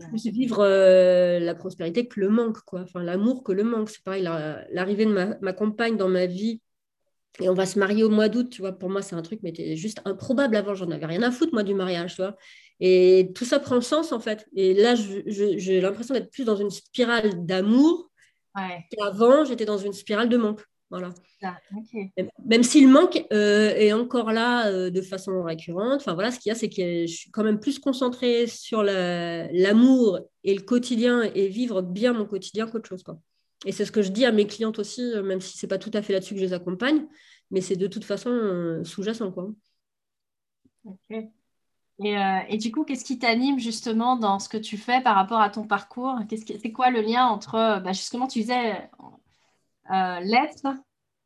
Plus 0.08 0.26
vivre 0.26 0.64
euh, 0.64 1.38
la 1.38 1.54
prospérité 1.54 2.08
que 2.08 2.18
le 2.18 2.30
manque, 2.30 2.60
quoi. 2.62 2.80
Enfin 2.80 3.02
l'amour 3.02 3.44
que 3.44 3.52
le 3.52 3.62
manque. 3.62 3.90
C'est 3.90 4.02
pareil, 4.02 4.22
l'arrivée 4.22 5.04
de 5.04 5.12
ma, 5.12 5.36
ma 5.40 5.52
compagne 5.52 5.96
dans 5.96 6.08
ma 6.08 6.26
vie 6.26 6.62
et 7.40 7.48
on 7.48 7.54
va 7.54 7.66
se 7.66 7.78
marier 7.78 8.02
au 8.02 8.08
mois 8.08 8.28
d'août, 8.28 8.48
tu 8.50 8.62
vois. 8.62 8.72
Pour 8.72 8.90
moi, 8.90 9.02
c'est 9.02 9.14
un 9.14 9.22
truc, 9.22 9.40
mais 9.42 9.50
c'était 9.50 9.76
juste 9.76 10.00
improbable 10.04 10.56
avant. 10.56 10.74
J'en 10.74 10.90
avais 10.90 11.06
rien 11.06 11.22
à 11.22 11.30
foutre, 11.30 11.52
moi, 11.52 11.62
du 11.62 11.74
mariage, 11.74 12.16
tu 12.16 12.22
vois. 12.22 12.36
Et 12.80 13.32
tout 13.34 13.44
ça 13.44 13.58
prend 13.58 13.80
sens, 13.80 14.12
en 14.12 14.20
fait. 14.20 14.46
Et 14.54 14.74
là, 14.74 14.94
j'ai 14.96 15.80
l'impression 15.80 16.14
d'être 16.14 16.30
plus 16.30 16.44
dans 16.44 16.56
une 16.56 16.70
spirale 16.70 17.44
d'amour 17.44 18.10
qu'avant, 18.90 19.44
j'étais 19.44 19.64
dans 19.64 19.78
une 19.78 19.92
spirale 19.92 20.28
de 20.28 20.36
manque. 20.36 20.62
Voilà. 20.90 21.12
Ah, 21.42 21.56
même 22.46 22.62
si 22.62 22.80
le 22.80 22.88
manque 22.88 23.24
euh, 23.32 23.74
est 23.76 23.92
encore 23.92 24.32
là 24.32 24.68
euh, 24.68 24.90
de 24.90 25.02
façon 25.02 25.42
récurrente, 25.42 26.00
enfin 26.00 26.14
voilà, 26.14 26.32
ce 26.32 26.40
qu'il 26.40 26.50
y 26.50 26.52
a, 26.52 26.54
c'est 26.54 26.70
que 26.70 27.06
je 27.06 27.14
suis 27.14 27.30
quand 27.30 27.44
même 27.44 27.60
plus 27.60 27.78
concentrée 27.78 28.46
sur 28.46 28.82
l'amour 28.82 30.20
et 30.44 30.54
le 30.54 30.62
quotidien 30.62 31.22
et 31.34 31.48
vivre 31.48 31.82
bien 31.82 32.14
mon 32.14 32.24
quotidien 32.24 32.66
qu'autre 32.66 32.88
chose. 32.88 33.02
Quoi. 33.02 33.20
Et 33.66 33.72
c'est 33.72 33.84
ce 33.84 33.92
que 33.92 34.02
je 34.02 34.10
dis 34.10 34.24
à 34.24 34.32
mes 34.32 34.46
clientes 34.46 34.78
aussi, 34.78 35.02
euh, 35.02 35.22
même 35.22 35.40
si 35.40 35.58
ce 35.58 35.66
n'est 35.66 35.68
pas 35.68 35.78
tout 35.78 35.90
à 35.92 36.00
fait 36.00 36.14
là-dessus 36.14 36.34
que 36.34 36.40
je 36.40 36.46
les 36.46 36.54
accompagne, 36.54 37.06
mais 37.50 37.60
c'est 37.60 37.76
de 37.76 37.86
toute 37.86 38.04
façon 38.04 38.80
sous-jacent. 38.82 39.30
Quoi. 39.30 39.50
Euh, 42.00 42.40
et, 42.48 42.58
du 42.58 42.70
coup, 42.70 42.84
qu'est-ce 42.84 43.04
qui 43.04 43.18
t'anime 43.18 43.58
justement 43.58 44.16
dans 44.16 44.38
ce 44.38 44.48
que 44.48 44.56
tu 44.56 44.76
fais 44.76 45.00
par 45.00 45.16
rapport 45.16 45.40
à 45.40 45.50
ton 45.50 45.64
parcours? 45.66 46.16
C'est 46.30 46.72
quoi 46.72 46.90
le 46.90 47.00
lien 47.00 47.26
entre, 47.26 47.56
euh, 47.56 47.80
bah, 47.80 47.92
justement, 47.92 48.28
tu 48.28 48.40
disais 48.40 48.88
euh, 49.90 50.20
l'être, 50.20 50.66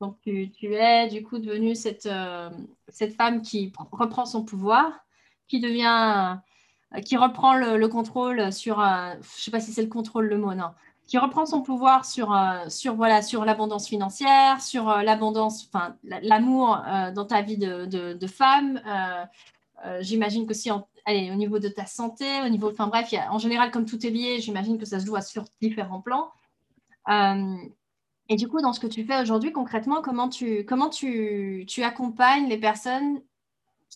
donc 0.00 0.18
tu, 0.22 0.50
es 0.62 1.08
du 1.08 1.22
coup 1.22 1.38
devenue 1.38 1.74
cette, 1.74 2.08
cette 2.88 3.14
femme 3.14 3.42
qui 3.42 3.72
reprend 3.92 4.24
son 4.24 4.44
pouvoir, 4.44 5.04
qui 5.46 5.60
devient, 5.60 6.38
qui 7.04 7.16
reprend 7.16 7.54
le, 7.54 7.86
contrôle 7.88 8.52
sur, 8.52 8.80
je 8.80 9.18
ne 9.18 9.22
sais 9.22 9.50
pas 9.50 9.60
si 9.60 9.72
c'est 9.72 9.82
le 9.82 9.88
contrôle 9.88 10.26
le 10.26 10.38
mot, 10.38 10.54
non, 10.54 10.70
qui 11.06 11.18
reprend 11.18 11.46
son 11.46 11.62
pouvoir 11.62 12.04
sur, 12.04 12.36
sur 12.68 12.94
voilà 12.96 13.22
sur 13.22 13.44
l'abondance 13.44 13.86
financière, 13.86 14.60
sur 14.60 14.86
l'abondance, 14.86 15.68
enfin 15.72 15.96
l'amour 16.02 16.82
dans 17.14 17.24
ta 17.24 17.42
vie 17.42 17.58
de, 17.58 17.84
de 17.86 18.26
femme, 18.26 18.80
euh, 19.84 19.98
j'imagine 20.00 20.46
que 20.46 20.54
si, 20.54 20.70
au 20.70 21.34
niveau 21.34 21.58
de 21.58 21.68
ta 21.68 21.86
santé, 21.86 22.24
au 22.44 22.48
niveau, 22.48 22.70
enfin 22.70 22.86
bref, 22.86 23.12
en 23.30 23.38
général, 23.38 23.70
comme 23.70 23.84
tout 23.84 24.04
est 24.06 24.10
lié, 24.10 24.40
j'imagine 24.40 24.78
que 24.78 24.84
ça 24.86 25.00
se 25.00 25.06
joue 25.06 25.20
sur 25.20 25.44
différents 25.60 26.00
plans. 26.00 26.30
Euh, 27.08 27.56
et 28.28 28.36
du 28.36 28.48
coup, 28.48 28.60
dans 28.60 28.72
ce 28.72 28.80
que 28.80 28.86
tu 28.86 29.04
fais 29.04 29.20
aujourd'hui, 29.20 29.52
concrètement, 29.52 30.02
comment 30.02 30.28
tu, 30.28 30.64
comment 30.64 30.88
tu, 30.88 31.64
tu 31.66 31.82
accompagnes 31.82 32.48
les 32.48 32.58
personnes 32.58 33.20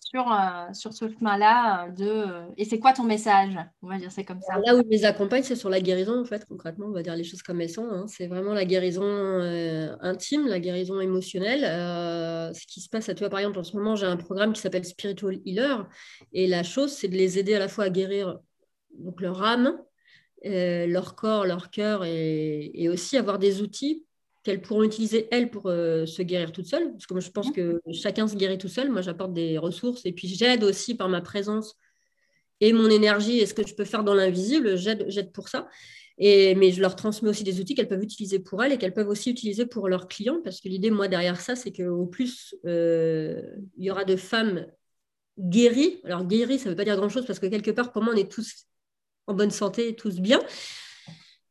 sur, 0.04 0.30
euh, 0.30 0.72
sur 0.72 0.92
ce 0.92 1.09
chemin-là 1.09 1.88
de 1.90 2.04
euh, 2.04 2.46
et 2.56 2.64
c'est 2.64 2.78
quoi 2.78 2.92
ton 2.92 3.04
message? 3.04 3.56
On 3.82 3.88
va 3.88 3.98
dire 3.98 4.12
c'est 4.12 4.24
comme 4.24 4.40
ça. 4.40 4.59
Là 4.64 4.76
où 4.76 4.78
je 4.78 4.88
les 4.88 5.04
accompagne 5.04 5.42
c'est 5.42 5.56
sur 5.56 5.70
la 5.70 5.80
guérison 5.80 6.20
en 6.20 6.24
fait 6.24 6.44
concrètement 6.44 6.87
on 6.87 6.92
va 6.92 7.02
dire 7.02 7.16
les 7.16 7.24
choses 7.24 7.42
comme 7.42 7.61
elles 7.61 7.70
sont 7.70 7.88
hein. 7.90 8.06
c'est 8.06 8.26
vraiment 8.26 8.52
la 8.52 8.64
guérison 8.64 9.04
euh, 9.04 9.96
intime 10.00 10.46
la 10.46 10.61
guérison 10.61 11.00
émotionnelle 11.00 11.62
ce 12.54 12.66
qui 12.66 12.80
se 12.80 12.88
passe 12.88 13.09
à 13.09 13.14
toi. 13.14 13.28
Par 13.28 13.40
exemple 13.40 13.59
en 13.59 13.64
ce 13.64 13.76
moment 13.76 13.96
j'ai 13.96 14.06
un 14.06 14.16
programme 14.16 14.52
qui 14.52 14.61
s'appelle 14.61 14.85
Spiritual 14.85 15.38
Healer 15.44 15.87
et 16.32 16.46
la 16.46 16.62
chose 16.62 16.92
c'est 16.92 17.09
de 17.09 17.16
les 17.16 17.38
aider 17.38 17.54
à 17.54 17.59
la 17.59 17.68
fois 17.68 17.85
à 17.85 17.90
guérir 17.90 18.38
donc 18.98 19.20
leur 19.20 19.42
âme 19.42 19.78
leur 20.44 21.16
corps 21.16 21.46
leur 21.46 21.70
cœur 21.70 22.04
et 22.04 22.88
aussi 22.90 23.16
avoir 23.16 23.38
des 23.38 23.62
outils 23.62 24.06
qu'elles 24.46 24.62
pourront 24.62 24.85
utiliser, 24.85 25.26
elles, 25.32 25.50
pour 25.50 25.66
euh, 25.66 26.06
se 26.06 26.22
guérir 26.22 26.52
toutes 26.52 26.66
seules. 26.66 26.92
Parce 26.92 27.06
que 27.06 27.14
moi, 27.14 27.20
je 27.20 27.30
pense 27.30 27.50
que 27.50 27.80
chacun 27.92 28.28
se 28.28 28.37
guérit 28.37 28.59
tout 28.59 28.68
seul. 28.68 28.90
Moi, 28.90 29.02
j'apporte 29.02 29.32
des 29.32 29.59
ressources 29.59 30.06
et 30.06 30.12
puis 30.12 30.28
j'aide 30.28 30.62
aussi 30.62 30.94
par 30.94 31.09
ma 31.09 31.20
présence 31.20 31.76
et 32.61 32.72
mon 32.72 32.88
énergie 32.88 33.40
et 33.40 33.46
ce 33.46 33.54
que 33.54 33.66
je 33.66 33.74
peux 33.74 33.85
faire 33.85 34.04
dans 34.04 34.14
l'invisible. 34.14 34.76
J'aide 34.76 35.32
pour 35.32 35.48
ça. 35.48 35.68
Et, 36.18 36.54
mais 36.54 36.70
je 36.70 36.80
leur 36.80 36.94
transmets 36.94 37.28
aussi 37.28 37.42
des 37.42 37.61
outils 37.61 37.74
qu'elles 37.74 37.88
peuvent 37.88 38.02
utiliser 38.02 38.38
pour 38.38 38.62
elles 38.62 38.72
et 38.72 38.78
qu'elles 38.78 38.94
peuvent 38.94 39.09
aussi 39.09 39.30
utiliser 39.30 39.66
pour 39.66 39.88
leurs 39.88 40.06
clients. 40.06 40.40
Parce 40.44 40.61
que 40.61 40.68
l'idée, 40.68 40.90
moi, 40.90 41.09
derrière 41.09 41.40
ça, 41.40 41.56
c'est 41.56 41.72
qu'au 41.72 42.06
plus, 42.06 42.54
euh, 42.66 43.42
il 43.76 43.85
y 43.85 43.90
aura 43.90 44.04
de 44.04 44.14
femmes 44.14 44.66
guéries. 45.38 46.00
Alors, 46.04 46.24
guéries, 46.24 46.59
ça 46.59 46.66
ne 46.66 46.70
veut 46.70 46.76
pas 46.76 46.85
dire 46.85 46.96
grand-chose 46.96 47.26
parce 47.26 47.40
que 47.40 47.46
quelque 47.46 47.72
part, 47.72 47.90
pour 47.90 48.02
moi, 48.02 48.14
on 48.14 48.16
est 48.16 48.30
tous 48.30 48.66
en 49.26 49.35
bonne 49.35 49.50
santé, 49.50 49.96
tous 49.96 50.20
bien. 50.20 50.40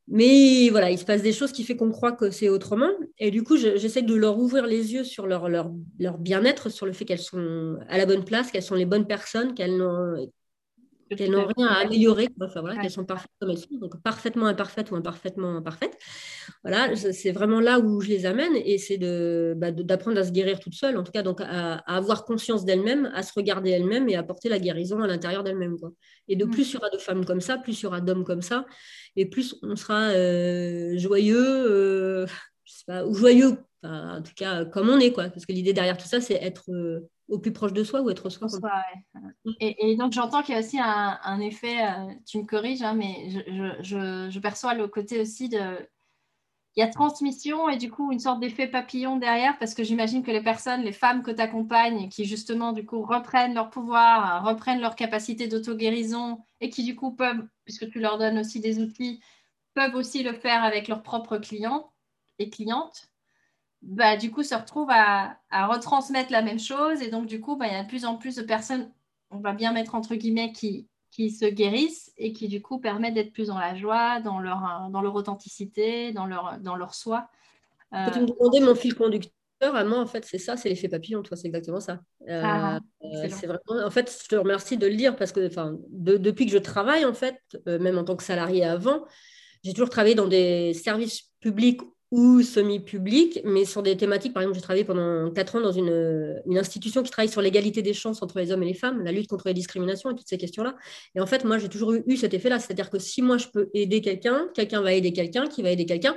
Mais 0.08 0.70
voilà, 0.70 0.92
il 0.92 1.00
se 1.00 1.06
passe 1.06 1.24
des 1.24 1.34
choses 1.34 1.52
qui 1.52 1.64
font 1.64 1.76
qu'on 1.76 1.92
croit 1.92 2.12
que 2.12 2.30
c'est 2.30 2.50
autrement. 2.50 2.90
Et 3.18 3.32
du 3.32 3.44
coup, 3.44 3.58
j'essaie 3.58 4.04
de 4.04 4.14
leur 4.14 4.38
ouvrir 4.38 4.68
les 4.68 4.94
yeux 4.94 5.04
sur 5.04 5.26
leur, 5.26 5.50
leur, 5.50 5.72
leur 6.00 6.18
bien-être, 6.20 6.70
sur 6.70 6.86
le 6.86 6.94
fait 6.94 7.06
qu'elles 7.06 7.20
sont 7.20 7.78
à 7.90 7.98
la 7.98 8.06
bonne 8.06 8.24
place, 8.24 8.52
qu'elles 8.52 8.62
sont 8.64 8.76
les 8.76 8.86
bonnes 8.86 9.08
personnes, 9.08 9.56
qu'elles 9.56 9.82
qu'elles 11.16 11.32
n'ont 11.32 11.48
rien 11.56 11.68
à 11.68 11.76
améliorer, 11.86 12.30
enfin, 12.42 12.62
voilà, 12.62 12.82
qu'elles 12.82 12.92
sont 12.92 13.06
parfaites 13.06 13.32
comme 13.40 13.50
elles 13.50 13.58
sont, 13.58 13.76
donc 13.76 14.02
parfaitement 14.02 14.48
imparfaites 14.48 14.92
ou 14.92 14.96
imparfaitement 14.96 15.56
imparfaites. 15.56 15.98
Voilà, 16.64 16.96
c'est 16.96 17.32
vraiment 17.32 17.60
là 17.60 17.80
où 17.80 18.02
je 18.02 18.10
les 18.10 18.26
amène 18.26 18.56
et 18.56 18.78
c'est 18.78 18.98
bah, 19.56 19.72
d'apprendre 19.72 20.20
à 20.20 20.24
se 20.24 20.32
guérir 20.32 20.60
toute 20.60 20.74
seule, 20.74 20.98
en 20.98 21.04
tout 21.04 21.12
cas 21.12 21.24
donc 21.24 21.42
à, 21.42 21.76
avoir 21.88 22.26
conscience 22.26 22.66
d'elles-mêmes, 22.66 23.12
à 23.14 23.24
se 23.24 23.34
regarder 23.34 23.72
elles-mêmes 23.72 24.10
et 24.10 24.16
à 24.16 24.20
apporter 24.20 24.50
la 24.50 24.60
guérison 24.60 25.02
à 25.02 25.08
l'intérieur 25.08 25.44
d'elles-mêmes. 25.44 25.78
Et 26.28 26.36
de 26.36 26.46
mm. 26.46 26.52
plus 26.52 26.72
il 26.72 26.74
y 26.74 26.78
aura 26.78 26.90
de 26.90 26.98
femmes 26.98 27.26
comme 27.26 27.42
ça, 27.42 27.58
plus 27.58 27.80
il 27.80 27.84
y 27.84 27.86
aura 27.88 28.02
d'hommes 28.02 28.24
comme 28.24 28.42
ça, 28.42 28.66
et 29.16 29.26
plus 29.26 29.56
on 29.64 29.76
sera 29.76 30.10
euh, 30.10 30.98
joyeux, 30.98 31.38
euh, 31.38 32.28
je 32.64 32.74
sais 32.74 32.86
pas, 32.86 33.06
ou 33.06 33.14
joyeux, 33.14 33.58
en 33.84 34.22
tout 34.22 34.34
cas 34.36 34.66
comme 34.66 34.90
on 34.90 35.00
est, 35.00 35.12
quoi. 35.12 35.30
Parce 35.30 35.46
que 35.46 35.54
l'idée 35.54 35.74
derrière 35.74 35.98
tout 35.98 36.08
ça, 36.08 36.22
c'est 36.22 36.36
être 36.36 36.66
euh, 36.70 37.08
au 37.28 37.40
plus 37.40 37.52
proche 37.52 37.74
de 37.74 37.84
soi 37.84 38.02
ou 38.02 38.10
être 38.10 38.30
soi. 38.30 38.48
soi 38.48 38.72
et, 39.60 39.96
donc 39.96 40.14
j'entends 40.14 40.44
qu'il 40.44 40.54
y 40.54 40.58
a 40.58 40.62
aussi 40.62 40.80
un, 40.80 41.40
effet, 41.40 41.84
euh, 41.84 42.14
tu 42.26 42.38
me 42.38 42.46
corriges, 42.46 42.84
hein, 42.84 42.94
mais 42.94 43.30
je, 43.82 44.40
perçois 44.40 44.74
le 44.74 44.88
côté 44.88 45.20
aussi 45.20 45.50
de... 45.50 45.88
Il 46.78 46.82
y 46.82 46.84
a 46.84 46.90
transmission 46.90 47.70
et 47.70 47.78
du 47.78 47.90
coup 47.90 48.12
une 48.12 48.20
sorte 48.20 48.42
d'effet 48.42 48.68
papillon 48.68 49.16
derrière 49.16 49.58
parce 49.60 49.74
que 49.74 49.82
j'imagine 49.82 50.24
que 50.24 50.32
les 50.32 50.44
personnes, 50.44 50.82
les 50.82 50.92
femmes 50.92 51.24
que 51.24 51.32
tu 51.32 51.40
accompagnes 51.42 52.10
qui 52.10 52.26
justement 52.26 52.74
du 52.74 52.86
coup 52.86 53.02
reprennent 53.02 53.54
leur 53.54 53.70
pouvoir, 53.70 54.46
reprennent 54.46 54.82
leur 54.82 54.98
capacité 54.98 55.48
d'auto-guérison 55.48 56.44
et 56.60 56.70
qui 56.70 56.84
du 56.84 56.94
coup 56.94 57.12
peuvent, 57.12 57.48
puisque 57.64 57.90
tu 57.90 58.02
leur 58.02 58.18
donnes 58.18 58.38
aussi 58.38 58.60
des 58.60 58.80
outils, 58.80 59.22
peuvent 59.74 59.96
aussi 59.96 60.22
le 60.22 60.34
faire 60.34 60.66
avec 60.66 60.90
leurs 60.90 61.02
propres 61.02 61.38
clients 61.38 61.94
et 62.40 62.50
clientes 62.50 63.10
bah, 63.86 64.18
du 64.18 64.32
coup, 64.32 64.44
se 64.44 64.56
retrouvent 64.56 64.90
à, 64.90 65.38
retransmettre 65.52 66.32
la 66.32 66.42
même 66.42 66.60
chose. 66.60 67.02
Et 67.02 67.10
donc, 67.10 67.28
du 67.28 67.40
coup, 67.40 67.56
bah, 67.56 67.68
il 67.68 67.74
y 67.74 67.76
a 67.76 67.84
de 67.84 67.88
plus 67.88 68.06
en 68.06 68.18
plus 68.18 68.36
de 68.36 68.42
personnes, 68.42 68.92
on 69.30 69.40
va 69.40 69.54
bien 69.54 69.72
mettre 69.72 69.96
entre 69.96 70.16
guillemets, 70.16 70.52
qui, 70.52 70.88
qui 71.12 71.30
se 71.30 71.46
guérissent 71.46 72.12
et 72.18 72.34
qui, 72.34 72.48
du 72.48 72.62
coup, 72.62 72.80
permettent 72.80 73.14
d'être 73.14 73.32
plus 73.32 73.48
dans 73.48 73.60
la 73.60 73.76
joie, 73.76 74.20
dans 74.22 74.40
leur, 74.40 74.90
dans 74.90 75.02
leur 75.02 75.14
authenticité, 75.16 76.12
dans 76.12 76.26
leur, 76.26 76.58
dans 76.60 76.76
leur 76.76 76.96
soi. 76.96 77.30
Euh, 77.94 78.10
tu 78.12 78.22
me 78.22 78.26
demandais 78.26 78.60
mon 78.60 78.76
fil 78.76 78.96
conducteur. 78.96 79.32
Moi, 79.62 80.00
en 80.00 80.06
fait, 80.06 80.26
c'est 80.26 80.38
ça, 80.38 80.58
c'est 80.58 80.70
l'effet 80.70 80.90
papillon, 80.90 81.22
toi, 81.22 81.38
c'est 81.38 81.48
exactement 81.48 81.80
ça. 81.80 82.00
Euh, 82.28 82.42
ah, 82.44 82.80
euh, 83.04 83.28
c'est 83.30 83.48
vraiment, 83.48 83.86
en 83.86 83.90
fait, 83.90 84.20
je 84.24 84.28
te 84.28 84.36
remercie 84.36 84.78
de 84.78 84.88
le 84.88 84.96
dire 84.96 85.16
parce 85.16 85.32
que, 85.32 85.48
enfin, 85.48 85.78
depuis 85.90 86.46
que 86.46 86.52
je 86.52 86.58
travaille, 86.58 87.06
en 87.06 87.14
fait, 87.14 87.40
même 87.66 87.98
en 87.98 88.04
tant 88.04 88.16
que 88.16 88.24
salarié 88.24 88.66
avant, 88.66 89.06
j'ai 89.64 89.74
toujours 89.74 89.90
travaillé 89.90 90.16
dans 90.16 90.28
des 90.28 90.74
services 90.74 91.32
publics 91.40 91.82
ou 92.12 92.42
semi-public, 92.42 93.42
mais 93.44 93.66
sur 93.66 93.84
des 93.84 93.98
thématiques. 93.98 94.34
Par 94.34 94.44
exemple, 94.44 94.56
j'ai 94.56 94.62
travaillé 94.62 94.86
pendant 94.86 95.32
quatre 95.32 95.56
ans 95.56 95.62
dans 95.62 95.72
une, 95.72 96.42
une 96.46 96.58
institution 96.58 97.04
qui 97.04 97.12
travaille 97.12 97.30
sur 97.30 97.42
l'égalité 97.42 97.82
des 97.82 97.94
chances 97.94 98.22
entre 98.22 98.40
les 98.40 98.52
hommes 98.52 98.64
et 98.64 98.68
les 98.68 98.74
femmes, 98.74 99.04
la 99.04 99.12
lutte 99.12 99.28
contre 99.28 99.48
les 99.48 99.54
discriminations 99.54 100.12
et 100.12 100.16
toutes 100.16 100.28
ces 100.28 100.38
questions-là. 100.38 100.76
Et 101.16 101.20
en 101.20 101.26
fait, 101.26 101.44
moi, 101.44 101.58
j'ai 101.58 101.70
toujours 101.70 101.94
eu, 101.94 102.18
cet 102.18 102.34
effet-là. 102.34 102.60
C'est-à-dire 102.60 102.90
que 102.90 103.00
si 103.00 103.22
moi, 103.22 103.38
je 103.38 103.48
peux 103.48 103.70
aider 103.74 104.02
quelqu'un, 104.02 104.48
quelqu'un 104.54 104.82
va 104.82 104.94
aider 104.94 105.14
quelqu'un, 105.14 105.48
qui 105.48 105.64
va 105.64 105.72
aider 105.72 105.86
quelqu'un. 105.86 106.16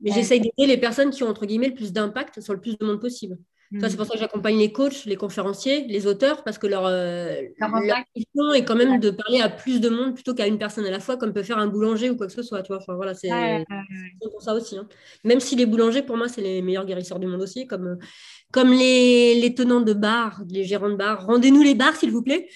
Mais 0.00 0.10
j'essaye 0.12 0.40
d'aider 0.40 0.66
les 0.66 0.78
personnes 0.78 1.10
qui 1.10 1.22
ont, 1.22 1.28
entre 1.28 1.46
guillemets, 1.46 1.68
le 1.68 1.74
plus 1.74 1.92
d'impact 1.92 2.40
sur 2.40 2.52
le 2.52 2.60
plus 2.60 2.76
de 2.76 2.84
monde 2.84 3.00
possible. 3.00 3.38
C'est 3.80 3.96
pour 3.96 4.06
ça 4.06 4.14
que 4.14 4.18
j'accompagne 4.18 4.58
les 4.58 4.72
coachs, 4.72 5.04
les 5.04 5.16
conférenciers, 5.16 5.86
les 5.86 6.06
auteurs, 6.06 6.44
parce 6.44 6.58
que 6.58 6.66
leur, 6.66 6.84
euh, 6.86 7.40
mission 8.16 8.52
est 8.52 8.64
quand 8.64 8.74
même 8.74 9.00
de 9.00 9.10
parler 9.10 9.40
à 9.40 9.48
plus 9.48 9.80
de 9.80 9.88
monde 9.88 10.14
plutôt 10.14 10.34
qu'à 10.34 10.46
une 10.46 10.58
personne 10.58 10.84
à 10.84 10.90
la 10.90 11.00
fois, 11.00 11.16
comme 11.16 11.32
peut 11.32 11.42
faire 11.42 11.58
un 11.58 11.66
boulanger 11.66 12.10
ou 12.10 12.16
quoi 12.16 12.26
que 12.26 12.32
ce 12.32 12.42
soit. 12.42 12.62
Tu 12.62 12.68
vois 12.68 12.78
enfin, 12.82 12.94
voilà, 12.94 13.14
c'est 13.14 13.30
pour 14.30 14.42
ça 14.42 14.54
aussi. 14.54 14.76
Hein. 14.76 14.86
Même 15.24 15.40
si 15.40 15.56
les 15.56 15.66
boulangers, 15.66 16.02
pour 16.02 16.16
moi, 16.16 16.28
c'est 16.28 16.42
les 16.42 16.60
meilleurs 16.62 16.84
guérisseurs 16.84 17.18
du 17.18 17.26
monde 17.26 17.42
aussi, 17.42 17.66
comme, 17.66 17.98
comme 18.52 18.72
les, 18.72 19.40
les 19.40 19.54
tenants 19.54 19.80
de 19.80 19.92
bars, 19.92 20.42
les 20.48 20.64
gérants 20.64 20.90
de 20.90 20.96
bars. 20.96 21.26
Rendez-nous 21.26 21.62
les 21.62 21.74
bars, 21.74 21.96
s'il 21.96 22.10
vous 22.10 22.22
plaît. 22.22 22.48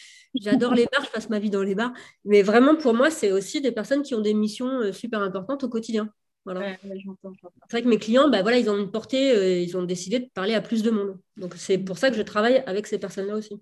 J'adore 0.42 0.74
les 0.74 0.87
bars, 0.92 1.05
je 1.05 1.11
passe 1.11 1.31
ma 1.31 1.38
vie 1.38 1.50
dans 1.50 1.62
les 1.62 1.74
bars. 1.74 1.92
Mais 2.24 2.42
vraiment, 2.42 2.76
pour 2.76 2.94
moi, 2.94 3.11
c'est 3.11 3.33
aussi 3.33 3.61
des 3.61 3.72
personnes 3.72 4.02
qui 4.02 4.14
ont 4.14 4.20
des 4.20 4.35
missions 4.35 4.81
euh, 4.81 4.92
super 4.92 5.22
importantes 5.22 5.64
au 5.64 5.68
quotidien. 5.68 6.11
C'est 6.46 7.70
vrai 7.70 7.82
que 7.82 7.88
mes 7.88 7.98
clients, 7.98 8.28
bah, 8.28 8.42
voilà, 8.42 8.59
ils 8.59 8.70
ont 8.70 8.78
une 8.78 8.90
portée, 8.90 9.32
euh, 9.32 9.61
ils 9.61 9.76
ont 9.76 9.82
décidé 9.82 10.20
de 10.20 10.26
parler 10.26 10.54
à 10.54 10.61
plus 10.61 10.82
de 10.82 10.90
monde. 10.90 11.18
Donc, 11.37 11.54
c'est 11.54 11.78
pour 11.78 11.98
ça 11.98 12.11
que 12.11 12.16
je 12.16 12.22
travaille 12.22 12.62
avec 12.66 12.87
ces 12.87 12.98
personnes-là 12.98 13.35
aussi. 13.35 13.61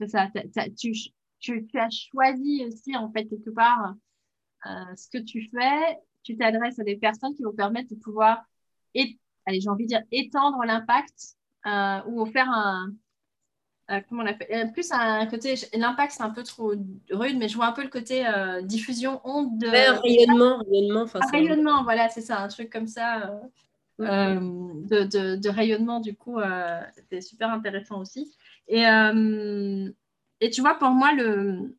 C'est 0.00 0.08
ça. 0.08 0.28
tu, 0.78 0.92
tu, 1.40 1.66
as 1.74 1.90
choisi 1.90 2.64
aussi, 2.66 2.96
en 2.96 3.10
fait, 3.10 3.24
quelque 3.24 3.50
part, 3.50 3.94
euh, 4.66 4.94
ce 4.96 5.08
que 5.08 5.22
tu 5.22 5.48
fais. 5.50 5.98
Tu 6.22 6.36
t'adresses 6.36 6.78
à 6.78 6.84
des 6.84 6.96
personnes 6.96 7.34
qui 7.34 7.42
vont 7.42 7.54
permettre 7.54 7.88
de 7.90 7.98
pouvoir, 7.98 8.44
et, 8.94 9.18
allez, 9.46 9.60
j'ai 9.60 9.70
envie 9.70 9.84
de 9.84 9.88
dire, 9.88 10.02
étendre 10.12 10.62
l'impact 10.66 11.36
euh, 11.66 12.00
ou 12.06 12.26
faire 12.26 12.50
un, 12.50 12.92
euh, 13.90 14.00
comment 14.08 14.22
on 14.22 14.26
appelle 14.26 14.48
euh, 14.52 14.70
Plus 14.70 14.90
un 14.92 15.24
côté, 15.26 15.54
l'impact 15.74 16.12
c'est 16.12 16.22
un 16.22 16.30
peu 16.30 16.42
trop 16.42 16.74
rude, 17.10 17.38
mais 17.38 17.48
je 17.48 17.56
vois 17.56 17.66
un 17.66 17.72
peu 17.72 17.82
le 17.82 17.88
côté 17.88 18.26
euh, 18.26 18.60
diffusion, 18.60 19.20
onde 19.24 19.58
de. 19.58 19.66
rayonnement, 19.66 20.58
rayonnement. 20.58 21.06
rayonnement, 21.32 21.84
voilà, 21.84 22.08
c'est 22.08 22.20
ça, 22.20 22.38
un 22.40 22.48
truc 22.48 22.70
comme 22.70 22.86
ça. 22.86 23.40
de, 23.98 25.36
de, 25.36 25.48
rayonnement, 25.48 26.00
du 26.00 26.14
coup, 26.14 26.38
c'est 27.10 27.22
super 27.22 27.50
intéressant 27.50 28.00
aussi. 28.00 28.34
Et, 28.68 28.82
et 30.40 30.50
tu 30.50 30.60
vois, 30.60 30.74
pour 30.74 30.90
moi, 30.90 31.12
le, 31.14 31.74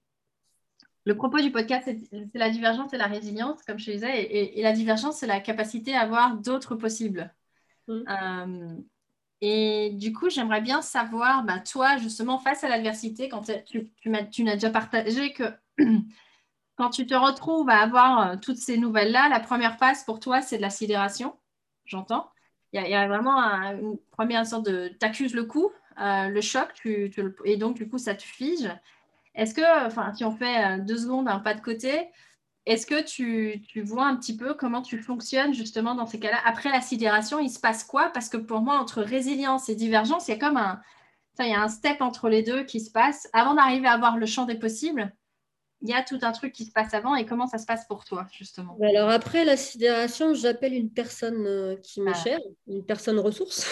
le 1.05 1.15
propos 1.15 1.39
du 1.39 1.51
podcast, 1.51 1.87
c'est 2.11 2.39
la 2.39 2.49
divergence 2.49 2.91
et 2.93 2.97
la 2.97 3.07
résilience, 3.07 3.61
comme 3.63 3.77
je 3.77 3.91
disais. 3.91 4.23
Et, 4.23 4.59
et 4.59 4.63
la 4.63 4.73
divergence, 4.73 5.17
c'est 5.17 5.27
la 5.27 5.39
capacité 5.39 5.95
à 5.95 6.01
avoir 6.01 6.37
d'autres 6.37 6.75
possibles. 6.75 7.31
Mm. 7.87 8.81
Et 9.41 9.91
du 9.91 10.11
coup, 10.11 10.29
j'aimerais 10.29 10.61
bien 10.61 10.81
savoir, 10.81 11.43
bah, 11.43 11.59
toi, 11.59 11.97
justement, 11.97 12.39
face 12.39 12.63
à 12.63 12.69
l'adversité, 12.69 13.29
quand 13.29 13.49
tu, 13.65 13.89
tu, 14.31 14.43
n'as 14.43 14.53
déjà 14.55 14.69
partagé 14.69 15.33
que 15.33 15.43
quand 16.75 16.89
tu 16.89 17.05
te 17.05 17.13
retrouves 17.13 17.69
à 17.69 17.79
avoir 17.79 18.31
euh, 18.31 18.35
toutes 18.41 18.57
ces 18.57 18.77
nouvelles-là, 18.77 19.29
la 19.29 19.39
première 19.39 19.77
phase 19.77 20.03
pour 20.03 20.19
toi, 20.19 20.41
c'est 20.41 20.57
de 20.57 20.61
la 20.61 20.69
sidération, 20.69 21.35
j'entends. 21.85 22.29
Il 22.73 22.81
y, 22.81 22.93
a 22.93 23.07
vraiment 23.07 23.41
une 23.41 23.97
première 24.11 24.45
sorte 24.45 24.65
de... 24.65 24.89
Tu 24.99 25.05
accuses 25.05 25.33
le 25.33 25.45
coup, 25.45 25.71
euh, 25.99 26.27
le 26.27 26.41
choc, 26.41 26.69
et 27.43 27.57
donc, 27.57 27.77
du 27.77 27.89
coup, 27.89 27.97
ça 27.97 28.13
te 28.13 28.21
fige. 28.21 28.69
Est-ce 29.33 29.55
que, 29.55 29.87
enfin, 29.87 30.13
si 30.13 30.23
on 30.23 30.31
fait 30.31 30.65
euh, 30.65 30.77
deux 30.79 30.97
secondes, 30.97 31.27
un 31.27 31.39
pas 31.39 31.55
de 31.55 31.61
côté, 31.61 32.09
est-ce 32.65 32.85
que 32.85 33.01
tu, 33.01 33.63
vois 33.81 34.05
un 34.05 34.15
petit 34.15 34.35
peu 34.35 34.53
comment 34.53 34.81
tu 34.81 35.01
fonctionnes 35.01 35.53
justement 35.53 35.95
dans 35.95 36.05
ces 36.05 36.19
cas-là? 36.19 36.37
Après 36.45 36.69
la 36.69 36.81
sidération, 36.81 37.39
il 37.39 37.49
se 37.49 37.59
passe 37.59 37.83
quoi? 37.83 38.09
Parce 38.13 38.29
que 38.29 38.37
pour 38.37 38.61
moi, 38.61 38.77
entre 38.77 39.01
résilience 39.01 39.69
et 39.69 39.75
divergence, 39.75 40.27
il 40.27 40.31
y 40.31 40.33
a 40.35 40.37
comme 40.37 40.57
un, 40.57 40.79
il 41.39 41.49
y 41.49 41.53
a 41.53 41.61
un 41.61 41.69
step 41.69 42.01
entre 42.01 42.29
les 42.29 42.43
deux 42.43 42.63
qui 42.63 42.79
se 42.79 42.91
passe. 42.91 43.27
Avant 43.33 43.55
d'arriver 43.55 43.87
à 43.87 43.97
voir 43.97 44.17
le 44.17 44.25
champ 44.25 44.45
des 44.45 44.55
possibles, 44.55 45.13
il 45.81 45.89
y 45.89 45.93
a 45.93 46.03
tout 46.03 46.19
un 46.21 46.31
truc 46.31 46.53
qui 46.53 46.65
se 46.65 46.71
passe 46.71 46.93
avant 46.93 47.15
et 47.15 47.25
comment 47.25 47.47
ça 47.47 47.57
se 47.57 47.65
passe 47.65 47.85
pour 47.87 48.03
toi, 48.03 48.27
justement? 48.31 48.77
Alors 48.81 49.09
après 49.09 49.45
la 49.45 49.55
sidération, 49.55 50.33
j'appelle 50.33 50.73
une 50.73 50.91
personne 50.91 51.47
euh, 51.47 51.75
qui 51.77 52.01
m'est 52.01 52.11
ah. 52.13 52.23
chère, 52.23 52.39
une 52.67 52.85
personne 52.85 53.19
ressource, 53.19 53.67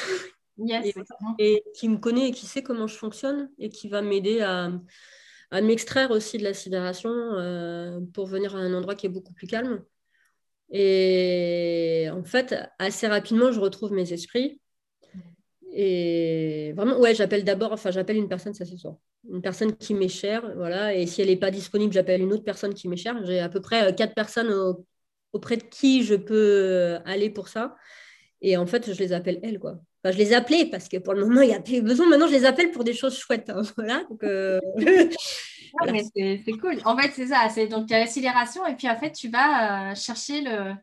et, 1.40 1.64
qui 1.76 1.90
me 1.90 1.98
connaît 1.98 2.30
et 2.30 2.32
qui 2.32 2.46
sait 2.46 2.64
comment 2.64 2.88
je 2.88 2.96
fonctionne 2.96 3.52
et 3.60 3.70
qui 3.70 3.90
va 3.90 4.02
m'aider 4.02 4.42
à, 4.42 4.72
à 5.52 5.62
m'extraire 5.62 6.12
aussi 6.12 6.38
de 6.38 6.44
la 6.44 6.54
sidération 6.54 7.10
euh, 7.12 8.00
pour 8.14 8.28
venir 8.28 8.56
à 8.56 8.60
un 8.60 8.74
endroit 8.74 8.96
qui 8.96 9.06
est 9.06 9.10
beaucoup 9.10 9.34
plus 9.34 9.48
calme. 9.48 9.84
Et 10.70 12.10
en 12.12 12.24
fait, 12.24 12.56
assez 12.80 13.08
rapidement, 13.08 13.52
je 13.52 13.60
retrouve 13.60 13.94
mes 13.94 14.12
esprits. 14.12 14.60
Et 15.72 16.74
vraiment, 16.76 17.00
ouais, 17.00 17.16
j'appelle 17.16 17.44
d'abord, 17.44 17.72
enfin, 17.72 17.92
j'appelle 17.92 18.18
une 18.18 18.28
personne, 18.28 18.54
ça 18.54 18.66
c'est 18.66 18.78
sûr. 18.78 18.98
Une 19.30 19.42
personne 19.42 19.76
qui 19.76 19.94
m'est 19.94 20.08
chère, 20.10 20.54
voilà. 20.56 20.94
Et 20.96 21.06
si 21.08 21.22
elle 21.22 21.28
n'est 21.28 21.38
pas 21.38 21.52
disponible, 21.52 21.94
j'appelle 21.94 22.22
une 22.22 22.34
autre 22.34 22.44
personne 22.44 22.74
qui 22.74 22.88
m'est 22.88 22.98
chère. 22.98 23.24
J'ai 23.26 23.40
à 23.40 23.50
peu 23.50 23.62
près 23.62 23.90
euh, 23.90 23.94
quatre 23.94 24.16
personnes 24.16 24.54
auprès 25.34 25.58
de 25.58 25.64
qui 25.64 26.04
je 26.04 26.16
peux 26.16 26.36
euh, 26.36 27.00
aller 27.06 27.30
pour 27.30 27.48
ça. 27.48 27.76
Et 28.42 28.58
en 28.58 28.66
fait, 28.66 28.92
je 28.94 29.00
les 29.00 29.14
appelle 29.14 29.40
elles, 29.44 29.60
quoi 29.60 29.80
je 30.12 30.18
les 30.18 30.34
appelais 30.34 30.66
parce 30.66 30.88
que 30.88 30.98
pour 30.98 31.14
le 31.14 31.26
moment, 31.26 31.42
il 31.42 31.50
n'y 31.50 31.56
a 31.56 31.60
plus 31.60 31.82
besoin. 31.82 32.08
Maintenant, 32.08 32.28
je 32.28 32.34
les 32.34 32.46
appelle 32.46 32.72
pour 32.72 32.84
des 32.84 32.94
choses 32.94 33.18
chouettes. 33.18 33.50
Hein, 33.50 33.62
voilà. 33.76 34.04
Euh, 34.24 34.60
c'est 36.16 36.52
cool. 36.60 36.80
En 36.86 36.98
fait, 36.98 37.12
c'est 37.14 37.28
ça. 37.28 37.50
C'est 37.50 37.68
donc 37.68 37.86
il 37.90 37.94
y 37.94 37.96
a 37.96 38.00
l'accélération 38.00 38.66
et 38.66 38.76
puis 38.76 38.90
en 38.90 38.96
fait, 38.96 39.12
tu 39.12 39.30
vas 39.30 39.92
euh, 39.92 39.96
chercher 39.96 40.42
le. 40.42 40.74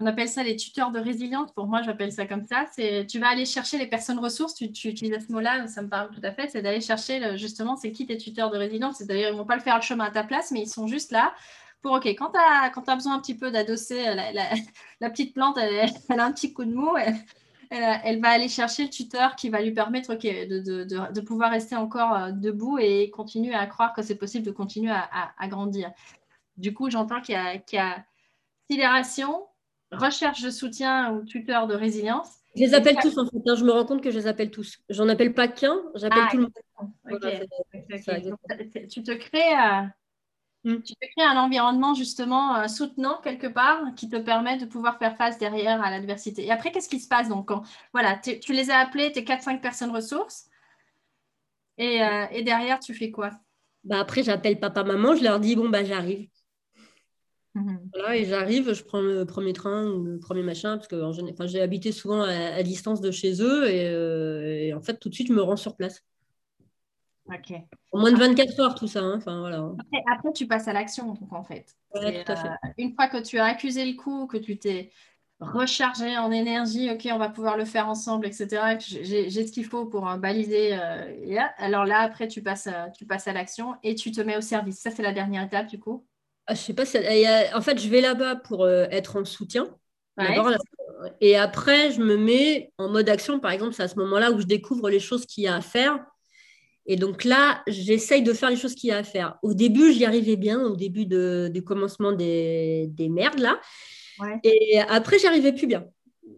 On 0.00 0.06
appelle 0.06 0.28
ça 0.28 0.42
les 0.42 0.56
tuteurs 0.56 0.90
de 0.90 0.98
résilience. 0.98 1.52
Pour 1.52 1.66
moi, 1.66 1.80
j'appelle 1.82 2.12
ça 2.12 2.26
comme 2.26 2.42
ça. 2.42 2.66
C'est 2.74 3.06
tu 3.08 3.20
vas 3.20 3.28
aller 3.28 3.44
chercher 3.44 3.78
les 3.78 3.86
personnes 3.86 4.18
ressources. 4.18 4.54
Tu, 4.54 4.72
tu 4.72 4.88
utilises 4.88 5.26
ce 5.26 5.32
mot-là, 5.32 5.66
ça 5.68 5.82
me 5.82 5.88
parle 5.88 6.10
tout 6.10 6.20
à 6.24 6.32
fait. 6.32 6.48
C'est 6.48 6.62
d'aller 6.62 6.80
chercher 6.80 7.38
justement, 7.38 7.76
c'est 7.76 7.92
qui 7.92 8.04
tes 8.04 8.16
tuteurs 8.16 8.50
de 8.50 8.58
résilience. 8.58 8.96
C'est-à-dire, 8.98 9.28
ils 9.28 9.36
vont 9.36 9.46
pas 9.46 9.54
le 9.54 9.62
faire 9.62 9.76
le 9.76 9.82
chemin 9.82 10.06
à 10.06 10.10
ta 10.10 10.24
place, 10.24 10.50
mais 10.50 10.62
ils 10.62 10.68
sont 10.68 10.88
juste 10.88 11.12
là 11.12 11.32
pour, 11.84 11.92
OK, 11.92 12.06
quand 12.06 12.30
tu 12.30 12.38
as, 12.38 12.72
as, 12.74 12.94
besoin 12.96 13.14
un 13.14 13.20
petit 13.20 13.36
peu 13.36 13.50
d'adosser 13.50 14.02
la, 14.02 14.32
la, 14.32 15.10
petite 15.10 15.34
plante, 15.34 15.58
elle, 15.58 15.90
a 16.18 16.24
un 16.24 16.32
petit 16.32 16.54
coup 16.54 16.64
de 16.64 16.74
mou, 16.74 16.96
elle, 16.96 17.14
va 17.70 18.28
aller 18.30 18.48
chercher 18.48 18.84
le 18.84 18.90
tuteur 18.90 19.36
qui 19.36 19.50
va 19.50 19.60
lui 19.62 19.72
permettre 19.72 20.14
de, 20.14 21.20
pouvoir 21.20 21.50
rester 21.50 21.76
encore 21.76 22.14
euh, 22.14 22.32
debout 22.32 22.78
et 22.78 23.10
continuer 23.10 23.54
à 23.54 23.66
croire 23.66 23.92
que 23.92 24.02
c'est 24.02 24.16
possible 24.16 24.44
de 24.44 24.50
continuer 24.50 24.92
à, 24.92 25.48
grandir. 25.48 25.90
Du 26.56 26.72
coup, 26.72 26.90
j'entends 26.90 27.20
qu'il 27.20 27.34
y, 27.34 27.78
a 27.78 28.04
sidération, 28.70 29.46
recherche 29.92 30.42
de 30.42 30.50
soutien 30.50 31.12
ou 31.12 31.24
tuteur 31.24 31.66
de 31.66 31.74
résilience. 31.74 32.28
Je 32.56 32.60
les 32.60 32.74
appelle 32.74 32.96
tous 33.02 33.18
en 33.18 33.26
fait. 33.26 33.36
Hein. 33.46 33.56
Je 33.56 33.64
me 33.64 33.72
rends 33.72 33.84
compte 33.84 34.02
que 34.02 34.10
je 34.10 34.18
les 34.18 34.26
appelle 34.26 34.50
tous. 34.50 34.78
J'en 34.88 35.08
appelle 35.08 35.34
pas 35.34 35.48
qu'un, 35.48 35.76
j'appelle 35.96 36.22
ah, 36.22 36.28
tout 36.30 36.36
le 36.36 36.42
monde. 36.44 36.52
tu 38.88 39.02
te 39.02 39.12
crées 39.12 39.54
euh, 39.54 39.82
Mm. 40.64 40.80
Tu 40.82 40.94
peux 41.00 41.06
créer 41.16 41.26
un 41.26 41.36
environnement 41.36 41.94
justement 41.94 42.56
euh, 42.56 42.68
soutenant 42.68 43.20
quelque 43.22 43.46
part 43.46 43.80
qui 43.96 44.08
te 44.08 44.16
permet 44.16 44.56
de 44.56 44.64
pouvoir 44.64 44.98
faire 44.98 45.16
face 45.16 45.38
derrière 45.38 45.82
à 45.82 45.90
l'adversité. 45.90 46.44
Et 46.44 46.50
après, 46.50 46.72
qu'est-ce 46.72 46.88
qui 46.88 47.00
se 47.00 47.08
passe 47.08 47.28
donc 47.28 47.48
quand 47.48 47.62
voilà, 47.92 48.18
tu 48.18 48.52
les 48.52 48.70
as 48.70 48.78
appelés, 48.78 49.12
tes 49.12 49.24
4-5 49.24 49.60
personnes 49.60 49.90
ressources, 49.90 50.48
euh, 51.80 52.26
et, 52.30 52.42
derrière, 52.42 52.80
tu 52.80 52.94
fais 52.94 53.10
quoi? 53.10 53.30
Bah 53.84 54.00
Après, 54.00 54.22
j'appelle 54.22 54.58
papa, 54.58 54.84
maman, 54.84 55.14
je 55.16 55.22
leur 55.22 55.40
dis 55.40 55.56
bon, 55.56 55.68
bah 55.68 55.84
j'arrive. 55.84 56.28
Mm-hmm. 57.54 57.78
Voilà, 57.92 58.16
et 58.16 58.24
j'arrive, 58.24 58.72
je 58.72 58.82
prends 58.82 59.00
le 59.00 59.24
premier 59.26 59.52
train 59.52 59.86
ou 59.86 60.04
le 60.04 60.18
premier 60.18 60.42
machin, 60.42 60.76
parce 60.76 60.88
que 60.88 61.02
enfin, 61.02 61.46
j'ai 61.46 61.60
habité 61.60 61.92
souvent 61.92 62.22
à, 62.22 62.62
distance 62.62 63.00
de 63.00 63.10
chez 63.10 63.42
eux, 63.42 63.64
euh, 63.64 64.42
et, 64.44 64.74
en 64.74 64.80
fait, 64.80 64.98
tout 64.98 65.08
de 65.08 65.14
suite, 65.14 65.28
je 65.28 65.32
me 65.32 65.42
rends 65.42 65.56
sur 65.56 65.76
place. 65.76 66.02
Ok. 67.26 67.54
En 67.92 68.00
moins 68.00 68.12
de 68.12 68.18
24 68.18 68.60
heures, 68.60 68.74
tout 68.74 68.86
ça. 68.86 69.00
Hein. 69.00 69.14
Enfin, 69.16 69.40
voilà. 69.40 69.70
après, 70.12 70.32
tu 70.32 70.46
passes 70.46 70.68
à 70.68 70.72
l'action, 70.72 71.16
en 71.30 71.42
fait. 71.42 71.74
Euh, 71.96 72.22
une 72.76 72.94
fois 72.94 73.08
que 73.08 73.22
tu 73.22 73.38
as 73.38 73.44
accusé 73.44 73.84
le 73.84 73.94
coup, 73.94 74.26
que 74.26 74.36
tu 74.36 74.58
t'es 74.58 74.90
rechargé 75.40 76.16
en 76.18 76.30
énergie, 76.30 76.90
ok, 76.90 77.08
on 77.12 77.18
va 77.18 77.30
pouvoir 77.30 77.56
le 77.56 77.64
faire 77.64 77.88
ensemble, 77.88 78.26
etc. 78.26 78.76
J'ai 78.78 79.46
ce 79.46 79.52
qu'il 79.52 79.64
faut 79.64 79.86
pour 79.86 80.08
euh, 80.08 80.16
baliser. 80.16 80.76
Euh, 80.78 81.40
alors 81.56 81.86
là, 81.86 82.00
après, 82.00 82.28
tu 82.28 82.42
passes, 82.42 82.68
tu 82.96 83.06
passes 83.06 83.26
à 83.26 83.32
l'action 83.32 83.74
et 83.82 83.94
tu 83.94 84.10
te 84.12 84.20
mets 84.20 84.36
au 84.36 84.42
service. 84.42 84.80
Ça, 84.80 84.90
c'est 84.90 85.02
la 85.02 85.12
dernière 85.12 85.44
étape, 85.44 85.68
du 85.68 85.78
coup. 85.78 86.04
Ah, 86.46 86.54
je 86.54 86.60
sais 86.60 86.74
pas. 86.74 86.84
En 87.56 87.62
fait, 87.62 87.78
je 87.78 87.88
vais 87.88 88.02
là-bas 88.02 88.36
pour 88.36 88.68
être 88.68 89.16
en 89.18 89.24
soutien. 89.24 89.66
Et 91.20 91.36
après, 91.36 91.90
je 91.90 92.00
me 92.00 92.18
mets 92.18 92.72
en 92.76 92.90
mode 92.90 93.08
action. 93.08 93.40
Par 93.40 93.50
exemple, 93.50 93.72
c'est 93.72 93.82
à 93.82 93.88
ce 93.88 93.96
moment-là 93.96 94.30
où 94.30 94.40
je 94.40 94.46
découvre 94.46 94.90
les 94.90 95.00
choses 95.00 95.24
qu'il 95.24 95.44
y 95.44 95.48
a 95.48 95.56
à 95.56 95.62
faire. 95.62 96.04
Et 96.86 96.96
donc 96.96 97.24
là, 97.24 97.62
j'essaye 97.66 98.22
de 98.22 98.32
faire 98.32 98.50
les 98.50 98.56
choses 98.56 98.74
qu'il 98.74 98.88
y 98.88 98.92
a 98.92 98.98
à 98.98 99.04
faire. 99.04 99.38
Au 99.42 99.54
début, 99.54 99.92
j'y 99.92 100.04
arrivais 100.04 100.36
bien, 100.36 100.60
au 100.62 100.76
début 100.76 101.06
du 101.06 101.64
commencement 101.64 102.12
des, 102.12 103.08
merdes, 103.10 103.40
là. 103.40 103.60
Et 104.42 104.78
après, 104.80 105.18
j'y 105.18 105.26
arrivais 105.26 105.52
plus 105.52 105.66
bien. 105.66 105.86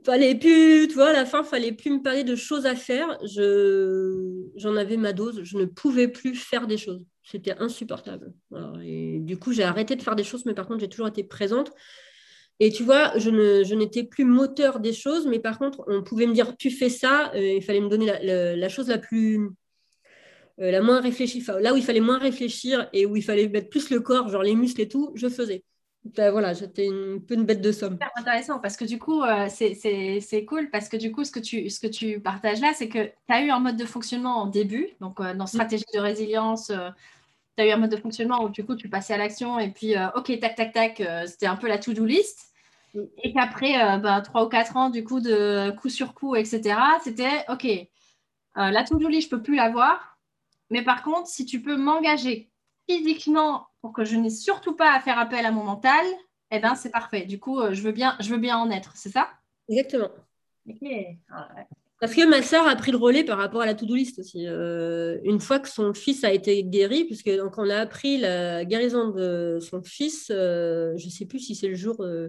Fallait 0.05 0.37
plus, 0.37 0.87
tu 0.89 0.95
vois, 0.95 1.09
à 1.09 1.13
la 1.13 1.27
fin, 1.27 1.43
fallait 1.43 1.73
plus 1.73 1.91
me 1.91 2.03
parler 2.03 2.23
de 2.23 2.37
choses 2.37 2.65
à 2.67 2.77
faire. 2.77 3.19
j'en 3.25 4.77
avais 4.77 4.97
ma 4.97 5.13
dose. 5.13 5.41
Je 5.43 5.59
ne 5.59 5.65
pouvais 5.65 6.09
plus 6.09 6.35
faire 6.35 6.67
des 6.67 6.79
choses. 6.79 7.05
C'était 7.25 7.59
insupportable. 7.59 8.33
et 8.85 9.19
du 9.21 9.37
coup, 9.37 9.53
j'ai 9.53 9.65
arrêté 9.65 9.97
de 9.97 10.03
faire 10.03 10.17
des 10.17 10.25
choses, 10.25 10.47
mais 10.47 10.55
par 10.55 10.67
contre, 10.69 10.81
j'ai 10.81 10.89
toujours 10.89 11.09
été 11.09 11.25
présente. 11.25 11.73
Et 12.59 12.71
tu 12.71 12.85
vois, 12.85 13.13
je, 13.19 13.75
n'étais 13.75 14.05
plus 14.05 14.25
moteur 14.25 14.81
des 14.81 14.93
choses, 14.93 15.27
mais 15.27 15.39
par 15.39 15.59
contre, 15.59 15.85
on 15.89 16.03
pouvait 16.03 16.27
me 16.27 16.33
dire, 16.33 16.57
tu 16.57 16.71
fais 16.71 16.89
ça, 16.89 17.31
euh, 17.35 17.55
il 17.57 17.63
fallait 17.63 17.81
me 17.81 17.89
donner 17.89 18.07
la, 18.07 18.69
chose 18.69 18.89
la 18.89 18.99
plus, 18.99 19.51
euh, 20.61 20.71
la 20.71 20.81
moins 20.81 21.01
réfléchie, 21.01 21.45
là 21.61 21.73
où 21.73 21.77
il 21.77 21.85
fallait 21.85 22.01
moins 22.01 22.19
réfléchir 22.19 22.89
et 22.93 23.07
où 23.07 23.17
il 23.17 23.23
fallait 23.23 23.49
mettre 23.49 23.69
plus 23.69 23.91
le 23.91 24.01
corps, 24.01 24.29
genre 24.29 24.43
les 24.43 24.55
muscles 24.55 24.81
et 24.81 24.89
tout, 24.89 25.13
je 25.15 25.29
faisais. 25.29 25.65
Ben, 26.17 26.31
voilà, 26.31 26.53
j'étais 26.53 26.89
un 26.89 27.19
peu 27.19 27.35
une 27.35 27.45
bête 27.45 27.61
de 27.61 27.73
somme. 27.73 27.99
C'est 28.01 28.21
intéressant 28.21 28.61
parce 28.61 28.77
que 28.77 28.85
du 28.85 28.99
coup, 28.99 29.23
euh, 29.23 29.49
c'est 29.49 30.45
cool 30.47 30.71
parce 30.71 30.89
que 30.89 30.97
du 30.97 31.11
coup, 31.11 31.25
ce 31.25 31.33
que 31.33 31.41
tu, 31.41 31.69
ce 31.69 31.81
que 31.81 31.89
tu 31.89 32.21
partages 32.21 32.61
là, 32.61 32.73
c'est 32.75 32.89
que 32.89 33.07
tu 33.07 33.13
as 33.33 33.43
eu 33.43 33.51
un 33.51 33.59
mode 33.59 33.77
de 33.77 33.85
fonctionnement 33.85 34.43
en 34.43 34.47
début, 34.47 34.89
donc 35.01 35.19
dans 35.19 35.45
mm. 35.45 35.49
stratégie 35.49 35.85
de 35.93 36.01
résilience, 36.01 36.71
tu 37.57 37.63
as 37.63 37.67
eu 37.67 37.71
un 37.71 37.79
mode 37.79 37.91
de 37.91 37.97
fonctionnement 37.97 38.45
où 38.45 38.49
du 38.49 38.65
coup 38.65 38.75
tu 38.77 38.89
passais 38.89 39.15
à 39.15 39.17
l'action 39.17 39.59
et 39.59 39.71
puis 39.71 39.97
euh, 39.97 40.09
ok 40.15 40.39
tac 40.41 40.55
tac 40.57 40.73
tac 40.73 41.01
euh, 41.01 41.27
c'était 41.27 41.47
un 41.47 41.57
peu 41.57 41.69
la 41.69 41.79
to-do 41.79 42.05
list 42.05 42.53
et 43.23 43.33
qu'après 43.33 43.83
euh, 43.83 43.99
bah, 43.99 44.21
trois 44.21 44.45
ou 44.45 44.49
quatre 44.49 44.77
ans 44.77 44.91
du 44.91 45.05
coup 45.05 45.21
de 45.21 45.71
coup 45.81 45.89
sur 45.89 46.15
coup 46.15 46.37
etc 46.37 46.79
c'était 47.03 47.45
ok 47.49 47.67
la 48.57 48.85
to-do 48.85 49.09
list 49.09 49.31
je 49.31 49.37
peux 49.37 49.43
plus 49.43 49.57
l'avoir 49.57 50.16
mais 50.71 50.83
par 50.83 51.03
contre 51.03 51.29
si 51.29 51.45
tu 51.45 51.63
peux 51.63 51.77
m'engager 51.77 52.51
physiquement 52.89 53.67
pour 53.81 53.93
que 53.93 54.05
je 54.05 54.17
n'ai 54.17 54.31
surtout 54.31 54.75
pas 54.75 54.95
à 54.95 55.01
faire 55.01 55.19
appel 55.19 55.45
à 55.45 55.51
mon 55.51 55.65
mental 55.65 56.05
eh 56.51 56.61
ben 56.61 56.75
c'est 56.75 56.91
parfait 56.91 57.27
du 57.27 57.39
coup 57.39 57.61
je 57.73 57.83
veux 57.83 57.93
bien 57.93 58.17
je 58.21 58.31
veux 58.31 58.39
bien 58.39 58.59
en 58.59 58.71
être 58.71 58.97
c'est 58.97 59.11
ça? 59.11 59.29
Exactement 59.69 60.11
parce 61.99 62.15
que 62.15 62.29
ma 62.29 62.43
sœur 62.43 62.67
a 62.69 62.77
pris 62.77 62.93
le 62.93 62.99
relais 62.99 63.25
par 63.25 63.39
rapport 63.39 63.63
à 63.63 63.67
la 63.67 63.75
to-do 63.75 63.95
list 63.95 64.19
aussi. 64.19 64.47
Euh, 64.47 65.19
une 65.25 65.41
fois 65.41 65.59
que 65.59 65.69
son 65.69 65.95
fils 65.95 66.25
a 66.25 66.33
été 66.33 66.63
guéri, 66.63 67.05
puisque 67.05 67.35
donc 67.35 67.57
on 67.57 67.71
a 67.71 67.77
appris 67.77 68.19
la 68.19 68.65
guérison 68.67 69.09
de 69.09 69.59
son 69.61 69.83
fils, 69.83 70.31
euh, 70.31 70.95
je 70.99 71.07
ne 71.07 71.11
sais 71.11 71.25
plus 71.25 71.39
si 71.39 71.55
c'est 71.55 71.69
le 71.69 71.75
jour, 71.75 72.03
euh, 72.03 72.29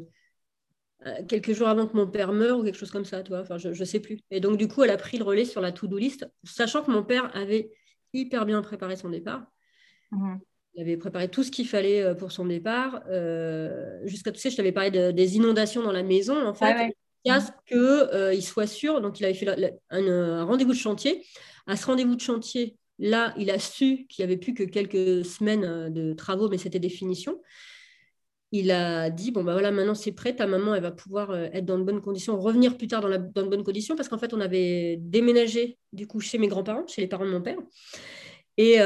quelques 1.28 1.52
jours 1.52 1.68
avant 1.68 1.86
que 1.86 1.98
mon 1.98 2.08
père 2.08 2.32
meure 2.32 2.60
ou 2.60 2.64
quelque 2.64 2.78
chose 2.78 2.92
comme 2.92 3.06
ça, 3.06 3.24
toi. 3.24 3.42
Enfin, 3.42 3.58
je 3.58 3.70
ne 3.70 3.86
sais 3.86 4.00
plus. 4.00 4.20
Et 4.32 4.40
donc 4.40 4.58
du 4.58 4.70
coup, 4.70 4.84
elle 4.84 4.90
a 4.90 4.98
pris 4.98 5.18
le 5.18 5.26
relais 5.26 5.46
sur 5.46 5.60
la 5.60 5.74
to-do 5.74 5.98
list, 5.98 6.26
sachant 6.46 6.82
que 6.82 6.92
mon 6.92 7.04
père 7.04 7.36
avait 7.36 7.70
hyper 8.14 8.46
bien 8.46 8.62
préparé 8.62 8.96
son 8.96 9.10
départ. 9.10 9.46
Mhm. 10.12 10.40
Il 10.76 10.82
avait 10.82 10.98
préparé 10.98 11.30
tout 11.30 11.44
ce 11.44 11.50
qu'il 11.50 11.68
fallait 11.68 12.14
pour 12.16 12.32
son 12.32 12.46
départ. 12.46 13.02
Jusqu'à, 14.04 14.32
tu 14.32 14.40
sais, 14.40 14.52
je 14.52 14.58
t'avais 14.58 14.72
parlé 14.72 14.92
des 15.12 15.36
inondations 15.36 15.82
dans 15.82 15.92
la 15.92 16.04
maison. 16.04 16.46
En 16.46 16.54
fait, 16.54 16.94
qu'il 17.66 17.78
euh, 17.78 18.42
soit 18.42 18.68
sûr. 18.68 19.02
Donc, 19.02 19.20
il 19.20 19.26
avait 19.26 19.34
fait 19.34 19.48
un, 19.90 20.44
rendez-vous 20.46 20.74
de 20.74 20.78
chantier. 20.78 21.26
À 21.66 21.76
ce 21.76 21.86
rendez-vous 21.86 22.16
de 22.16 22.22
chantier, 22.22 22.78
là, 23.00 23.34
il 23.38 23.52
a 23.52 23.60
su 23.60 24.06
qu'il 24.08 24.26
n'y 24.26 24.32
avait 24.32 24.40
plus 24.40 24.54
que 24.54 24.64
quelques 24.64 25.26
semaines 25.26 25.66
euh, 25.66 25.90
de 25.90 26.14
travaux, 26.14 26.50
mais 26.50 26.58
c'était 26.58 26.80
des 26.80 26.90
finitions. 26.90 27.42
Il 28.52 28.72
a 28.72 29.10
dit 29.10 29.32
bon, 29.32 29.44
bah 29.44 29.52
voilà, 29.54 29.72
maintenant 29.72 29.96
c'est 29.96 30.14
prêt, 30.14 30.36
ta 30.36 30.48
maman, 30.48 30.74
elle 30.74 30.82
va 30.82 30.92
pouvoir 30.92 31.32
euh, 31.32 31.48
être 31.52 31.66
dans 31.66 31.78
de 31.78 31.84
bonnes 31.84 32.02
conditions, 32.02 32.40
revenir 32.40 32.78
plus 32.78 32.88
tard 32.88 33.02
dans, 33.02 33.10
la, 33.10 33.18
dans 33.18 33.44
de 33.44 33.50
bonnes 33.50 33.64
conditions, 33.64 33.96
parce 33.96 34.08
qu'en 34.08 34.18
fait, 34.18 34.34
on 34.34 34.40
avait 34.40 34.98
déménagé 35.02 35.78
du 35.92 36.08
coup 36.08 36.20
chez 36.20 36.38
mes 36.38 36.48
grands-parents, 36.48 36.88
chez 36.88 37.02
les 37.02 37.08
parents 37.08 37.26
de 37.26 37.32
mon 37.32 37.42
père. 37.42 37.58
Et 38.60 38.78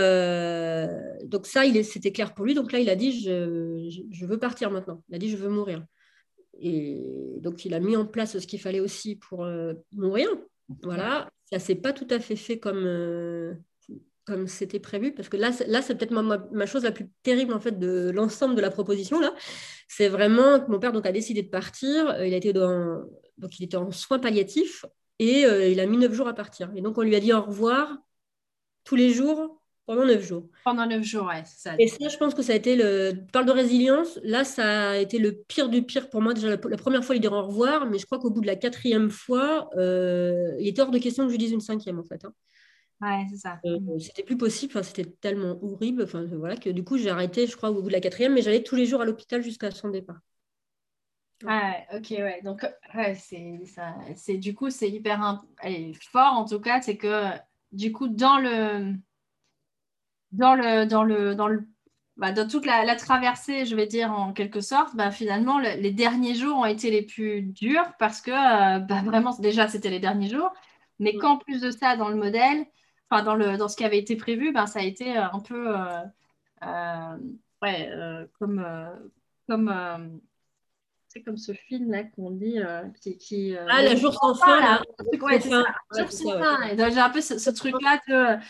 donc, 1.27 1.45
ça, 1.47 1.61
c'était 1.83 2.11
clair 2.11 2.33
pour 2.33 2.45
lui. 2.45 2.53
Donc 2.53 2.73
là, 2.73 2.79
il 2.79 2.89
a 2.89 2.95
dit 2.95 3.21
je, 3.21 4.05
je, 4.11 4.25
veux 4.25 4.37
partir 4.37 4.69
maintenant. 4.69 5.01
Il 5.07 5.15
a 5.15 5.17
dit 5.17 5.29
je 5.29 5.37
veux 5.37 5.47
mourir. 5.47 5.85
Et 6.61 7.01
donc, 7.39 7.65
il 7.65 7.73
a 7.73 7.79
mis 7.79 7.95
en 7.95 8.05
place 8.05 8.37
ce 8.37 8.45
qu'il 8.45 8.59
fallait 8.59 8.79
aussi 8.79 9.15
pour 9.15 9.43
euh, 9.43 9.73
mourir. 9.93 10.27
Voilà, 10.83 11.29
ça 11.45 11.59
s'est 11.59 11.75
pas 11.75 11.91
tout 11.91 12.07
à 12.09 12.19
fait 12.19 12.35
fait 12.35 12.59
comme, 12.59 12.85
euh, 12.85 13.53
comme 14.31 14.47
c'était 14.47 14.79
prévu, 14.79 15.13
parce 15.13 15.29
que 15.29 15.37
là, 15.37 15.51
là 15.67 15.81
c'est 15.81 15.95
peut-être 15.95 16.11
ma, 16.11 16.37
ma, 16.51 16.65
chose 16.65 16.83
la 16.83 16.91
plus 16.91 17.09
terrible 17.23 17.53
en 17.53 17.59
fait 17.59 17.77
de 17.77 18.11
l'ensemble 18.11 18.55
de 18.55 18.61
la 18.61 18.71
proposition. 18.71 19.19
là. 19.19 19.33
C'est 19.87 20.07
vraiment 20.07 20.59
que 20.59 20.71
mon 20.71 20.79
père 20.79 20.93
donc, 20.93 21.05
a 21.05 21.11
décidé 21.11 21.43
de 21.43 21.49
partir. 21.49 22.09
Euh, 22.09 22.25
il, 22.25 22.33
a 22.33 22.37
été 22.37 22.53
dans, 22.53 23.03
donc, 23.37 23.59
il 23.59 23.65
était 23.65 23.77
en 23.77 23.91
soins 23.91 24.19
palliatifs 24.19 24.85
et 25.19 25.41
il 25.41 25.79
a 25.79 25.85
mis 25.85 25.97
neuf 25.97 26.13
jours 26.13 26.27
à 26.27 26.33
partir. 26.33 26.71
Et 26.75 26.81
donc, 26.81 26.97
on 26.97 27.03
lui 27.03 27.15
a 27.15 27.19
dit 27.19 27.31
au 27.31 27.41
revoir 27.41 27.95
tous 28.83 28.95
les 28.95 29.11
jours 29.13 29.61
pendant 29.85 30.05
neuf 30.05 30.25
jours. 30.25 30.47
Pendant 30.63 30.85
neuf 30.85 31.03
jours, 31.03 31.27
ouais, 31.27 31.43
ça. 31.45 31.75
Et 31.77 31.87
ça, 31.87 32.07
je 32.07 32.17
pense 32.17 32.33
que 32.33 32.41
ça 32.41 32.53
a 32.53 32.55
été 32.55 32.75
le. 32.75 33.11
Tu 33.11 33.31
parles 33.31 33.45
de 33.45 33.51
résilience. 33.51 34.19
Là, 34.23 34.43
ça 34.43 34.91
a 34.91 34.97
été 34.97 35.19
le 35.19 35.33
pire 35.33 35.69
du 35.69 35.83
pire 35.83 36.09
pour 36.09 36.21
moi. 36.21 36.33
Déjà, 36.33 36.49
la, 36.49 36.57
première 36.57 37.03
fois, 37.03 37.15
il 37.15 37.21
dit 37.21 37.27
au 37.27 37.41
revoir, 37.41 37.87
mais 37.87 37.99
je 37.99 38.05
crois 38.05 38.19
qu'au 38.19 38.29
bout 38.29 38.41
de 38.41 38.47
la 38.47 38.55
quatrième 38.55 39.09
fois, 39.09 39.69
euh, 39.77 40.55
il 40.59 40.67
était 40.67 40.81
hors 40.81 40.91
de 40.91 40.99
question 40.99 41.27
que 41.27 41.33
je 41.33 41.37
dise 41.37 41.51
une 41.51 41.61
cinquième, 41.61 41.99
en 41.99 42.03
fait. 42.03 42.23
Hein. 42.23 42.33
Ouais, 43.01 43.25
c'est 43.31 43.37
ça. 43.37 43.59
Euh, 43.65 43.99
c'était 43.99 44.23
plus 44.23 44.37
possible. 44.37 44.73
Enfin, 44.73 44.83
c'était 44.83 45.09
tellement 45.21 45.57
horrible. 45.63 46.03
Enfin, 46.03 46.25
voilà, 46.25 46.55
que 46.55 46.69
du 46.69 46.83
coup, 46.83 46.97
j'ai 46.97 47.09
arrêté, 47.09 47.47
je 47.47 47.57
crois, 47.57 47.71
au 47.71 47.81
bout 47.81 47.87
de 47.87 47.93
la 47.93 47.99
quatrième, 48.01 48.33
mais 48.33 48.41
j'allais 48.41 48.63
tous 48.63 48.75
les 48.75 48.85
jours 48.85 49.01
à 49.01 49.05
l'hôpital 49.05 49.41
jusqu'à 49.41 49.71
son 49.71 49.89
départ. 49.89 50.19
Ouais, 51.43 51.87
ok, 51.93 52.11
ouais. 52.11 52.41
Donc, 52.43 52.63
ouais, 52.93 53.15
c'est 53.15 54.37
du 54.37 54.53
coup, 54.53 54.69
c'est 54.69 54.89
hyper 54.89 55.41
fort 56.11 56.33
en 56.33 56.45
tout 56.45 56.59
cas, 56.59 56.81
c'est 56.81 56.97
que 56.97 57.25
du 57.71 57.91
coup, 57.91 58.07
dans 58.07 58.37
le 58.37 58.93
dans 60.31 60.55
le, 60.55 60.85
dans 60.85 61.03
le, 61.03 61.35
dans 61.35 61.47
le 61.47 61.67
bah, 62.17 62.31
dans 62.31 62.47
toute 62.47 62.65
la, 62.65 62.95
traversée, 62.95 63.65
je 63.65 63.75
vais 63.75 63.87
dire 63.87 64.11
en 64.11 64.33
quelque 64.33 64.61
sorte, 64.61 64.95
bah, 64.95 65.11
finalement, 65.11 65.57
les 65.59 65.91
derniers 65.91 66.35
jours 66.35 66.57
ont 66.57 66.65
été 66.65 66.91
les 66.91 67.01
plus 67.01 67.41
durs 67.41 67.93
parce 67.97 68.21
que 68.21 68.31
euh, 68.31 68.79
bah, 68.79 69.01
vraiment, 69.03 69.31
déjà, 69.39 69.67
c'était 69.67 69.89
les 69.89 69.99
derniers 69.99 70.29
jours, 70.29 70.51
mais 70.99 71.15
qu'en 71.15 71.37
plus 71.37 71.61
de 71.61 71.71
ça, 71.71 71.95
dans 71.97 72.09
le 72.09 72.15
modèle, 72.15 72.65
enfin, 73.11 73.23
dans, 73.23 73.35
le, 73.35 73.57
dans 73.57 73.67
ce 73.67 73.75
qui 73.75 73.83
avait 73.83 73.99
été 73.99 74.15
prévu, 74.15 74.51
bah, 74.53 74.67
ça 74.67 74.79
a 74.79 74.83
été 74.83 75.17
euh, 75.17 75.25
un 75.31 75.39
peu 75.39 75.75
euh, 76.63 77.17
ouais, 77.61 77.89
comme, 78.39 78.65
comme 79.47 80.21
c'est 81.07 81.21
comme 81.21 81.37
ce 81.37 81.51
film 81.51 81.91
là 81.91 82.03
qu'on 82.03 82.31
dit 82.31 82.59
qui, 83.01 83.17
qui 83.17 83.57
ah 83.57 83.81
la 83.81 83.95
jour 83.95 84.13
sans 84.13 84.33
fin 84.33 84.59
là, 84.59 84.81
ouais, 85.21 85.41
c'est 85.41 85.49
ça, 85.49 85.63
jour 85.97 86.11
sans 86.11 86.39
fin 86.39 86.75
j'ai 86.75 86.99
un 86.99 87.09
peu 87.09 87.19
ce, 87.19 87.37
ce 87.37 87.49
truc 87.49 87.75
là 87.81 87.99
que 88.07 88.41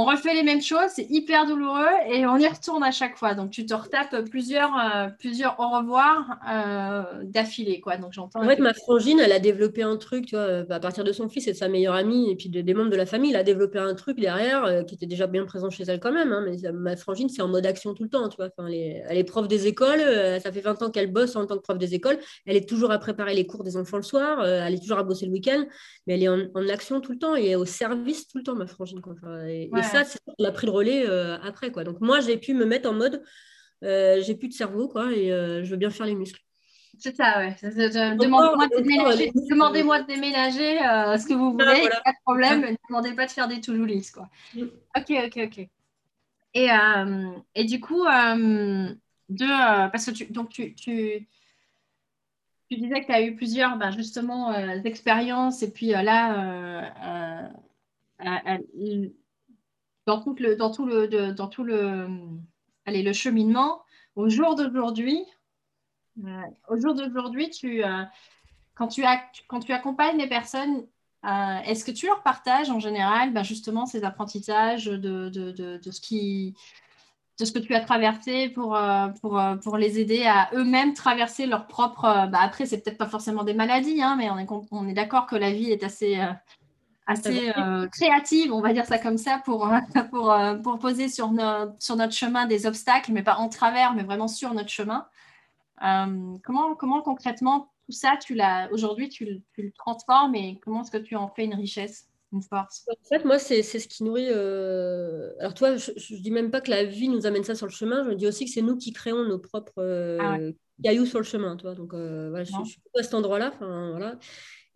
on 0.00 0.04
refait 0.04 0.32
les 0.32 0.44
mêmes 0.44 0.62
choses, 0.62 0.90
c'est 0.94 1.08
hyper 1.10 1.44
douloureux 1.44 1.90
et 2.08 2.24
on 2.24 2.36
y 2.36 2.46
retourne 2.46 2.84
à 2.84 2.92
chaque 2.92 3.16
fois. 3.16 3.34
Donc 3.34 3.50
tu 3.50 3.66
te 3.66 3.74
retapes 3.74 4.14
plusieurs, 4.30 4.70
euh, 4.78 5.08
plusieurs 5.18 5.58
au 5.58 5.68
revoir 5.70 6.38
euh, 6.48 7.24
d'affilée. 7.24 7.80
Quoi. 7.80 7.96
Donc 7.96 8.12
j'entends. 8.12 8.40
En 8.40 8.46
fait, 8.46 8.60
ma 8.60 8.74
frangine, 8.74 9.18
elle 9.18 9.32
a 9.32 9.40
développé 9.40 9.82
un 9.82 9.96
truc, 9.96 10.26
tu 10.26 10.36
vois, 10.36 10.44
euh, 10.44 10.64
à 10.70 10.78
partir 10.78 11.02
de 11.02 11.10
son 11.10 11.28
fils 11.28 11.48
et 11.48 11.52
de 11.52 11.56
sa 11.56 11.68
meilleure 11.68 11.96
amie 11.96 12.30
et 12.30 12.36
puis 12.36 12.48
des 12.48 12.74
membres 12.74 12.90
de 12.90 12.96
la 12.96 13.06
famille, 13.06 13.32
elle 13.32 13.40
a 13.40 13.42
développé 13.42 13.80
un 13.80 13.92
truc 13.94 14.20
derrière 14.20 14.84
qui 14.86 14.94
était 14.94 15.06
déjà 15.06 15.26
bien 15.26 15.44
présent 15.44 15.68
chez 15.68 15.82
elle 15.82 15.98
quand 15.98 16.12
même. 16.12 16.32
Hein, 16.32 16.46
mais 16.46 16.70
ma 16.70 16.94
frangine, 16.94 17.28
c'est 17.28 17.42
en 17.42 17.48
mode 17.48 17.66
action 17.66 17.92
tout 17.92 18.04
le 18.04 18.08
temps, 18.08 18.28
tu 18.28 18.36
vois. 18.36 18.50
Enfin, 18.56 18.68
elle, 18.68 19.18
est, 19.18 19.24
prof 19.24 19.48
des 19.48 19.66
écoles, 19.66 19.98
ça 20.40 20.52
fait 20.52 20.60
20 20.60 20.80
ans 20.82 20.90
qu'elle 20.92 21.12
bosse 21.12 21.34
en 21.34 21.44
tant 21.44 21.56
que 21.56 21.62
prof 21.62 21.76
des 21.76 21.94
écoles. 21.94 22.18
Elle 22.46 22.56
est 22.56 22.68
toujours 22.68 22.92
à 22.92 23.00
préparer 23.00 23.34
les 23.34 23.48
cours 23.48 23.64
des 23.64 23.76
enfants 23.76 23.96
le 23.96 24.04
soir, 24.04 24.46
elle 24.46 24.74
est 24.74 24.80
toujours 24.80 24.98
à 24.98 25.02
bosser 25.02 25.26
le 25.26 25.32
week-end, 25.32 25.64
mais 26.06 26.14
elle 26.14 26.22
est 26.22 26.28
en, 26.28 26.68
action 26.68 27.00
tout 27.00 27.12
le 27.12 27.18
temps 27.18 27.34
et 27.34 27.56
au 27.56 27.64
service 27.64 28.28
tout 28.28 28.38
le 28.38 28.44
temps, 28.44 28.54
ma 28.54 28.68
frangine. 28.68 29.00
Quoi. 29.00 29.14
et, 29.48 29.68
ça, 29.88 30.02
elle 30.38 30.46
a 30.46 30.52
pris 30.52 30.66
le 30.66 30.72
relais 30.72 31.06
euh, 31.06 31.38
après. 31.42 31.70
Quoi. 31.70 31.84
Donc 31.84 32.00
moi, 32.00 32.20
j'ai 32.20 32.36
pu 32.36 32.54
me 32.54 32.64
mettre 32.64 32.88
en 32.88 32.94
mode, 32.94 33.22
euh, 33.84 34.20
j'ai 34.22 34.34
plus 34.34 34.48
de 34.48 34.54
cerveau, 34.54 34.88
quoi, 34.88 35.12
et 35.12 35.32
euh, 35.32 35.64
je 35.64 35.70
veux 35.70 35.76
bien 35.76 35.90
faire 35.90 36.06
les 36.06 36.14
muscles. 36.14 36.40
C'est 36.98 37.14
ça, 37.14 37.38
ouais. 37.38 37.56
Demandez-moi 37.62 38.66
de, 38.66 38.82
déménager, 38.82 39.30
demandez 39.48 39.82
de 39.82 40.06
déménager 40.06 40.78
ce 41.18 41.26
que 41.26 41.34
vous 41.34 41.52
voulez, 41.52 41.88
pas 42.04 42.10
de 42.10 42.22
problème. 42.24 42.62
Ne 42.62 42.76
demandez 42.88 43.12
pas 43.12 43.26
de 43.26 43.30
faire 43.30 43.46
des 43.46 43.60
to-do 43.60 43.84
list, 43.84 44.14
quoi. 44.14 44.28
Mm. 44.54 44.62
Ok, 44.96 45.12
ok, 45.26 45.38
ok. 45.44 45.68
Et, 46.54 46.68
et 47.54 47.64
du 47.64 47.80
coup, 47.80 48.02
de, 48.04 49.90
parce 49.90 50.06
que 50.06 50.10
tu, 50.10 50.26
donc 50.26 50.48
tu, 50.48 50.74
tu, 50.74 51.28
tu 52.68 52.76
disais 52.76 53.00
que 53.02 53.06
tu 53.06 53.12
as 53.12 53.22
eu 53.22 53.36
plusieurs, 53.36 53.76
ben, 53.76 53.92
justement, 53.92 54.52
expériences, 54.84 55.62
et 55.62 55.70
puis 55.70 55.88
là, 55.90 57.48
dans 60.08 60.22
tout 60.22 60.34
le, 60.38 60.56
dans 60.56 60.70
tout 60.70 60.86
le, 60.86 61.06
dans 61.34 61.48
tout 61.48 61.64
le, 61.64 62.08
allez, 62.86 63.02
le 63.02 63.12
cheminement, 63.12 63.82
au 64.16 64.30
jour 64.30 64.54
d'aujourd'hui, 64.54 65.22
euh, 66.24 66.42
au 66.70 66.80
jour 66.80 66.94
d'aujourd'hui, 66.94 67.50
tu, 67.50 67.84
euh, 67.84 68.04
quand, 68.74 68.88
tu 68.88 69.04
quand 69.48 69.60
tu 69.60 69.72
accompagnes 69.74 70.16
les 70.16 70.26
personnes, 70.26 70.86
euh, 71.26 71.58
est-ce 71.66 71.84
que 71.84 71.90
tu 71.90 72.06
leur 72.06 72.22
partages 72.22 72.70
en 72.70 72.80
général 72.80 73.34
ben 73.34 73.42
justement 73.42 73.84
ces 73.84 74.02
apprentissages 74.04 74.86
de, 74.86 75.28
de, 75.28 75.50
de, 75.76 75.90
ce 75.90 76.00
qui 76.00 76.54
de 77.38 77.44
ce 77.44 77.52
que 77.52 77.58
tu 77.58 77.74
as 77.74 77.80
traversé 77.84 78.48
pour, 78.48 78.78
pour, 79.20 79.40
pour 79.62 79.76
les 79.76 80.00
aider 80.00 80.24
à 80.24 80.48
eux-mêmes 80.54 80.94
traverser 80.94 81.44
leur 81.46 81.66
propre. 81.66 82.02
Bah 82.32 82.38
après, 82.40 82.64
c'est 82.64 82.82
peut-être 82.82 82.98
pas 82.98 83.06
forcément 83.06 83.44
des 83.44 83.54
maladies, 83.54 84.00
hein, 84.00 84.16
mais 84.16 84.30
on 84.30 84.38
est, 84.38 84.46
on 84.70 84.88
est 84.88 84.94
d'accord 84.94 85.26
que 85.26 85.36
la 85.36 85.52
vie 85.52 85.70
est 85.70 85.84
assez, 85.84 86.18
assez 87.08 87.52
créative, 87.90 88.52
on 88.52 88.60
va 88.60 88.72
dire 88.72 88.86
ça 88.86 88.98
comme 88.98 89.18
ça, 89.18 89.42
pour, 89.44 89.68
pour, 90.10 90.36
pour 90.62 90.78
poser 90.78 91.08
sur, 91.08 91.32
sur 91.80 91.96
notre 91.96 92.12
chemin 92.12 92.46
des 92.46 92.66
obstacles, 92.66 93.12
mais 93.12 93.22
pas 93.22 93.36
en 93.36 93.48
travers, 93.48 93.94
mais 93.94 94.04
vraiment 94.04 94.28
sur 94.28 94.54
notre 94.54 94.70
chemin. 94.70 95.06
comment, 95.80 96.74
comment 96.76 97.02
concrètement 97.02 97.72
tout 97.86 97.92
ça, 97.92 98.18
tu 98.22 98.34
l'as 98.34 98.70
aujourd'hui, 98.70 99.08
tu, 99.08 99.40
tu, 99.54 99.62
le 99.62 99.72
transformes 99.72 100.34
et 100.34 100.60
comment 100.62 100.82
est-ce 100.82 100.90
que 100.90 100.98
tu 100.98 101.16
en 101.16 101.28
fais 101.28 101.44
une 101.44 101.54
richesse 101.54 102.08
en 102.32 102.40
fait, 103.08 103.24
moi, 103.24 103.38
c'est 103.38 103.62
ce 103.62 103.88
qui 103.88 104.04
nourrit. 104.04 104.28
Euh, 104.28 105.32
alors, 105.40 105.54
toi, 105.54 105.76
je 105.76 106.14
ne 106.14 106.20
dis 106.20 106.30
même 106.30 106.50
pas 106.50 106.60
que 106.60 106.70
la 106.70 106.84
vie 106.84 107.08
nous 107.08 107.26
amène 107.26 107.44
ça 107.44 107.54
sur 107.54 107.66
le 107.66 107.72
chemin. 107.72 108.04
Je 108.04 108.10
me 108.10 108.14
dis 108.16 108.26
aussi 108.26 108.44
que 108.44 108.50
c'est 108.50 108.62
nous 108.62 108.76
qui 108.76 108.92
créons 108.92 109.24
nos 109.24 109.38
propres 109.38 109.78
euh, 109.78 110.18
ah 110.20 110.36
cailloux 110.82 111.06
sur 111.06 111.18
le 111.18 111.24
chemin. 111.24 111.56
Toi. 111.56 111.74
Donc, 111.74 111.94
euh, 111.94 112.28
voilà, 112.28 112.44
je, 112.44 112.52
je, 112.52 112.70
suis 112.70 112.80
à 112.98 113.02
cet 113.02 113.14
endroit-là. 113.14 113.54
Voilà. 113.60 114.18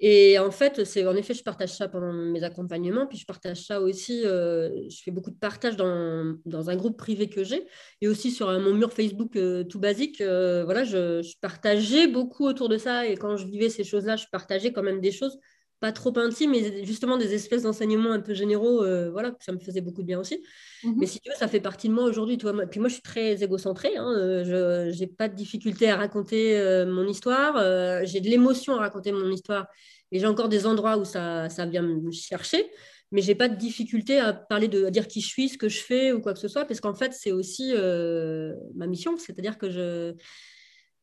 Et 0.05 0.39
en 0.39 0.51
fait, 0.51 0.85
c'est 0.85 1.07
en 1.07 1.15
effet, 1.15 1.33
je 1.33 1.45
partage 1.45 1.77
ça 1.77 1.89
pendant 1.89 2.13
mes 2.13 2.43
accompagnements, 2.43 3.07
puis 3.07 3.19
je 3.19 3.25
partage 3.25 3.65
ça 3.65 3.81
aussi. 3.81 4.23
je 4.23 5.01
fais 5.05 5.13
beaucoup 5.13 5.31
de 5.31 5.39
partage 5.39 5.77
dans, 5.77 6.71
un 6.71 6.77
groupe 6.77 6.99
privé 6.99 7.29
que 7.29 7.45
j'ai, 7.45 7.65
et 8.01 8.09
aussi 8.09 8.33
sur 8.33 8.49
mon 8.61 8.75
mur 8.75 8.93
Facebook 8.93 9.39
tout 9.69 9.79
basique. 9.79 10.21
voilà, 10.21 10.85
je, 10.85 11.23
partageais 11.41 12.09
beaucoup 12.09 12.45
autour 12.47 12.69
de 12.69 12.79
ça, 12.79 13.07
et 13.07 13.17
quand 13.17 13.37
je 13.37 13.47
vivais 13.47 13.69
ces 13.69 13.85
choses-là, 13.85 14.17
je 14.17 14.27
partageais 14.31 14.73
quand 14.73 14.83
même 14.83 15.01
des 15.01 15.13
choses 15.13 15.39
pas 15.83 15.91
trop 15.91 16.17
intime, 16.17 16.53
mais 16.53 16.85
justement 16.85 17.19
des 17.19 17.35
espèces 17.35 17.65
d'enseignements 17.65 18.13
un 18.13 18.21
peu 18.21 18.35
généraux, 18.35 18.85
euh, 18.85 19.11
voilà, 19.11 19.35
ça 19.41 19.51
me 19.51 19.59
faisait 19.59 19.81
beaucoup 19.81 20.03
de 20.03 20.07
bien 20.07 20.21
aussi. 20.21 20.41
Mhm. 20.85 20.95
Mais 20.97 21.07
si 21.07 21.19
tu 21.19 21.29
veux, 21.29 21.35
ça 21.35 21.49
fait 21.49 21.59
partie 21.59 21.89
de 21.89 21.93
moi 21.93 22.05
aujourd'hui. 22.05 22.39
Toi, 22.39 22.55
puis 22.71 22.79
moi, 22.79 22.89
je 22.89 22.95
suis 22.95 23.03
très 23.03 23.43
égocentrée. 23.43 23.97
Hein, 23.97 24.09
euh, 24.17 24.45
je 24.93 24.97
n'ai 24.97 25.09
pas 25.09 25.29
de 25.29 25.35
difficulté 25.35 25.91
à 25.91 25.97
raconter 25.97 26.57
euh, 26.57 26.87
mon 26.87 27.05
histoire. 27.09 27.57
j'ai 28.07 28.21
de 28.21 28.29
l'émotion 28.29 28.77
à 28.77 28.79
raconter 28.79 29.11
mon 29.11 29.29
histoire. 29.33 29.67
Et 30.13 30.21
j'ai 30.21 30.27
encore 30.27 30.49
des 30.49 30.67
endroits 30.67 30.99
où 30.99 31.05
ça, 31.05 31.49
ça 31.49 31.67
vient 31.67 31.83
me 31.83 32.13
chercher. 32.13 32.71
Mais 33.11 33.21
j'ai 33.21 33.35
pas 33.35 33.49
de 33.49 33.57
difficulté 33.57 34.21
à 34.21 34.33
parler 34.33 34.69
de 34.69 34.85
à 34.85 34.91
dire 34.91 35.09
qui 35.09 35.21
je 35.21 35.27
suis, 35.27 35.49
ce 35.49 35.59
que 35.59 35.69
je 35.69 35.81
fais 35.81 36.13
ou 36.13 36.21
quoi 36.21 36.33
que 36.33 36.39
ce 36.39 36.49
soit, 36.49 36.65
parce 36.65 36.81
qu'en 36.81 36.95
fait, 36.95 37.13
c'est 37.13 37.33
aussi 37.33 37.75
ma 38.77 38.87
mission. 38.87 39.17
C'est-à-dire 39.17 39.59
que 39.59 39.69
je 39.69 40.15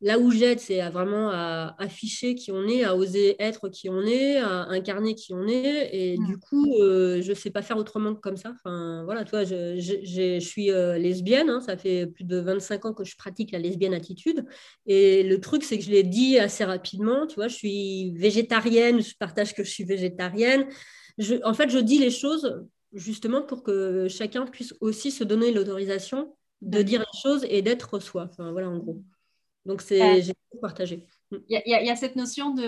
Là 0.02 0.18
où 0.18 0.32
j'aide, 0.32 0.60
c'est 0.60 0.80
à 0.80 0.90
vraiment 0.90 1.30
à 1.30 1.76
afficher 1.78 2.34
qui 2.34 2.54
on 2.54 2.66
est, 2.68 2.86
à 2.86 2.96
oser 2.96 3.36
être 3.38 3.68
qui 3.68 3.90
on 3.90 4.02
est, 4.04 4.38
à 4.38 4.62
incarner 4.70 5.14
qui 5.14 5.34
on 5.34 5.46
est. 5.46 5.90
Et 5.92 6.18
mm. 6.18 6.26
du 6.26 6.38
coup, 6.38 6.78
euh, 6.80 7.22
je 7.22 7.32
ne 7.32 7.36
sais 7.36 7.50
pas 7.50 7.62
faire 7.62 7.76
autrement 7.76 8.16
que 8.16 8.22
comme 8.22 8.38
ça. 8.38 8.54
Enfin, 8.56 9.04
voilà, 9.04 9.26
toi, 9.26 9.44
je, 9.44 9.76
je, 9.78 10.40
suis 10.40 10.72
euh, 10.72 10.98
lesbienne. 10.98 11.50
Hein, 11.50 11.60
ça 11.60 11.76
fait 11.76 12.08
plus 12.08 12.24
de 12.24 12.38
25 12.38 12.86
ans 12.86 12.94
que 12.94 13.04
je 13.04 13.18
pratique 13.18 13.52
la 13.52 13.60
lesbienne 13.60 13.94
attitude. 13.94 14.46
Et 14.86 15.24
le 15.24 15.42
truc, 15.42 15.64
c'est 15.64 15.78
que 15.78 15.84
je 15.84 15.92
l'ai 15.92 16.04
dit 16.04 16.40
assez 16.40 16.64
rapidement. 16.64 17.28
Tu 17.28 17.36
vois, 17.36 17.50
je 17.50 17.56
suis 17.56 18.12
végétarienne. 18.12 19.02
Je 19.02 19.16
partage 19.20 19.54
que 19.54 19.66
je 19.66 19.70
suis 19.70 19.84
végétarienne. 19.84 20.66
Je, 21.18 21.36
en 21.44 21.54
fait, 21.54 21.70
je 21.70 21.80
dis 21.80 22.00
les 22.00 22.12
choses 22.12 22.64
justement 22.94 23.42
pour 23.42 23.64
que 23.64 24.08
chacun 24.08 24.46
puisse 24.46 24.74
aussi 24.80 25.12
se 25.12 25.26
donner 25.26 25.52
l'autorisation 25.52 26.36
de 26.62 26.82
dire 26.82 27.02
les 27.02 27.20
choses 27.20 27.46
et 27.50 27.62
d'être 27.62 28.00
soi. 28.00 28.30
Enfin, 28.32 28.52
voilà, 28.52 28.70
en 28.70 28.78
gros. 28.78 29.04
Donc, 29.70 29.82
c'est 29.82 30.22
j'ai 30.22 30.34
partagé. 30.62 31.06
Mm. 31.32 31.38
Il 31.48 31.62
y, 31.66 31.70
y, 31.70 31.90
a 31.92 31.96
cette 31.96 32.16
notion 32.16 32.56
de, 32.56 32.64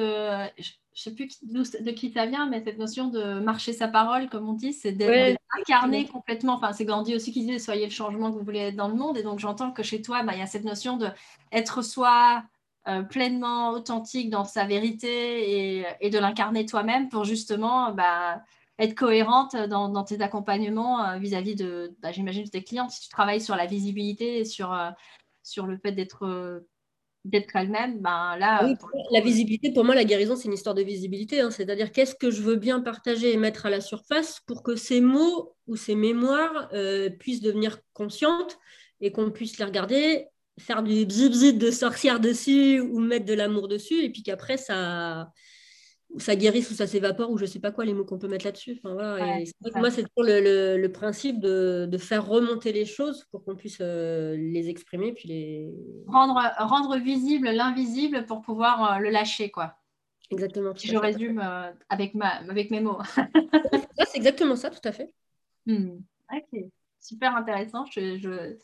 je 0.94 1.10
ne 1.10 1.14
sais 1.14 1.16
plus 1.16 1.28
de 1.44 1.92
qui 1.92 2.12
ça 2.12 2.28
vient, 2.28 2.48
mais 2.48 2.64
cette 2.64 2.78
notion 2.78 3.08
de 3.08 3.40
marcher 3.40 3.74
sa 3.74 3.88
parole, 3.88 4.30
comme 4.30 4.48
on 4.48 4.54
dit, 4.54 4.72
c'est 4.72 4.92
d'être 4.92 5.40
incarné 5.60 6.06
complètement. 6.06 6.54
Enfin, 6.54 6.72
c'est 6.74 6.86
Gandhi 6.86 7.16
aussi 7.16 7.32
qui 7.32 7.42
disait 7.42 7.58
soyez 7.58 7.86
le 7.86 7.92
changement 7.92 8.32
que 8.32 8.38
vous 8.38 8.46
voulez 8.46 8.60
être 8.60 8.76
dans 8.76 8.88
le 8.88 8.94
monde. 8.94 9.18
Et 9.18 9.24
donc, 9.24 9.40
j'entends 9.40 9.72
que 9.72 9.82
chez 9.82 10.04
toi, 10.04 10.22
bah, 10.22 10.34
il 10.36 10.40
y 10.40 10.44
a 10.44 10.48
cette 10.48 10.64
notion 10.64 10.98
de 10.98 11.08
être 11.52 11.82
soi 11.82 12.44
euh, 12.88 13.02
pleinement 13.02 13.72
authentique 13.72 14.30
dans 14.30 14.46
sa 14.46 14.66
vérité 14.66 15.80
et, 15.80 15.86
et 16.00 16.10
de 16.12 16.20
l'incarner 16.20 16.68
toi-même 16.68 17.10
pour 17.10 17.26
justement 17.26 17.92
bah, 17.94 18.44
être 18.78 18.96
cohérente 18.96 19.56
dans, 19.56 19.90
dans 19.90 20.04
tes 20.04 20.22
accompagnements 20.22 21.04
euh, 21.04 21.18
vis-à-vis 21.18 21.56
de, 21.56 21.96
bah, 22.00 22.12
j'imagine, 22.12 22.44
de 22.44 22.50
tes 22.50 22.64
clients. 22.64 22.90
Si 22.90 23.02
tu 23.02 23.10
travailles 23.10 23.42
sur 23.42 23.56
la 23.56 23.66
visibilité 23.66 24.40
et 24.40 24.46
sur, 24.46 24.72
euh, 24.72 24.92
sur 25.42 25.66
le 25.66 25.78
fait 25.78 25.94
d'être 25.94 26.64
d'être 27.24 27.56
elle-même, 27.56 28.00
ben 28.00 28.36
là. 28.38 28.68
la 29.12 29.22
visibilité, 29.22 29.72
pour 29.72 29.86
moi, 29.86 29.94
la 29.94 30.04
guérison, 30.04 30.36
c'est 30.36 30.48
une 30.48 30.54
histoire 30.54 30.74
de 30.74 30.82
visibilité. 30.82 31.42
Hein. 31.42 31.52
C'est-à-dire, 31.52 31.92
qu'est-ce 31.92 32.16
que 32.16 32.32
je 32.32 32.42
veux 32.42 32.56
bien 32.56 32.82
partager 32.82 33.32
et 33.32 33.38
mettre 33.38 33.68
à 33.68 33.70
la 33.70 33.80
surface 33.80 34.40
pour 34.48 34.64
que 34.64 34.76
ces 34.76 35.02
mots 35.02 35.56
ou 35.68 35.76
ces 35.76 35.96
mémoires 35.96 36.70
euh, 36.74 37.10
puissent 37.10 37.42
devenir 37.42 37.80
conscientes 37.94 38.58
et 39.02 39.12
qu'on 39.12 39.30
puisse 39.30 39.60
les 39.60 39.66
regarder, 39.66 40.28
faire 40.60 40.82
du 40.82 41.06
bzz 41.06 41.58
de 41.58 41.72
sorcière 41.72 42.20
dessus 42.20 42.80
ou 42.80 43.00
mettre 43.00 43.26
de 43.26 43.34
l'amour 43.34 43.68
dessus, 43.68 44.04
et 44.04 44.10
puis 44.10 44.24
qu'après, 44.24 44.58
ça 44.58 45.32
ça 46.18 46.36
guérisse 46.36 46.70
ou 46.72 46.74
ça 46.74 46.88
s'évapore 46.88 47.32
ou 47.32 47.38
je 47.38 47.46
sais 47.46 47.60
pas 47.60 47.72
quoi 47.72 47.86
les 47.86 47.94
mots 47.94 48.06
qu'on 48.06 48.18
peut 48.18 48.28
mettre 48.28 48.46
là-dessus. 48.46 48.78
Enfin, 48.78 48.94
voilà. 48.94 49.38
moi, 49.76 49.92
c'est 49.92 50.04
toujours 50.04 50.24
le, 50.24 50.78
le, 50.78 50.92
principe 50.92 51.40
de, 51.40 51.88
de, 51.90 51.98
faire 51.98 52.26
remonter 52.26 52.72
les 52.74 52.86
choses 52.86 53.26
pour 53.32 53.44
qu'on 53.44 53.56
puisse 53.56 53.80
euh, 53.82 54.36
les 54.38 54.70
exprimer. 54.70 55.14
Puis 55.14 55.30
les... 55.30 55.74
Rendre, 56.08 56.42
rendre 56.58 56.98
visible 56.98 57.50
l'invisible 57.50 58.26
pour 58.26 58.42
pouvoir 58.42 58.94
euh, 58.94 59.00
le 59.00 59.10
lâcher. 59.10 59.52
quoi. 59.52 59.78
Exactement. 60.30 60.74
Si 60.76 60.88
je 60.88 60.98
résume 60.98 61.40
euh, 61.40 61.72
avec, 61.90 62.14
ma, 62.14 62.30
avec 62.30 62.72
mes 62.72 62.82
mots. 62.82 63.00
c'est 64.08 64.18
exactement 64.18 64.56
ça, 64.56 64.70
tout 64.70 64.86
à 64.88 64.92
fait. 64.92 65.14
Hmm. 65.66 66.00
Ok, 66.34 66.64
super 67.00 67.36
intéressant. 67.36 67.86
Je, 67.86 68.18
je, 68.18 68.58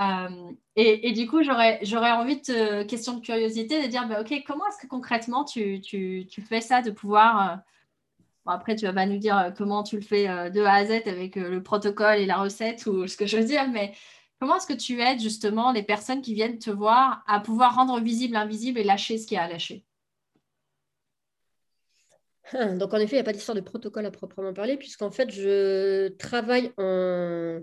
euh, 0.00 0.52
et, 0.76 1.12
du 1.12 1.28
coup, 1.28 1.42
j'aurais 1.42 2.10
envie 2.12 2.40
de, 2.40 2.82
question 2.82 3.14
de 3.14 3.20
curiosité, 3.20 3.82
de 3.82 3.88
dire, 3.88 4.08
bah, 4.08 4.20
OK, 4.20 4.32
comment 4.46 4.66
est-ce 4.68 4.78
que 4.78 4.86
concrètement 4.86 5.44
tu, 5.44 5.80
fais 6.48 6.60
ça, 6.60 6.82
de 6.82 6.90
pouvoir... 6.90 7.50
Euh, 7.50 7.56
après, 8.46 8.76
tu 8.76 8.86
vas 8.86 9.06
nous 9.06 9.18
dire 9.18 9.38
euh, 9.38 9.50
comment 9.50 9.82
tu 9.82 9.96
le 9.96 10.02
fais 10.02 10.26
de 10.50 10.62
A 10.62 10.74
à 10.74 10.84
Z 10.84 10.90
avec 11.06 11.36
le 11.36 11.62
protocole 11.62 12.18
et 12.18 12.26
la 12.26 12.36
recette 12.36 12.86
ou 12.86 13.06
ce 13.06 13.16
que 13.16 13.26
je 13.26 13.38
veux 13.38 13.44
dire, 13.44 13.68
mais 13.70 13.94
comment 14.38 14.56
est-ce 14.56 14.66
que 14.66 14.74
tu 14.74 15.00
aides 15.00 15.20
justement 15.20 15.72
les 15.72 15.82
personnes 15.82 16.20
qui 16.20 16.34
viennent 16.34 16.58
te 16.58 16.70
voir 16.70 17.22
à 17.26 17.40
pouvoir 17.40 17.74
rendre 17.74 18.00
visible 18.00 18.34
l'invisible 18.34 18.78
et 18.78 18.84
lâcher 18.84 19.16
ce 19.16 19.26
qu'il 19.26 19.36
y 19.36 19.38
a 19.38 19.44
à 19.44 19.48
lâcher? 19.48 19.84
Ah, 22.52 22.74
donc 22.74 22.92
en 22.92 22.98
effet, 22.98 23.12
il 23.12 23.18
n'y 23.18 23.20
a 23.20 23.24
pas 23.24 23.32
d'histoire 23.32 23.56
de 23.56 23.62
protocole 23.62 24.04
à 24.04 24.10
proprement 24.10 24.52
parler, 24.52 24.76
puisqu'en 24.76 25.10
fait, 25.10 25.30
je 25.30 26.08
travaille 26.08 26.72
en 26.76 27.60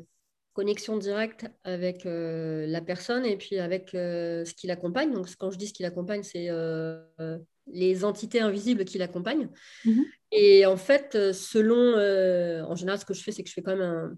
connexion 0.54 0.98
directe 0.98 1.46
avec 1.64 2.06
euh, 2.06 2.66
la 2.68 2.82
personne 2.82 3.26
et 3.26 3.38
puis 3.38 3.58
avec 3.58 3.94
euh, 3.96 4.44
ce 4.46 4.54
qui 4.54 4.68
l'accompagne. 4.68 5.14
Donc, 5.14 5.28
quand 5.40 5.52
je 5.52 5.58
dis 5.58 5.68
ce 5.68 5.74
qui 5.74 5.84
l'accompagne, 5.84 6.24
c'est 6.24 6.48
euh, 6.50 7.38
les 7.68 8.04
entités 8.04 8.42
invisibles 8.42 8.86
qui 8.86 8.98
l'accompagnent. 8.98 9.50
Mhm. 9.86 10.06
Et 10.32 10.66
en 10.66 10.78
fait, 10.78 11.34
selon, 11.34 11.96
en 12.66 12.76
général, 12.76 13.00
ce 13.00 13.06
que 13.06 13.14
je 13.14 13.24
fais, 13.24 13.32
c'est 13.32 13.44
que 13.44 13.50
je 13.50 13.54
fais 13.54 13.62
quand 13.62 13.76
même 13.76 13.82
un. 13.82 14.18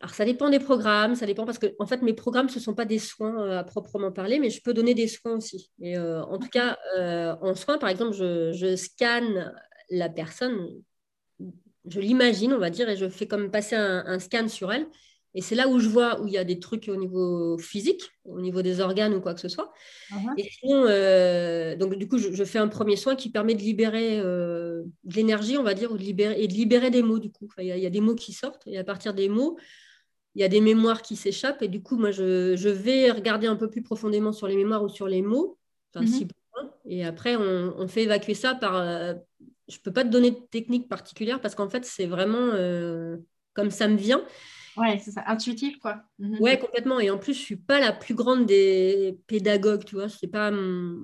Alors, 0.00 0.14
ça 0.14 0.24
dépend 0.24 0.48
des 0.48 0.60
programmes, 0.60 1.16
ça 1.16 1.26
dépend 1.26 1.44
parce 1.44 1.58
que, 1.58 1.74
en 1.78 1.86
fait, 1.86 2.00
mes 2.00 2.14
programmes, 2.14 2.48
ce 2.48 2.58
ne 2.58 2.62
sont 2.62 2.74
pas 2.74 2.84
des 2.84 2.98
soins 2.98 3.58
à 3.58 3.64
proprement 3.64 4.10
parler, 4.10 4.38
mais 4.38 4.50
je 4.50 4.62
peux 4.62 4.72
donner 4.72 4.94
des 4.94 5.08
soins 5.08 5.36
aussi. 5.36 5.70
Et 5.80 5.98
en 5.98 6.38
tout 6.38 6.48
cas, 6.48 6.78
en 7.40 7.54
soins, 7.54 7.78
par 7.78 7.88
exemple, 7.88 8.14
je, 8.14 8.52
je 8.52 8.76
scanne 8.76 9.52
la 9.90 10.08
personne 10.08 10.82
je 11.86 12.00
l'imagine, 12.00 12.52
on 12.52 12.58
va 12.58 12.70
dire, 12.70 12.88
et 12.88 12.96
je 12.96 13.08
fais 13.08 13.26
comme 13.26 13.50
passer 13.50 13.76
un, 13.76 14.18
scan 14.18 14.48
sur 14.48 14.72
elle. 14.72 14.86
Et 15.34 15.40
c'est 15.40 15.54
là 15.54 15.66
où 15.66 15.78
je 15.78 15.88
vois 15.88 16.20
où 16.20 16.26
il 16.26 16.34
y 16.34 16.38
a 16.38 16.44
des 16.44 16.58
trucs 16.58 16.88
au 16.88 16.96
niveau 16.96 17.56
physique, 17.56 18.10
au 18.24 18.40
niveau 18.40 18.60
des 18.60 18.80
organes 18.80 19.14
ou 19.14 19.20
quoi 19.20 19.32
que 19.32 19.40
ce 19.40 19.48
soit. 19.48 19.72
Uh-huh. 20.10 20.34
Et 20.36 20.50
sinon, 20.50 20.84
euh, 20.86 21.74
donc 21.74 21.94
du 21.94 22.06
coup, 22.06 22.18
je, 22.18 22.44
fais 22.44 22.58
un 22.58 22.68
premier 22.68 22.96
soin 22.96 23.16
qui 23.16 23.30
permet 23.30 23.54
de 23.54 23.62
libérer 23.62 24.18
euh, 24.20 24.82
de 25.04 25.14
l'énergie, 25.14 25.56
on 25.56 25.62
va 25.62 25.72
dire, 25.72 25.90
ou 25.90 25.96
de 25.96 26.02
libérer, 26.02 26.42
et 26.42 26.48
de 26.48 26.52
libérer 26.52 26.90
des 26.90 27.02
mots, 27.02 27.18
du 27.18 27.32
coup. 27.32 27.48
Il 27.58 27.64
y, 27.64 27.86
a 27.86 27.90
des 27.90 28.00
mots 28.02 28.14
qui 28.14 28.34
sortent, 28.34 28.62
et 28.66 28.76
à 28.76 28.84
partir 28.84 29.14
des 29.14 29.30
mots, 29.30 29.56
il 30.34 30.42
y 30.42 30.44
a 30.44 30.48
des 30.48 30.60
mémoires 30.60 31.00
qui 31.00 31.16
s'échappent. 31.16 31.62
Et 31.62 31.68
du 31.68 31.82
coup, 31.82 31.96
moi, 31.96 32.10
je, 32.10 32.68
vais 32.68 33.10
regarder 33.10 33.46
un 33.46 33.56
peu 33.56 33.70
plus 33.70 33.82
profondément 33.82 34.32
sur 34.32 34.46
les 34.46 34.56
mémoires 34.56 34.82
ou 34.82 34.90
sur 34.90 35.08
les 35.08 35.22
mots. 35.22 35.58
Mm-hmm. 35.94 36.28
et 36.86 37.04
après, 37.04 37.36
on, 37.36 37.86
fait 37.88 38.02
évacuer 38.02 38.34
ça 38.34 38.54
par, 38.54 38.76
euh, 38.76 39.14
je 39.68 39.76
ne 39.76 39.82
peux 39.82 39.92
pas 39.92 40.04
te 40.04 40.08
donner 40.08 40.30
de 40.30 40.40
technique 40.50 40.88
particulière 40.88 41.40
parce 41.40 41.54
qu'en 41.54 41.68
fait, 41.68 41.84
c'est 41.84 42.06
vraiment 42.06 42.50
euh, 42.52 43.16
comme 43.54 43.70
ça 43.70 43.88
me 43.88 43.96
vient. 43.96 44.22
Ouais, 44.76 44.98
c'est 45.04 45.10
ça, 45.10 45.22
intuitif, 45.26 45.78
quoi. 45.78 46.02
Mhm. 46.18 46.40
Ouais, 46.40 46.58
complètement. 46.58 46.98
Et 46.98 47.10
en 47.10 47.18
plus, 47.18 47.34
je 47.34 47.40
ne 47.40 47.44
suis 47.44 47.56
pas 47.56 47.80
la 47.80 47.92
plus 47.92 48.14
grande 48.14 48.46
des 48.46 49.18
pédagogues, 49.26 49.84
tu 49.84 49.96
vois. 49.96 50.08
Ce 50.08 50.24
n'est 50.24 50.30
pas, 50.30 50.50
mon... 50.50 50.98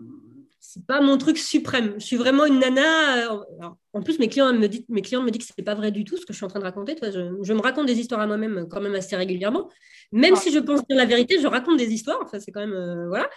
pas 0.87 1.01
mon 1.03 1.19
truc 1.19 1.37
suprême. 1.37 1.95
Je 1.99 2.05
suis 2.05 2.17
vraiment 2.17 2.47
une 2.47 2.59
nana. 2.61 3.31
Euh, 3.31 3.69
en 3.93 4.03
plus, 4.03 4.19
mes 4.19 4.29
clients 4.29 4.53
me, 4.55 4.69
disent, 4.69 4.87
mes 4.89 5.03
clients 5.03 5.23
me 5.23 5.31
disent 5.31 5.43
que 5.43 5.49
ce 5.49 5.53
n'est 5.59 5.65
pas 5.65 5.75
vrai 5.75 5.91
du 5.91 6.05
tout 6.05 6.17
ce 6.17 6.25
que 6.25 6.33
je 6.33 6.39
suis 6.39 6.47
en 6.47 6.49
train 6.49 6.61
de 6.61 6.65
raconter. 6.65 6.95
Tu 6.95 7.01
vois, 7.01 7.11
je, 7.11 7.53
me 7.53 7.61
raconte 7.61 7.87
des 7.87 7.99
histoires 8.01 8.21
à 8.21 8.27
moi-même 8.27 8.67
quand 8.71 8.81
même 8.81 8.95
assez 8.95 9.17
régulièrement. 9.17 9.69
Même 10.13 10.37
si 10.37 10.51
je 10.51 10.59
pense 10.59 10.87
dire 10.87 10.97
la 10.97 11.05
vérité, 11.05 11.39
je 11.39 11.47
raconte 11.47 11.77
des 11.77 11.93
histoires. 11.93 12.19
Enfin, 12.25 12.41
c'est 12.41 12.53
quand 12.53 12.61
même. 12.61 12.73
Euh, 12.73 13.09
voilà. 13.09 13.29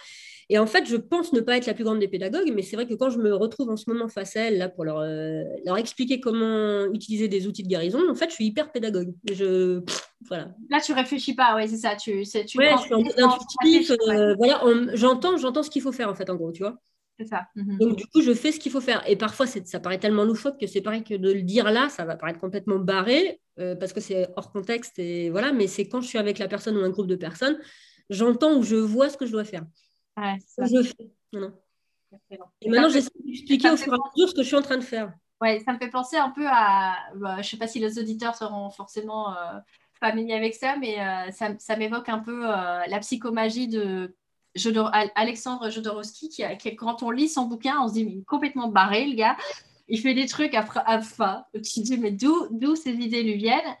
Et 0.52 0.58
en 0.58 0.66
fait, 0.66 0.84
je 0.84 0.96
pense 0.96 1.32
ne 1.32 1.40
pas 1.40 1.56
être 1.56 1.64
la 1.64 1.72
plus 1.72 1.82
grande 1.82 1.98
des 1.98 2.08
pédagogues, 2.08 2.52
mais 2.54 2.60
c'est 2.60 2.76
vrai 2.76 2.86
que 2.86 2.92
quand 2.92 3.08
je 3.08 3.16
me 3.16 3.34
retrouve 3.34 3.70
en 3.70 3.78
ce 3.78 3.88
moment 3.88 4.06
face 4.08 4.36
à 4.36 4.40
elles, 4.42 4.58
là, 4.58 4.68
pour 4.68 4.84
leur, 4.84 4.98
euh, 4.98 5.44
leur 5.64 5.78
expliquer 5.78 6.20
comment 6.20 6.92
utiliser 6.92 7.26
des 7.26 7.46
outils 7.46 7.62
de 7.62 7.68
guérison, 7.68 8.00
en 8.10 8.14
fait, 8.14 8.28
je 8.28 8.34
suis 8.34 8.44
hyper 8.44 8.70
pédagogue. 8.70 9.14
Je, 9.32 9.80
voilà. 10.28 10.54
Là, 10.68 10.78
tu 10.84 10.92
réfléchis 10.92 11.34
pas, 11.34 11.56
oui, 11.56 11.66
c'est 11.70 11.78
ça. 11.78 11.96
Tu, 11.96 12.24
tu 12.46 12.58
ouais, 12.58 12.74
je 12.76 12.82
suis 12.82 13.22
intuitif. 13.22 13.92
Euh, 14.08 14.34
voilà, 14.34 14.62
j'entends, 14.92 15.38
j'entends 15.38 15.62
ce 15.62 15.70
qu'il 15.70 15.80
faut 15.80 15.90
faire, 15.90 16.10
en 16.10 16.14
fait, 16.14 16.28
en 16.28 16.34
gros, 16.34 16.52
tu 16.52 16.64
vois. 16.64 16.76
C'est 17.18 17.24
ça. 17.24 17.46
Mhm. 17.56 17.78
Donc, 17.78 17.96
du 17.96 18.04
coup, 18.04 18.20
je 18.20 18.34
fais 18.34 18.52
ce 18.52 18.60
qu'il 18.60 18.72
faut 18.72 18.82
faire. 18.82 19.02
Et 19.08 19.16
parfois, 19.16 19.46
ça 19.46 19.80
paraît 19.80 20.00
tellement 20.00 20.24
loufoque 20.24 20.60
que 20.60 20.66
c'est 20.66 20.82
pareil 20.82 21.02
que 21.02 21.14
de 21.14 21.32
le 21.32 21.40
dire 21.40 21.70
là, 21.70 21.88
ça 21.88 22.04
va 22.04 22.14
paraître 22.14 22.40
complètement 22.40 22.78
barré 22.78 23.40
euh, 23.58 23.74
parce 23.74 23.94
que 23.94 24.00
c'est 24.02 24.28
hors 24.36 24.52
contexte. 24.52 24.98
Et 24.98 25.30
voilà, 25.30 25.54
mais 25.54 25.66
c'est 25.66 25.88
quand 25.88 26.02
je 26.02 26.08
suis 26.08 26.18
avec 26.18 26.38
la 26.38 26.48
personne 26.48 26.76
ou 26.76 26.80
un 26.80 26.90
groupe 26.90 27.06
de 27.06 27.16
personnes, 27.16 27.58
j'entends 28.10 28.58
ou 28.58 28.62
je 28.62 28.76
vois 28.76 29.08
ce 29.08 29.16
que 29.16 29.24
je 29.24 29.32
dois 29.32 29.44
faire. 29.44 29.64
Ouais, 30.16 30.38
je 30.58 30.82
fais. 30.82 31.10
Et 32.60 32.68
maintenant, 32.68 32.90
j'essaie 32.90 33.10
d'expliquer 33.24 33.70
au 33.70 33.76
fur 33.76 33.92
et 33.92 33.96
à 33.96 34.10
mesure 34.14 34.28
ce 34.28 34.34
que 34.34 34.42
je 34.42 34.46
suis 34.46 34.56
en 34.56 34.62
train 34.62 34.76
de 34.76 34.82
faire. 34.82 35.12
Ouais, 35.40 35.60
ça 35.60 35.72
me 35.72 35.78
fait 35.78 35.88
penser 35.88 36.16
un 36.16 36.30
peu 36.30 36.46
à. 36.46 36.96
Bah, 37.16 37.34
je 37.36 37.38
ne 37.38 37.42
sais 37.42 37.56
pas 37.56 37.66
si 37.66 37.78
les 37.78 37.98
auditeurs 37.98 38.36
seront 38.36 38.70
forcément 38.70 39.36
euh, 39.36 39.58
familiers 39.98 40.34
avec 40.34 40.54
ça, 40.54 40.76
mais 40.76 41.00
euh, 41.00 41.30
ça, 41.32 41.50
ça 41.58 41.76
m'évoque 41.76 42.08
un 42.08 42.18
peu 42.18 42.42
la 42.42 42.98
psychomagie 43.00 43.68
de 43.68 44.14
Alexandre 45.14 45.70
Jodorowsky, 45.70 46.28
qui, 46.28 46.76
quand 46.76 47.02
on 47.02 47.10
lit 47.10 47.28
son 47.28 47.46
bouquin, 47.46 47.80
on 47.80 47.88
se 47.88 47.94
dit, 47.94 48.04
mais 48.04 48.12
il 48.12 48.20
est 48.20 48.24
complètement 48.24 48.68
barré, 48.68 49.06
le 49.06 49.14
gars. 49.14 49.36
Il 49.88 50.00
fait 50.00 50.14
des 50.14 50.26
trucs 50.26 50.54
à, 50.54 50.64
enfin, 50.86 51.44
tu 51.54 51.80
dis, 51.80 51.98
mais 51.98 52.10
d'où 52.10 52.76
ces 52.76 52.92
idées 52.92 53.22
lui 53.22 53.36
viennent? 53.36 53.76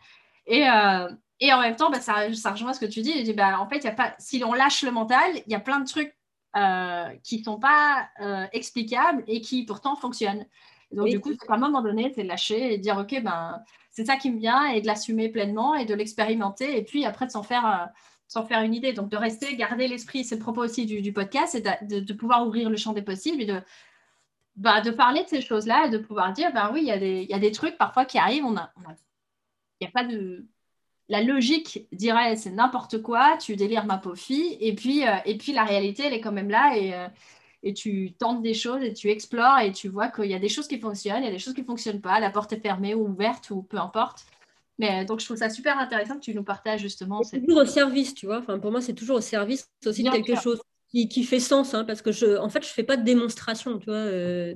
Et, 0.46 0.68
euh, 0.68 1.08
et 1.40 1.52
en 1.52 1.60
même 1.60 1.76
temps, 1.76 1.90
bah, 1.90 2.00
ça, 2.00 2.32
ça, 2.34 2.52
rejoint 2.52 2.72
ce 2.72 2.80
que 2.80 2.86
tu 2.86 3.02
dis. 3.02 3.32
Bah, 3.34 3.60
en 3.60 3.68
fait, 3.68 3.84
y 3.84 3.88
a 3.88 3.92
pas, 3.92 4.14
si 4.18 4.42
on 4.44 4.54
lâche 4.54 4.82
le 4.82 4.90
mental, 4.90 5.30
il 5.46 5.52
y 5.52 5.54
a 5.54 5.60
plein 5.60 5.80
de 5.80 5.86
trucs 5.86 6.14
euh, 6.56 7.08
qui 7.22 7.38
ne 7.38 7.44
sont 7.44 7.58
pas 7.58 8.08
euh, 8.20 8.46
explicables 8.52 9.24
et 9.26 9.40
qui 9.40 9.64
pourtant 9.64 9.96
fonctionnent. 9.96 10.46
Donc, 10.92 11.08
du 11.08 11.20
coup, 11.20 11.32
à 11.48 11.54
un 11.54 11.58
moment 11.58 11.80
donné, 11.80 12.12
c'est 12.14 12.22
de 12.22 12.28
lâcher 12.28 12.74
et 12.74 12.76
de 12.76 12.82
dire, 12.82 12.98
OK, 12.98 13.18
ben, 13.22 13.62
c'est 13.90 14.04
ça 14.04 14.16
qui 14.16 14.30
me 14.30 14.38
vient 14.38 14.66
et 14.66 14.82
de 14.82 14.86
l'assumer 14.86 15.30
pleinement 15.30 15.74
et 15.74 15.86
de 15.86 15.94
l'expérimenter 15.94 16.76
et 16.76 16.82
puis 16.82 17.06
après 17.06 17.26
de 17.26 17.30
s'en 17.30 17.42
faire 17.42 17.88
sans 18.32 18.46
faire 18.46 18.62
une 18.62 18.74
idée. 18.74 18.94
Donc, 18.94 19.10
de 19.10 19.16
rester, 19.16 19.54
garder 19.56 19.88
l'esprit, 19.88 20.24
c'est 20.24 20.36
le 20.36 20.40
propos 20.40 20.62
aussi 20.62 20.86
du, 20.86 21.12
podcast, 21.12 21.52
c'est 21.52 21.86
de, 21.86 22.12
pouvoir 22.14 22.46
ouvrir 22.46 22.70
le 22.70 22.76
champ 22.76 22.94
des 22.94 23.02
possibles 23.02 23.42
et 23.42 23.46
de, 23.46 23.60
bah, 24.56 24.80
de 24.80 24.90
parler 24.90 25.22
de 25.22 25.28
ces 25.28 25.42
choses-là 25.42 25.86
et 25.86 25.90
de 25.90 25.98
pouvoir 25.98 26.32
dire, 26.32 26.50
ben 26.52 26.70
oui, 26.72 26.80
il 26.80 26.86
y, 26.86 26.90
a 26.90 26.98
des, 26.98 27.24
y 27.24 27.34
a 27.34 27.38
des 27.38 27.52
trucs 27.52 27.76
parfois 27.76 28.06
qui 28.06 28.16
arrivent, 28.16 28.46
on 28.46 28.56
a, 28.56 28.72
il 29.80 29.84
n'y 29.84 29.86
a 29.86 29.90
pas 29.90 30.04
de... 30.04 30.46
La 31.08 31.22
logique 31.22 31.86
dirait, 31.92 32.36
c'est 32.36 32.50
n'importe 32.50 33.02
quoi, 33.02 33.36
tu 33.38 33.56
délires 33.56 33.86
ma 33.86 33.98
pauvre 33.98 34.16
fille, 34.16 34.56
et 34.60 34.74
puis, 34.74 35.06
euh, 35.06 35.16
et 35.24 35.36
puis 35.36 35.52
la 35.52 35.64
réalité, 35.64 36.04
elle 36.06 36.14
est 36.14 36.20
quand 36.20 36.32
même 36.32 36.50
là, 36.50 36.76
et, 36.76 36.94
euh, 36.94 37.08
et 37.62 37.74
tu 37.74 38.12
tentes 38.12 38.42
des 38.42 38.54
choses, 38.54 38.82
et 38.82 38.92
tu 38.92 39.10
explores, 39.10 39.58
et 39.60 39.72
tu 39.72 39.88
vois 39.88 40.08
qu'il 40.08 40.30
y 40.30 40.34
a 40.34 40.38
des 40.38 40.48
choses 40.48 40.68
qui 40.68 40.78
fonctionnent, 40.78 41.22
il 41.22 41.26
y 41.26 41.28
a 41.28 41.32
des 41.32 41.38
choses 41.38 41.54
qui 41.54 41.62
ne 41.62 41.66
fonctionnent 41.66 42.00
pas, 42.00 42.20
la 42.20 42.30
porte 42.30 42.52
est 42.52 42.60
fermée 42.60 42.94
ou 42.94 43.08
ouverte, 43.08 43.50
ou 43.50 43.62
peu 43.62 43.78
importe. 43.78 44.24
Mais 44.78 45.04
donc, 45.04 45.20
je 45.20 45.26
trouve 45.26 45.36
ça 45.36 45.50
super 45.50 45.78
intéressant 45.78 46.14
que 46.14 46.20
tu 46.20 46.34
nous 46.34 46.44
partages 46.44 46.80
justement. 46.80 47.22
C'est 47.22 47.40
toujours 47.40 47.62
au 47.62 47.66
service, 47.66 48.14
tu 48.14 48.26
vois. 48.26 48.38
Enfin, 48.38 48.58
pour 48.58 48.70
moi, 48.70 48.80
c'est 48.80 48.94
toujours 48.94 49.18
au 49.18 49.20
service 49.20 49.68
aussi 49.84 50.02
de 50.02 50.10
quelque 50.10 50.34
chose 50.40 50.60
qui, 50.92 51.08
qui, 51.08 51.24
fait 51.24 51.40
sens, 51.40 51.72
hein, 51.72 51.84
parce 51.84 52.02
que 52.02 52.12
je, 52.12 52.36
en 52.38 52.50
fait, 52.50 52.62
je 52.62 52.68
fais 52.68 52.82
pas 52.82 52.98
de 52.98 53.04
démonstration, 53.04 53.78
tu 53.78 53.86
vois. 53.86 53.94
Euh, 53.94 54.52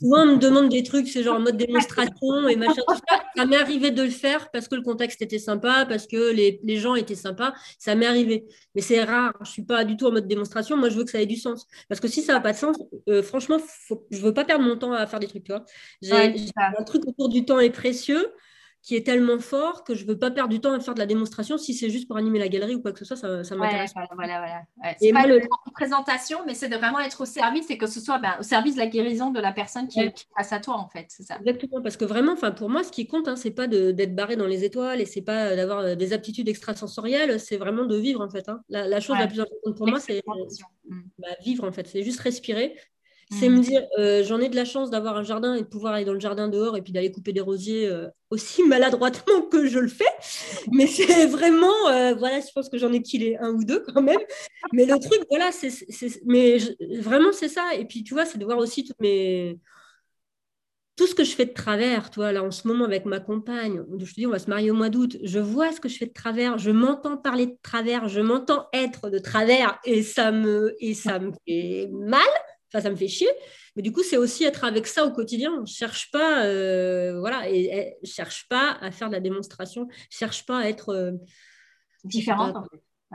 souvent, 0.00 0.22
on 0.22 0.36
me 0.36 0.36
demande 0.36 0.68
des 0.68 0.84
trucs, 0.84 1.08
c'est 1.08 1.24
genre 1.24 1.36
en 1.36 1.40
mode 1.40 1.56
démonstration 1.56 2.46
et 2.48 2.54
machin. 2.56 2.80
ça. 3.36 3.44
m'est 3.44 3.56
arrivé 3.56 3.90
de 3.90 4.02
le 4.02 4.10
faire 4.10 4.50
parce 4.52 4.68
que 4.68 4.76
le 4.76 4.82
contexte 4.82 5.20
était 5.20 5.40
sympa, 5.40 5.84
parce 5.88 6.06
que 6.06 6.32
les, 6.32 6.60
les 6.62 6.76
gens 6.76 6.94
étaient 6.94 7.16
sympas. 7.16 7.54
Ça 7.78 7.96
m'est 7.96 8.06
arrivé, 8.06 8.44
mais 8.76 8.82
c'est 8.82 9.02
rare. 9.02 9.32
Je 9.42 9.50
suis 9.50 9.64
pas 9.64 9.84
du 9.84 9.96
tout 9.96 10.06
en 10.06 10.12
mode 10.12 10.28
démonstration. 10.28 10.76
Moi, 10.76 10.90
je 10.90 10.96
veux 10.96 11.04
que 11.04 11.10
ça 11.10 11.20
ait 11.20 11.26
du 11.26 11.36
sens, 11.36 11.66
parce 11.88 12.00
que 12.00 12.06
si 12.06 12.22
ça 12.22 12.34
n'a 12.34 12.40
pas 12.40 12.52
de 12.52 12.58
sens, 12.58 12.76
euh, 13.08 13.22
franchement, 13.22 13.58
faut, 13.58 14.06
je 14.12 14.20
veux 14.20 14.34
pas 14.34 14.44
perdre 14.44 14.64
mon 14.64 14.76
temps 14.76 14.92
à 14.92 15.06
faire 15.06 15.18
des 15.18 15.26
trucs, 15.26 15.44
tu 15.44 15.52
vois. 15.52 15.64
J'ai 16.02 16.14
un 16.56 16.84
truc 16.84 17.02
autour 17.06 17.28
du 17.28 17.44
temps 17.44 17.58
est 17.58 17.70
précieux 17.70 18.32
qui 18.88 18.96
est 18.96 19.04
tellement 19.04 19.38
fort 19.38 19.84
que 19.84 19.94
je 19.94 20.04
ne 20.04 20.08
veux 20.08 20.18
pas 20.18 20.30
perdre 20.30 20.48
du 20.48 20.62
temps 20.62 20.72
à 20.72 20.80
faire 20.80 20.94
de 20.94 20.98
la 20.98 21.04
démonstration 21.04 21.58
si 21.58 21.74
c'est 21.74 21.90
juste 21.90 22.08
pour 22.08 22.16
animer 22.16 22.38
la 22.38 22.48
galerie 22.48 22.74
ou 22.74 22.80
quoi 22.80 22.92
que 22.92 22.98
ce 22.98 23.04
soit, 23.04 23.18
ça, 23.18 23.44
ça 23.44 23.54
m'intéresse. 23.54 23.92
Voilà, 23.92 24.08
voilà, 24.14 24.38
voilà. 24.38 24.94
C'est 24.98 25.12
pas 25.12 25.26
le... 25.26 25.42
présentation, 25.74 26.38
mais 26.46 26.54
c'est 26.54 26.70
de 26.70 26.76
vraiment 26.76 26.98
être 27.00 27.20
au 27.20 27.26
service 27.26 27.68
et 27.68 27.76
que 27.76 27.86
ce 27.86 28.00
soit 28.00 28.18
ben, 28.18 28.36
au 28.40 28.42
service 28.42 28.76
de 28.76 28.80
la 28.80 28.86
guérison 28.86 29.30
de 29.30 29.40
la 29.40 29.52
personne 29.52 29.88
qui, 29.88 30.00
est 30.00 30.26
face 30.34 30.54
à 30.54 30.60
toi, 30.60 30.78
en 30.78 30.88
fait. 30.88 31.04
C'est 31.10 31.22
ça. 31.22 31.36
Exactement, 31.36 31.82
parce 31.82 31.98
que 31.98 32.06
vraiment, 32.06 32.34
pour 32.56 32.70
moi, 32.70 32.82
ce 32.82 32.90
qui 32.90 33.06
compte, 33.06 33.28
hein, 33.28 33.36
c'est 33.36 33.50
pas 33.50 33.66
d'être 33.66 34.14
barré 34.14 34.36
dans 34.36 34.46
les 34.46 34.64
étoiles 34.64 35.02
et 35.02 35.04
c'est 35.04 35.20
pas 35.20 35.54
d'avoir 35.54 35.80
euh, 35.80 35.94
des 35.94 36.14
aptitudes 36.14 36.48
extrasensorielles, 36.48 37.38
c'est 37.38 37.58
vraiment 37.58 37.84
de 37.84 37.96
vivre, 37.96 38.22
en 38.22 38.30
fait. 38.30 38.48
Hein. 38.48 38.62
La, 38.70 39.00
chose 39.00 39.18
la 39.18 39.26
plus 39.26 39.40
importante 39.40 39.76
pour 39.76 39.86
moi, 39.86 40.00
c'est 40.00 40.22
bah, 41.18 41.28
vivre, 41.44 41.64
en 41.64 41.72
fait. 41.72 41.86
C'est 41.88 42.02
juste 42.02 42.20
respirer 42.20 42.74
c'est 43.30 43.48
me 43.48 43.58
mm. 43.58 43.60
dire, 43.60 43.86
euh, 43.98 44.24
j'en 44.24 44.40
ai 44.40 44.48
de 44.48 44.56
la 44.56 44.64
chance 44.64 44.90
d'avoir 44.90 45.16
un 45.16 45.22
jardin 45.22 45.54
et 45.54 45.60
de 45.60 45.66
pouvoir 45.66 45.94
aller 45.94 46.04
dans 46.04 46.14
le 46.14 46.20
jardin 46.20 46.48
dehors 46.48 46.76
et 46.76 46.82
puis 46.82 46.92
d'aller 46.92 47.12
couper 47.12 47.32
des 47.32 47.40
rosiers 47.40 47.86
euh, 47.86 48.08
aussi 48.30 48.62
maladroitement 48.66 49.42
que 49.42 49.66
je 49.66 49.78
le 49.78 49.88
fais. 49.88 50.04
Mais 50.72 50.86
c'est 50.86 51.26
vraiment, 51.26 51.88
euh, 51.88 52.14
voilà, 52.14 52.40
je 52.40 52.50
pense 52.54 52.68
que 52.68 52.78
j'en 52.78 52.92
ai 52.92 53.02
killé 53.02 53.36
un 53.38 53.50
ou 53.50 53.64
deux 53.64 53.80
quand 53.80 54.02
même. 54.02 54.20
Mais 54.72 54.86
le 54.86 54.98
truc, 54.98 55.20
voilà, 55.30 55.52
c'est, 55.52 55.70
mais 56.26 56.58
vraiment 57.00 57.32
c'est 57.32 57.48
ça. 57.48 57.74
Et 57.74 57.84
puis 57.84 58.02
tu 58.02 58.14
vois, 58.14 58.24
c'est 58.24 58.38
de 58.38 58.44
voir 58.44 58.58
aussi 58.58 58.84
toutes 58.84 59.00
mes 59.00 59.58
tout 60.98 61.06
ce 61.06 61.14
que 61.14 61.22
je 61.22 61.30
fais 61.30 61.46
de 61.46 61.52
travers, 61.52 62.10
toi, 62.10 62.32
là, 62.32 62.42
en 62.42 62.50
ce 62.50 62.66
moment, 62.66 62.84
avec 62.84 63.04
ma 63.04 63.20
compagne, 63.20 63.84
je 64.00 64.04
te 64.04 64.14
dis, 64.16 64.26
on 64.26 64.30
va 64.30 64.40
se 64.40 64.50
marier 64.50 64.72
au 64.72 64.74
mois 64.74 64.88
d'août, 64.88 65.16
je 65.22 65.38
vois 65.38 65.70
ce 65.70 65.80
que 65.80 65.88
je 65.88 65.96
fais 65.96 66.06
de 66.06 66.12
travers, 66.12 66.58
je 66.58 66.72
m'entends 66.72 67.16
parler 67.16 67.46
de 67.46 67.56
travers, 67.62 68.08
je 68.08 68.20
m'entends 68.20 68.66
être 68.72 69.08
de 69.08 69.20
travers, 69.20 69.78
et 69.84 70.02
ça 70.02 70.32
me, 70.32 70.74
et 70.80 70.94
ça 70.94 71.20
me 71.20 71.30
fait 71.46 71.88
mal, 71.92 72.26
ça 72.72 72.90
me 72.90 72.96
fait 72.96 73.08
chier. 73.08 73.28
Mais 73.76 73.82
du 73.82 73.92
coup, 73.92 74.02
c'est 74.02 74.16
aussi 74.16 74.44
être 74.44 74.64
avec 74.64 74.86
ça 74.86 75.04
au 75.04 75.12
quotidien. 75.12 75.64
Je 75.66 75.72
cherche 75.72 76.10
pas, 76.10 76.44
euh, 76.44 77.18
voilà, 77.20 77.48
et, 77.48 77.96
cherche 78.04 78.48
pas 78.48 78.72
à 78.80 78.90
faire 78.90 79.08
de 79.08 79.14
la 79.14 79.20
démonstration. 79.20 79.88
Je 80.10 80.18
cherche 80.18 80.44
pas 80.46 80.58
à 80.58 80.64
être 80.64 80.90
euh, 80.90 81.12
différente. 82.04 82.56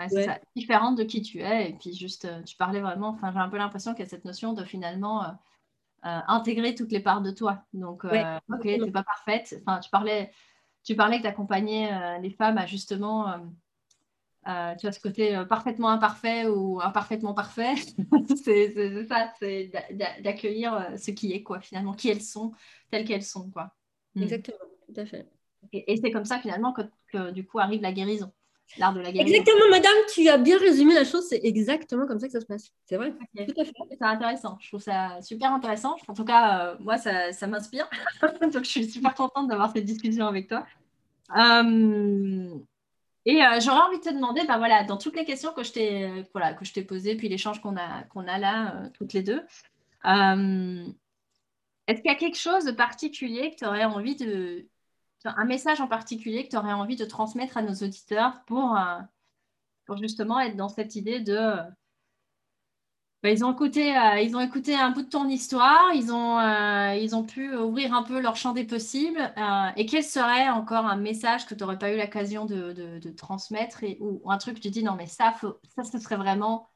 ça. 0.09 0.39
différente 0.55 0.97
de 0.97 1.03
qui 1.03 1.21
tu 1.21 1.41
es. 1.41 1.69
Et 1.69 1.73
puis 1.73 1.93
juste, 1.93 2.25
euh, 2.25 2.41
tu 2.43 2.55
parlais 2.55 2.81
vraiment. 2.81 3.09
Enfin, 3.09 3.31
j'ai 3.31 3.39
un 3.39 3.49
peu 3.49 3.57
l'impression 3.57 3.93
qu'il 3.93 4.03
y 4.03 4.07
a 4.07 4.09
cette 4.09 4.25
notion 4.25 4.53
de 4.53 4.63
finalement 4.63 5.37
intégrer 6.05 6.75
toutes 6.75 6.91
les 6.91 6.99
parts 6.99 7.21
de 7.21 7.31
toi. 7.31 7.63
Donc, 7.73 8.03
ok, 8.03 8.61
tu 8.61 8.79
n'es 8.79 8.91
pas 8.91 9.03
parfaite. 9.03 9.55
Enfin, 9.65 9.79
tu 9.79 9.89
parlais, 9.89 10.31
tu 10.83 10.95
parlais 10.95 11.17
que 11.17 11.21
tu 11.21 11.27
accompagnais 11.27 12.19
les 12.19 12.31
femmes 12.31 12.57
à 12.57 12.65
justement 12.65 13.39
euh, 14.47 14.75
tu 14.75 14.87
as 14.87 14.91
ce 14.91 14.99
côté 14.99 15.35
euh, 15.35 15.45
parfaitement 15.45 15.89
imparfait 15.89 16.47
ou 16.47 16.81
imparfaitement 16.81 17.33
parfait. 17.33 17.75
c'est 18.43 19.05
ça, 19.07 19.31
c'est 19.39 19.71
d'accueillir 20.21 20.73
euh, 20.73 20.97
ce 20.97 21.11
qui 21.11 21.33
est, 21.33 21.43
quoi, 21.43 21.61
finalement, 21.61 21.93
qui 21.93 22.09
elles 22.09 22.21
sont, 22.21 22.51
telles 22.91 23.05
qu'elles 23.05 23.23
sont, 23.23 23.49
quoi. 23.51 23.71
Hmm. 24.15 24.23
Exactement, 24.23 24.57
tout 24.87 24.99
à 24.99 25.05
fait. 25.05 25.27
Et, 25.71 25.97
c'est 25.97 26.11
comme 26.11 26.25
ça, 26.25 26.39
finalement, 26.39 26.73
que, 26.73 27.31
du 27.31 27.45
coup 27.45 27.59
arrive 27.59 27.81
la 27.81 27.93
guérison, 27.93 28.31
l'art 28.77 28.93
de 28.93 28.99
la 28.99 29.13
guérison. 29.13 29.33
Exactement, 29.33 29.69
madame, 29.69 29.95
tu 30.13 30.27
as 30.27 30.37
bien 30.37 30.57
résumé 30.57 30.93
la 30.93 31.05
chose, 31.05 31.25
c'est 31.29 31.39
exactement 31.43 32.05
comme 32.05 32.19
ça 32.19 32.27
que 32.27 32.33
ça 32.33 32.41
se 32.41 32.45
passe. 32.45 32.73
C'est 32.85 32.97
vrai, 32.97 33.11
tout 33.11 33.61
à 33.61 33.63
fait. 33.63 33.73
C'est 33.91 34.03
intéressant, 34.03 34.57
je 34.59 34.67
trouve 34.67 34.81
ça 34.81 35.21
super 35.21 35.53
intéressant. 35.53 35.95
En 36.07 36.13
tout 36.13 36.25
cas, 36.25 36.75
moi, 36.79 36.97
ça, 36.97 37.31
ça 37.31 37.47
m'inspire. 37.47 37.89
Donc, 38.41 38.65
je 38.65 38.69
suis 38.69 38.89
super 38.89 39.15
contente 39.15 39.47
d'avoir 39.47 39.71
cette 39.71 39.85
discussion 39.85 40.27
avec 40.27 40.49
toi. 40.49 40.65
Et 43.25 43.41
euh, 43.43 43.59
j'aurais 43.61 43.81
envie 43.81 43.99
de 43.99 44.03
te 44.03 44.09
demander, 44.09 44.43
bah 44.45 44.57
voilà, 44.57 44.83
dans 44.83 44.97
toutes 44.97 45.15
les 45.15 45.23
questions 45.25 45.53
que 45.53 45.63
je 45.63 45.71
t'ai 45.71 46.03
euh, 46.03 46.23
voilà, 46.33 46.53
que 46.53 46.81
posées, 46.81 47.15
puis 47.15 47.29
l'échange 47.29 47.61
qu'on 47.61 47.77
a, 47.77 48.03
a 48.03 48.37
là, 48.37 48.75
euh, 48.75 48.89
toutes 48.93 49.13
les 49.13 49.23
deux, 49.23 49.41
est-ce 51.87 52.01
qu'il 52.01 52.11
y 52.11 52.13
a 52.13 52.15
quelque 52.15 52.37
chose 52.37 52.65
de 52.65 52.71
particulier 52.71 53.51
que 53.51 53.57
tu 53.57 53.65
aurais 53.65 53.85
envie 53.85 54.15
de. 54.15 54.67
Un 55.25 55.45
message 55.45 55.79
en 55.79 55.87
particulier 55.87 56.43
que 56.43 56.49
tu 56.49 56.57
aurais 56.57 56.73
envie 56.73 56.97
de 56.97 57.05
transmettre 57.05 57.55
à 57.55 57.61
nos 57.61 57.73
auditeurs 57.73 58.43
pour, 58.45 58.77
pour 59.85 59.95
justement 59.95 60.37
être 60.41 60.57
dans 60.57 60.67
cette 60.67 60.95
idée 60.97 61.21
de 61.21 61.59
bah, 63.23 63.29
ils, 63.29 63.45
ont 63.45 63.53
écouté, 63.53 63.97
euh, 63.97 64.19
ils 64.19 64.35
ont 64.35 64.41
écouté 64.41 64.75
un 64.75 64.89
bout 64.91 65.03
de 65.03 65.07
ton 65.07 65.29
histoire, 65.29 65.93
ils 65.95 66.11
ont, 66.11 66.39
euh, 66.39 67.23
pu 67.23 67.55
ouvrir 67.55 67.93
un 67.93 68.03
peu 68.03 68.19
leur 68.19 68.35
champ 68.35 68.51
des 68.51 68.65
possibles. 68.65 69.33
Euh, 69.37 69.69
et 69.77 69.85
quel 69.85 70.03
serait 70.03 70.49
encore 70.49 70.85
un 70.85 70.97
message 70.97 71.45
que 71.45 71.55
tu 71.55 71.61
n'aurais 71.61 71.79
pas 71.79 71.93
eu 71.93 71.97
l'occasion 71.97 72.45
de, 72.45 73.09
transmettre 73.15 73.83
et, 73.85 73.97
ou, 74.01 74.21
un 74.29 74.37
truc 74.37 74.55
que 74.57 74.59
tu 74.61 74.69
dis 74.69 74.83
non, 74.83 74.95
mais 74.95 75.07
ça, 75.07 75.33
ça, 75.73 75.83
ce 75.85 75.99
serait 75.99 76.17
vraiment. 76.17 76.67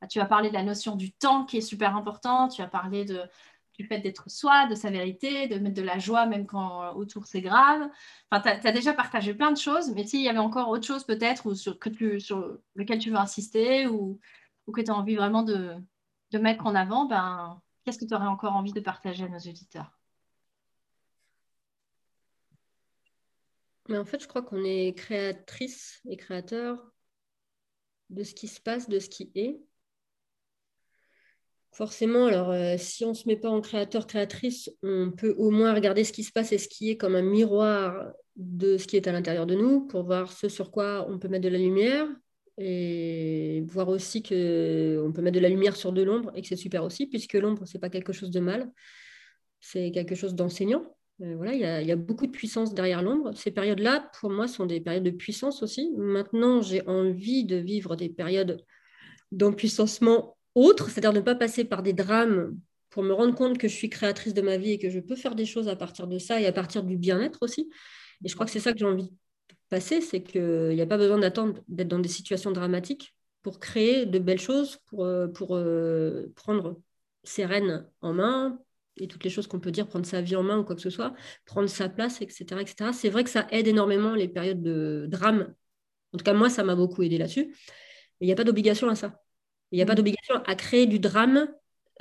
Bah, 0.00 0.06
tu 0.06 0.20
as 0.20 0.26
parlé 0.26 0.48
de 0.48 0.54
la 0.54 0.62
notion 0.62 0.94
du 0.94 1.12
temps 1.12 1.44
qui 1.44 1.56
est 1.58 1.60
super 1.60 1.96
important, 1.96 2.48
tu 2.48 2.62
as 2.62 2.68
parlé 2.68 3.04
du 3.04 3.86
fait 3.86 3.98
d'être 3.98 4.30
soi, 4.30 4.66
de 4.66 4.76
sa 4.76 4.90
vérité, 4.90 5.48
de 5.48 5.58
mettre 5.58 5.74
de 5.74 5.82
la 5.82 5.98
joie 5.98 6.26
même 6.26 6.46
quand 6.46 6.92
autour 6.94 7.26
c'est 7.26 7.40
grave. 7.40 7.88
Enfin, 8.30 8.58
tu 8.60 8.68
as, 8.68 8.72
déjà 8.72 8.92
partagé 8.92 9.34
plein 9.34 9.50
de 9.50 9.58
choses, 9.58 9.90
mais 9.90 10.04
s'il 10.06 10.22
y 10.22 10.28
avait 10.28 10.38
encore 10.38 10.68
autre 10.68 10.86
chose 10.86 11.04
peut-être 11.04 11.54
sur 11.54 11.78
lequel 12.76 12.98
tu 13.00 13.10
veux 13.10 13.16
insister 13.16 13.86
ou, 13.88 14.20
ou 14.66 14.72
que 14.72 14.80
tu 14.82 14.90
as 14.90 14.94
envie 14.94 15.16
vraiment 15.16 15.42
de, 15.42 15.76
de 16.32 16.38
mettre 16.38 16.66
en 16.66 16.74
avant, 16.74 17.06
ben, 17.06 17.60
qu'est-ce 17.84 17.98
que 17.98 18.04
tu 18.04 18.14
aurais 18.14 18.26
encore 18.26 18.54
envie 18.54 18.72
de 18.72 18.80
partager 18.80 19.24
à 19.24 19.28
nos 19.28 19.38
auditeurs? 19.38 19.98
Mais 23.88 23.98
en 23.98 24.04
fait, 24.04 24.20
je 24.20 24.26
crois 24.26 24.42
qu'on 24.42 24.64
est 24.64 24.96
créatrice 24.96 26.00
et 26.08 26.16
créateur 26.16 26.92
de 28.10 28.24
ce 28.24 28.34
qui 28.34 28.48
se 28.48 28.60
passe, 28.60 28.88
de 28.88 28.98
ce 28.98 29.08
qui 29.08 29.30
est. 29.34 29.60
Forcément, 31.72 32.26
alors 32.26 32.54
si 32.78 33.04
on 33.04 33.10
ne 33.10 33.14
se 33.14 33.28
met 33.28 33.36
pas 33.36 33.50
en 33.50 33.60
créateur, 33.60 34.06
créatrice, 34.06 34.70
on 34.82 35.12
peut 35.12 35.34
au 35.36 35.50
moins 35.50 35.74
regarder 35.74 36.04
ce 36.04 36.12
qui 36.12 36.24
se 36.24 36.32
passe 36.32 36.52
et 36.52 36.58
ce 36.58 36.68
qui 36.68 36.90
est 36.90 36.96
comme 36.96 37.14
un 37.14 37.22
miroir 37.22 38.12
de 38.36 38.78
ce 38.78 38.86
qui 38.86 38.96
est 38.96 39.06
à 39.06 39.12
l'intérieur 39.12 39.46
de 39.46 39.54
nous 39.54 39.86
pour 39.86 40.04
voir 40.04 40.32
ce 40.32 40.48
sur 40.48 40.70
quoi 40.70 41.06
on 41.08 41.18
peut 41.18 41.28
mettre 41.28 41.44
de 41.44 41.50
la 41.50 41.58
lumière 41.58 42.08
et 42.58 43.64
voir 43.68 43.88
aussi 43.88 44.22
qu'on 44.22 45.12
peut 45.12 45.22
mettre 45.22 45.34
de 45.34 45.40
la 45.40 45.48
lumière 45.48 45.76
sur 45.76 45.92
de 45.92 46.02
l'ombre 46.02 46.32
et 46.34 46.42
que 46.42 46.48
c'est 46.48 46.56
super 46.56 46.84
aussi, 46.84 47.06
puisque 47.06 47.34
l'ombre, 47.34 47.66
ce 47.66 47.76
n'est 47.76 47.80
pas 47.80 47.90
quelque 47.90 48.12
chose 48.12 48.30
de 48.30 48.40
mal, 48.40 48.70
c'est 49.60 49.90
quelque 49.90 50.14
chose 50.14 50.34
d'enseignant. 50.34 50.96
Euh, 51.22 51.34
voilà, 51.36 51.54
il 51.54 51.86
y, 51.86 51.92
a, 51.92 51.96
beaucoup 51.96 52.26
de 52.26 52.32
puissance 52.32 52.74
derrière 52.74 53.02
l'ombre. 53.02 53.32
Ces 53.34 53.50
périodes-là, 53.50 54.10
pour 54.20 54.30
moi, 54.30 54.48
sont 54.48 54.66
des 54.66 54.80
périodes 54.80 55.04
de 55.04 55.10
puissance 55.10 55.62
aussi. 55.62 55.92
Maintenant, 55.96 56.60
j'ai 56.62 56.86
envie 56.86 57.44
de 57.44 57.56
vivre 57.56 57.96
des 57.96 58.08
périodes 58.08 58.62
d'empuissancement 59.32 60.36
autres, 60.54 60.90
c'est-à-dire 60.90 61.12
ne 61.12 61.20
pas 61.20 61.34
passer 61.34 61.64
par 61.64 61.82
des 61.82 61.92
drames 61.92 62.58
pour 62.90 63.02
me 63.02 63.12
rendre 63.12 63.34
compte 63.34 63.58
que 63.58 63.68
je 63.68 63.74
suis 63.74 63.90
créatrice 63.90 64.34
de 64.34 64.42
ma 64.42 64.56
vie 64.56 64.72
et 64.72 64.78
que 64.78 64.88
je 64.88 65.00
peux 65.00 65.16
faire 65.16 65.34
des 65.34 65.44
choses 65.44 65.68
à 65.68 65.76
partir 65.76 66.06
de 66.06 66.18
ça 66.18 66.40
et 66.40 66.46
à 66.46 66.52
partir 66.52 66.82
du 66.82 66.96
bien-être 66.96 67.42
aussi. 67.42 67.68
Et 68.24 68.28
je 68.28 68.34
crois 68.34 68.46
que 68.46 68.52
c'est 68.52 68.60
ça 68.60 68.72
que 68.72 68.78
j'ai 68.78 68.86
envie 68.86 69.10
passer, 69.68 70.00
c'est 70.00 70.22
qu'il 70.22 70.70
n'y 70.70 70.80
a 70.80 70.86
pas 70.86 70.98
besoin 70.98 71.18
d'attendre 71.18 71.62
d'être 71.68 71.88
dans 71.88 71.98
des 71.98 72.08
situations 72.08 72.52
dramatiques 72.52 73.16
pour 73.46 73.60
créer 73.60 74.06
de 74.06 74.18
belles 74.18 74.40
choses, 74.40 74.78
pour, 74.86 75.04
euh, 75.04 75.28
pour 75.28 75.54
euh, 75.54 76.32
prendre 76.34 76.80
ses 77.22 77.44
rênes 77.44 77.88
en 78.00 78.12
main 78.12 78.58
et 78.96 79.06
toutes 79.06 79.22
les 79.22 79.30
choses 79.30 79.46
qu'on 79.46 79.60
peut 79.60 79.70
dire, 79.70 79.86
prendre 79.86 80.04
sa 80.04 80.20
vie 80.20 80.34
en 80.34 80.42
main 80.42 80.58
ou 80.58 80.64
quoi 80.64 80.74
que 80.74 80.82
ce 80.82 80.90
soit, 80.90 81.14
prendre 81.44 81.68
sa 81.68 81.88
place, 81.88 82.20
etc. 82.22 82.60
etc. 82.60 82.90
C'est 82.92 83.08
vrai 83.08 83.22
que 83.22 83.30
ça 83.30 83.46
aide 83.52 83.68
énormément 83.68 84.16
les 84.16 84.26
périodes 84.26 84.62
de 84.62 85.06
drame. 85.08 85.54
En 86.12 86.18
tout 86.18 86.24
cas, 86.24 86.32
moi, 86.32 86.50
ça 86.50 86.64
m'a 86.64 86.74
beaucoup 86.74 87.04
aidé 87.04 87.18
là-dessus. 87.18 87.54
Il 88.20 88.26
n'y 88.26 88.32
a 88.32 88.36
pas 88.36 88.42
d'obligation 88.42 88.88
à 88.88 88.96
ça. 88.96 89.22
Il 89.70 89.76
n'y 89.76 89.82
a 89.82 89.86
pas 89.86 89.92
mmh. 89.92 89.96
d'obligation 89.96 90.34
à 90.44 90.54
créer 90.56 90.86
du 90.86 90.98
drame 90.98 91.46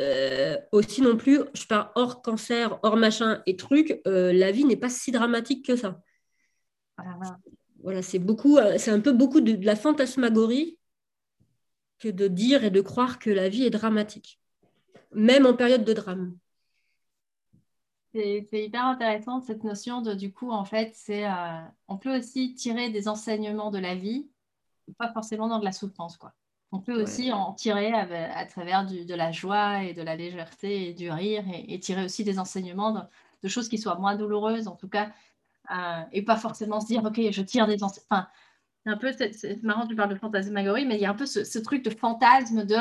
euh, 0.02 0.58
aussi 0.72 1.04
non 1.04 1.16
plus, 1.16 1.42
je 1.54 1.68
pars 1.68 1.92
hors 1.94 2.24
cancer, 2.24 2.80
hors 2.82 2.98
machin 2.98 3.44
et 3.46 3.56
truc, 3.56 4.02
la 4.06 4.52
vie 4.52 4.66
n'est 4.66 4.78
pas 4.78 4.90
si 4.90 5.12
dramatique 5.12 5.64
que 5.64 5.76
ça. 5.76 6.02
Voilà, 6.98 7.38
c'est 8.02 8.20
beaucoup, 8.20 8.58
euh, 8.58 8.78
c'est 8.78 8.92
un 8.92 9.00
peu 9.00 9.14
beaucoup 9.14 9.42
de, 9.42 9.64
la 9.64 9.76
fantasmagorie 9.76 10.78
que 12.00 12.10
de 12.10 12.28
dire 12.28 12.64
et 12.64 12.72
de 12.72 12.82
croire 12.82 13.20
que 13.20 13.30
la 13.30 13.50
vie 13.50 13.64
est 13.64 13.70
dramatique, 13.70 14.40
même 15.14 15.46
en 15.46 15.56
période 15.56 15.84
de 15.84 15.94
drame. 15.94 16.38
C'est 18.14 18.48
hyper 18.54 18.86
intéressant 18.86 19.42
cette 19.42 19.66
notion 19.66 20.02
de 20.02 20.14
du 20.14 20.32
coup 20.32 20.50
en 20.50 20.64
fait 20.64 20.94
c'est 20.96 21.28
euh, 21.28 21.62
on 21.90 21.98
peut 21.98 22.18
aussi 22.18 22.54
tirer 22.56 22.90
des 22.90 23.10
enseignements 23.10 23.72
de 23.72 23.78
la 23.78 23.94
vie, 23.94 24.30
pas 24.98 25.12
forcément 25.12 25.50
dans 25.50 25.60
de 25.60 25.66
la 25.66 25.74
souffrance 25.74 26.16
quoi. 26.16 26.34
On 26.72 26.80
peut 26.80 27.02
aussi 27.02 27.32
en 27.32 27.54
tirer 27.54 27.94
à, 27.94 28.46
travers 28.46 28.86
de 28.86 29.14
la 29.14 29.32
joie 29.32 29.84
et 29.84 29.94
de 29.94 30.02
la 30.02 30.16
légèreté 30.16 30.90
et 30.90 30.94
du 30.94 31.10
rire 31.10 31.46
et, 31.54 31.80
tirer 31.80 32.04
aussi 32.04 32.24
des 32.24 32.38
enseignements 32.40 33.08
de, 33.44 33.48
choses 33.48 33.70
qui 33.70 33.78
soient 33.78 33.98
moins 33.98 34.16
douloureuses 34.16 34.68
en 34.68 34.76
tout 34.76 34.90
cas 34.90 35.12
euh, 35.72 36.04
et 36.12 36.24
pas 36.24 36.38
forcément 36.38 36.80
se 36.80 36.88
dire, 36.88 37.04
OK, 37.04 37.20
je 37.32 37.42
tire 37.42 37.68
des... 37.68 37.84
Enfin, 37.84 38.28
un 38.86 38.98
peu, 38.98 39.12
c'est 39.12 39.64
marrant, 39.64 39.88
tu 39.88 39.96
parles 39.96 40.12
de 40.12 40.16
fantasmagorie, 40.16 40.86
mais 40.86 40.96
il 40.96 41.02
y 41.02 41.06
a 41.06 41.10
un 41.10 41.16
peu 41.16 41.26
ce, 41.26 41.60
truc 41.60 41.84
de 41.84 41.90
fantasme 41.90 42.66
de 42.66 42.78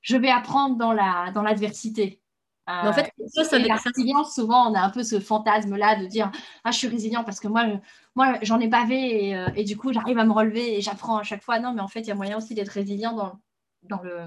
je 0.00 0.16
vais 0.16 0.30
apprendre 0.30 0.76
dans 0.76 0.92
la 0.92 1.30
dans 1.32 1.42
l'adversité. 1.42 2.22
en 2.66 2.92
fait, 2.92 3.12
euh, 3.20 3.24
ça, 3.28 3.44
ça, 3.44 3.58
la 3.58 3.76
résilience, 3.76 4.34
souvent, 4.34 4.70
on 4.70 4.74
a 4.74 4.80
un 4.80 4.90
peu 4.90 5.02
ce 5.02 5.20
fantasme-là 5.20 5.96
de 5.96 6.06
dire 6.06 6.32
Ah, 6.64 6.72
je 6.72 6.78
suis 6.78 6.88
résilient 6.88 7.24
parce 7.24 7.40
que 7.40 7.48
moi, 7.48 7.66
moi 8.14 8.38
j'en 8.42 8.58
ai 8.60 8.68
bavé 8.68 9.28
et, 9.28 9.36
euh, 9.36 9.48
et, 9.54 9.64
du 9.64 9.76
coup, 9.76 9.92
j'arrive 9.92 10.18
à 10.18 10.24
me 10.24 10.32
relever 10.32 10.76
et 10.76 10.80
j'apprends 10.80 11.18
à 11.18 11.22
chaque 11.22 11.42
fois. 11.42 11.60
Non, 11.60 11.72
mais 11.72 11.82
en 11.82 11.88
fait, 11.88 12.00
il 12.00 12.08
y 12.08 12.12
a 12.12 12.14
moyen 12.16 12.36
aussi 12.36 12.54
d'être 12.54 12.70
résilient 12.70 13.14
dans, 13.14 13.40
dans 13.82 14.02
le. 14.02 14.26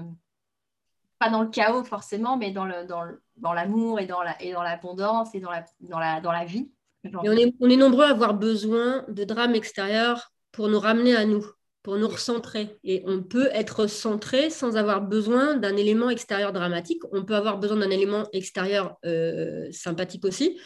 Pas 1.18 1.30
dans 1.30 1.42
le 1.42 1.50
chaos 1.50 1.84
forcément, 1.84 2.36
mais 2.36 2.50
dans 2.50 2.64
l'amour 2.64 2.96
dans 3.38 3.54
dans 3.54 4.34
et 4.40 4.52
dans 4.52 4.62
l'abondance 4.62 5.34
et 5.34 5.40
dans 5.40 5.50
la, 5.50 5.64
dans, 5.80 6.00
la, 6.00 6.20
dans 6.20 6.32
la 6.32 6.44
vie 6.44 6.72
on 7.04 7.32
est, 7.32 7.54
on 7.60 7.70
est 7.70 7.76
nombreux 7.76 8.04
à 8.04 8.10
avoir 8.10 8.34
besoin 8.34 9.04
de 9.08 9.24
drames 9.24 9.54
extérieurs 9.54 10.32
pour 10.52 10.68
nous 10.68 10.78
ramener 10.78 11.16
à 11.16 11.24
nous, 11.24 11.44
pour 11.82 11.96
nous 11.96 12.08
recentrer. 12.08 12.78
Et 12.84 13.02
on 13.06 13.22
peut 13.22 13.48
être 13.52 13.86
centré 13.86 14.50
sans 14.50 14.76
avoir 14.76 15.02
besoin 15.02 15.56
d'un 15.56 15.76
élément 15.76 16.10
extérieur 16.10 16.52
dramatique. 16.52 17.02
On 17.12 17.24
peut 17.24 17.34
avoir 17.34 17.58
besoin 17.58 17.78
d'un 17.78 17.90
élément 17.90 18.28
extérieur 18.32 18.96
euh, 19.04 19.66
sympathique 19.72 20.24
aussi. 20.24 20.58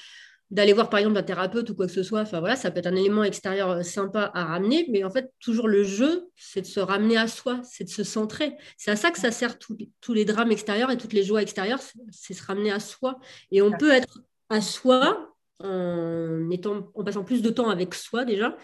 D'aller 0.50 0.72
voir 0.72 0.90
par 0.90 1.00
exemple 1.00 1.18
un 1.18 1.24
thérapeute 1.24 1.70
ou 1.70 1.74
quoi 1.74 1.86
que 1.86 1.92
ce 1.92 2.04
soit, 2.04 2.20
enfin 2.20 2.38
voilà, 2.38 2.54
ça 2.54 2.70
peut 2.70 2.78
être 2.78 2.86
un 2.86 2.94
élément 2.94 3.24
extérieur 3.24 3.70
euh, 3.70 3.82
sympa 3.82 4.30
à 4.32 4.44
ramener, 4.44 4.86
mais 4.90 5.02
en 5.02 5.10
fait, 5.10 5.32
toujours 5.40 5.66
le 5.66 5.82
jeu, 5.82 6.28
c'est 6.36 6.60
de 6.60 6.66
se 6.66 6.78
ramener 6.78 7.16
à 7.16 7.26
soi, 7.26 7.60
c'est 7.64 7.82
de 7.82 7.88
se 7.88 8.04
centrer. 8.04 8.56
C'est 8.76 8.92
à 8.92 8.96
ça 8.96 9.10
que 9.10 9.18
ça 9.18 9.32
sert 9.32 9.58
tous 9.58 10.14
les 10.14 10.24
drames 10.24 10.52
extérieurs 10.52 10.92
et 10.92 10.98
toutes 10.98 11.14
les 11.14 11.24
joies 11.24 11.42
extérieures, 11.42 11.80
c'est 12.12 12.34
se 12.34 12.46
ramener 12.46 12.70
à 12.70 12.78
soi. 12.78 13.18
Et 13.50 13.60
on 13.60 13.72
peut 13.72 13.90
être 13.90 14.20
à 14.48 14.60
soi 14.60 15.25
en, 15.62 17.04
passant 17.04 17.24
plus 17.24 17.42
de 17.42 17.50
temps 17.50 17.70
avec 17.70 17.94
soi 17.94 18.24
déjà, 18.24 18.56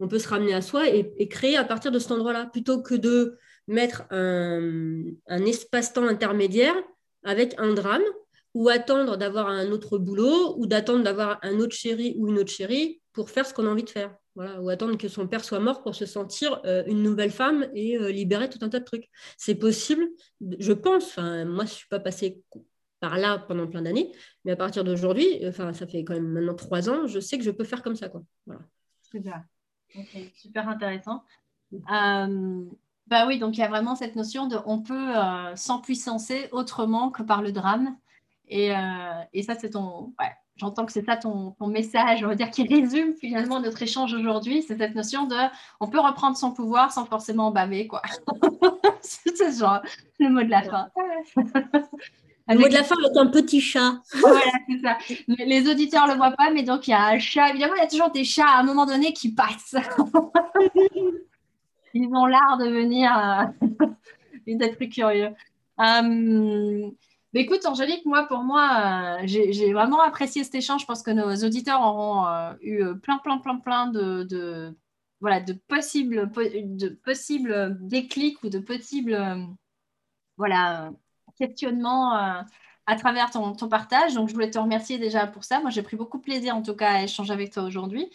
on 0.00 0.08
peut 0.08 0.18
se 0.18 0.28
ramener 0.28 0.54
à 0.54 0.62
soi 0.62 0.88
et, 0.88 1.28
créer 1.28 1.56
à 1.56 1.64
partir 1.64 1.92
de 1.92 1.98
cet 1.98 2.12
endroit-là, 2.12 2.46
plutôt 2.46 2.82
que 2.82 2.94
de 2.94 3.36
mettre 3.68 4.04
un, 4.10 5.04
espace-temps 5.28 6.06
intermédiaire 6.06 6.74
avec 7.22 7.54
un 7.58 7.74
drame 7.74 8.02
ou 8.54 8.68
attendre 8.68 9.16
d'avoir 9.16 9.48
un 9.48 9.70
autre 9.70 9.98
boulot 9.98 10.56
ou 10.58 10.66
d'attendre 10.66 11.04
d'avoir 11.04 11.38
un 11.42 11.60
autre 11.60 11.76
chéri 11.76 12.14
ou 12.18 12.28
une 12.28 12.38
autre 12.38 12.50
chérie 12.50 13.00
pour 13.12 13.30
faire 13.30 13.46
ce 13.46 13.54
qu'on 13.54 13.66
a 13.66 13.70
envie 13.70 13.84
de 13.84 13.90
faire. 13.90 14.14
Voilà, 14.36 14.60
ou 14.62 14.70
attendre 14.70 14.96
que 14.96 15.08
son 15.08 15.26
père 15.26 15.44
soit 15.44 15.60
mort 15.60 15.82
pour 15.82 15.94
se 15.94 16.06
sentir 16.06 16.60
euh, 16.64 16.84
une 16.86 17.02
nouvelle 17.02 17.32
femme 17.32 17.68
et 17.74 17.98
euh, 17.98 18.10
libérer 18.10 18.48
tout 18.48 18.60
un 18.62 18.68
tas 18.68 18.78
de 18.78 18.84
trucs. 18.84 19.08
C'est 19.36 19.56
possible, 19.56 20.06
je 20.58 20.72
pense. 20.72 21.16
Moi, 21.18 21.44
je 21.44 21.60
ne 21.62 21.66
suis 21.66 21.88
pas 21.88 22.00
passée 22.00 22.42
par 23.00 23.18
là 23.18 23.38
pendant 23.38 23.66
plein 23.66 23.82
d'années. 23.82 24.12
Mais 24.44 24.52
à 24.52 24.56
partir 24.56 24.84
d'aujourd'hui, 24.84 25.26
enfin, 25.46 25.72
ça 25.72 25.86
fait 25.86 26.04
quand 26.04 26.14
même 26.14 26.28
maintenant 26.28 26.54
trois 26.54 26.88
ans, 26.88 27.06
je 27.06 27.18
sais 27.18 27.38
que 27.38 27.44
je 27.44 27.50
peux 27.50 27.64
faire 27.64 27.82
comme 27.82 27.96
ça. 27.96 28.08
Quoi. 28.08 28.22
Voilà. 28.46 28.62
Super. 29.02 29.44
super 30.34 30.68
intéressant. 30.68 31.24
Euh, 31.72 32.64
bah 33.06 33.26
oui, 33.26 33.38
donc 33.38 33.56
il 33.56 33.60
y 33.60 33.64
a 33.64 33.68
vraiment 33.68 33.96
cette 33.96 34.16
notion 34.16 34.46
de 34.46 34.56
on 34.66 34.82
peut 34.82 35.16
euh, 35.16 35.56
s'empuissancer 35.56 36.48
autrement 36.52 37.10
que 37.10 37.22
par 37.22 37.42
le 37.42 37.52
drame. 37.52 37.96
Et, 38.46 38.74
euh, 38.74 39.22
et 39.32 39.42
ça, 39.42 39.54
c'est 39.54 39.70
ton. 39.70 40.12
Ouais, 40.18 40.32
J'entends 40.60 40.84
que 40.84 40.92
c'est 40.92 41.06
ça 41.06 41.16
ton, 41.16 41.52
ton, 41.52 41.68
message, 41.68 42.22
on 42.22 42.28
va 42.28 42.34
dire, 42.34 42.50
qui 42.50 42.66
résume 42.66 43.14
finalement 43.14 43.60
notre 43.60 43.82
échange 43.82 44.12
aujourd'hui. 44.12 44.62
C'est 44.62 44.76
cette 44.76 44.94
notion 44.94 45.26
de 45.26 45.36
on 45.80 45.88
peut 45.88 46.00
reprendre 46.00 46.36
son 46.36 46.52
pouvoir 46.52 46.92
sans 46.92 47.06
forcément 47.06 47.50
baver, 47.50 47.86
quoi. 47.86 48.02
c'est 49.00 49.58
genre 49.58 49.80
le 50.18 50.28
mot 50.28 50.42
de 50.42 50.50
la 50.50 50.62
fin. 50.62 50.88
Le 52.50 52.58
mot 52.58 52.68
de 52.68 52.74
la 52.74 52.84
fin 52.84 52.96
avec 52.96 53.16
un 53.16 53.26
petit 53.26 53.60
chat. 53.60 54.00
voilà, 54.20 54.52
c'est 54.68 54.80
ça. 54.80 54.98
Les 55.28 55.68
auditeurs 55.68 56.06
ne 56.06 56.12
le 56.12 56.18
voient 56.18 56.32
pas, 56.32 56.50
mais 56.50 56.62
donc 56.62 56.88
il 56.88 56.90
y 56.90 56.94
a 56.94 57.06
un 57.06 57.18
chat. 57.18 57.50
Évidemment, 57.50 57.74
il 57.76 57.80
y 57.80 57.84
a 57.84 57.88
toujours 57.88 58.10
des 58.10 58.24
chats 58.24 58.48
à 58.48 58.60
un 58.60 58.64
moment 58.64 58.86
donné 58.86 59.12
qui 59.12 59.32
passent. 59.32 59.76
Ils 61.94 62.08
ont 62.14 62.26
l'art 62.26 62.58
de 62.58 62.68
venir 62.68 63.10
euh, 63.18 63.44
d'être 64.46 64.76
plus 64.76 64.88
curieux. 64.88 65.30
Euh, 65.80 66.90
écoute, 67.34 67.66
Angélique, 67.66 68.06
moi, 68.06 68.28
pour 68.28 68.44
moi, 68.44 69.18
euh, 69.20 69.22
j'ai 69.24 69.72
vraiment 69.72 70.00
apprécié 70.00 70.44
cet 70.44 70.54
échange. 70.54 70.82
Je 70.82 70.86
pense 70.86 71.02
que 71.02 71.10
nos 71.10 71.34
auditeurs 71.44 71.80
auront 71.80 72.26
eu 72.60 72.84
plein, 73.02 73.18
plein, 73.18 73.38
plein, 73.38 73.56
plein 73.56 73.88
de, 73.88 74.72
voilà, 75.20 75.40
de 75.40 75.52
possibles, 75.52 76.30
de 76.32 76.88
possibles 76.88 77.76
déclics 77.80 78.40
ou 78.44 78.50
de 78.50 78.60
possibles 78.60 79.48
voilà, 80.40 80.90
questionnement 81.40 82.16
euh, 82.16 82.42
à 82.86 82.96
travers 82.96 83.30
ton, 83.30 83.54
partage. 83.68 84.14
Donc, 84.14 84.28
je 84.28 84.34
voulais 84.34 84.50
te 84.50 84.58
remercier 84.58 84.98
déjà 84.98 85.26
pour 85.26 85.44
ça. 85.44 85.60
Moi, 85.60 85.70
j'ai 85.70 85.82
pris 85.82 85.96
beaucoup 85.96 86.18
de 86.18 86.22
plaisir, 86.22 86.54
en 86.54 86.62
tout 86.62 86.74
cas, 86.74 86.92
à 86.92 87.02
échanger 87.04 87.32
avec 87.32 87.52
toi 87.52 87.62
aujourd'hui. 87.62 88.10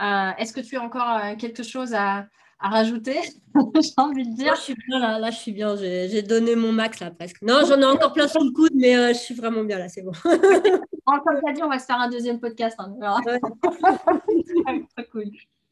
Euh, 0.00 0.30
est-ce 0.38 0.52
que 0.52 0.60
tu 0.60 0.76
as 0.76 0.82
encore 0.82 1.08
euh, 1.08 1.36
quelque 1.36 1.62
chose 1.62 1.94
à, 1.94 2.26
rajouter? 2.58 3.18
J'ai 3.80 3.92
envie 3.96 4.28
de 4.28 4.34
dire. 4.34 4.54
je 4.54 4.60
suis 4.60 4.74
bien 4.74 4.98
là, 4.98 5.18
là, 5.18 5.30
je 5.30 5.36
suis 5.36 5.52
bien. 5.52 5.76
J'ai 5.76 6.22
donné 6.22 6.56
mon 6.56 6.72
max 6.72 7.00
là 7.00 7.10
presque. 7.10 7.42
Non, 7.42 7.62
j'en 7.66 7.80
ai 7.80 7.86
encore 7.86 8.12
plein 8.12 8.28
sous 8.28 8.44
le 8.44 8.52
coude, 8.52 8.72
mais 8.74 9.14
je 9.14 9.18
suis 9.18 9.34
vraiment 9.34 9.64
bien 9.64 9.78
là, 9.78 9.88
c'est 9.88 10.02
bon. 10.02 10.12
comme 10.24 11.40
tu 11.42 11.50
as 11.50 11.52
dit, 11.54 11.62
on 11.62 11.68
va 11.68 11.78
se 11.78 11.86
faire 11.86 11.98
un 11.98 12.10
deuxième 12.10 12.38
podcast. 12.38 12.78
Hein, 12.78 12.94
Très 14.96 15.06
cool. 15.10 15.24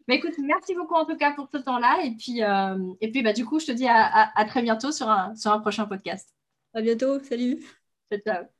Mais 0.09 0.17
écoute, 0.17 0.33
merci 0.39 0.75
beaucoup 0.75 0.95
en 0.95 1.05
tout 1.05 1.17
cas 1.19 1.33
pour 1.33 1.49
ce 1.53 1.59
temps-là. 1.59 1.99
Et 2.05 2.13
puis, 2.13 2.41
et 3.03 3.11
puis 3.11 3.23
bah, 3.23 3.35
du 3.35 3.45
coup, 3.45 3.61
je 3.61 3.67
te 3.67 3.73
dis 3.73 3.87
à, 3.87 4.31
à, 4.35 4.45
très 4.47 4.63
bientôt 4.63 4.91
sur 4.91 5.11
un, 5.11 5.35
sur 5.37 5.53
un 5.53 5.61
prochain 5.61 5.85
podcast. 5.85 6.35
À 6.75 6.81
bientôt. 6.83 7.21
Salut. 7.25 7.63
Ciao, 8.11 8.21
ciao. 8.21 8.58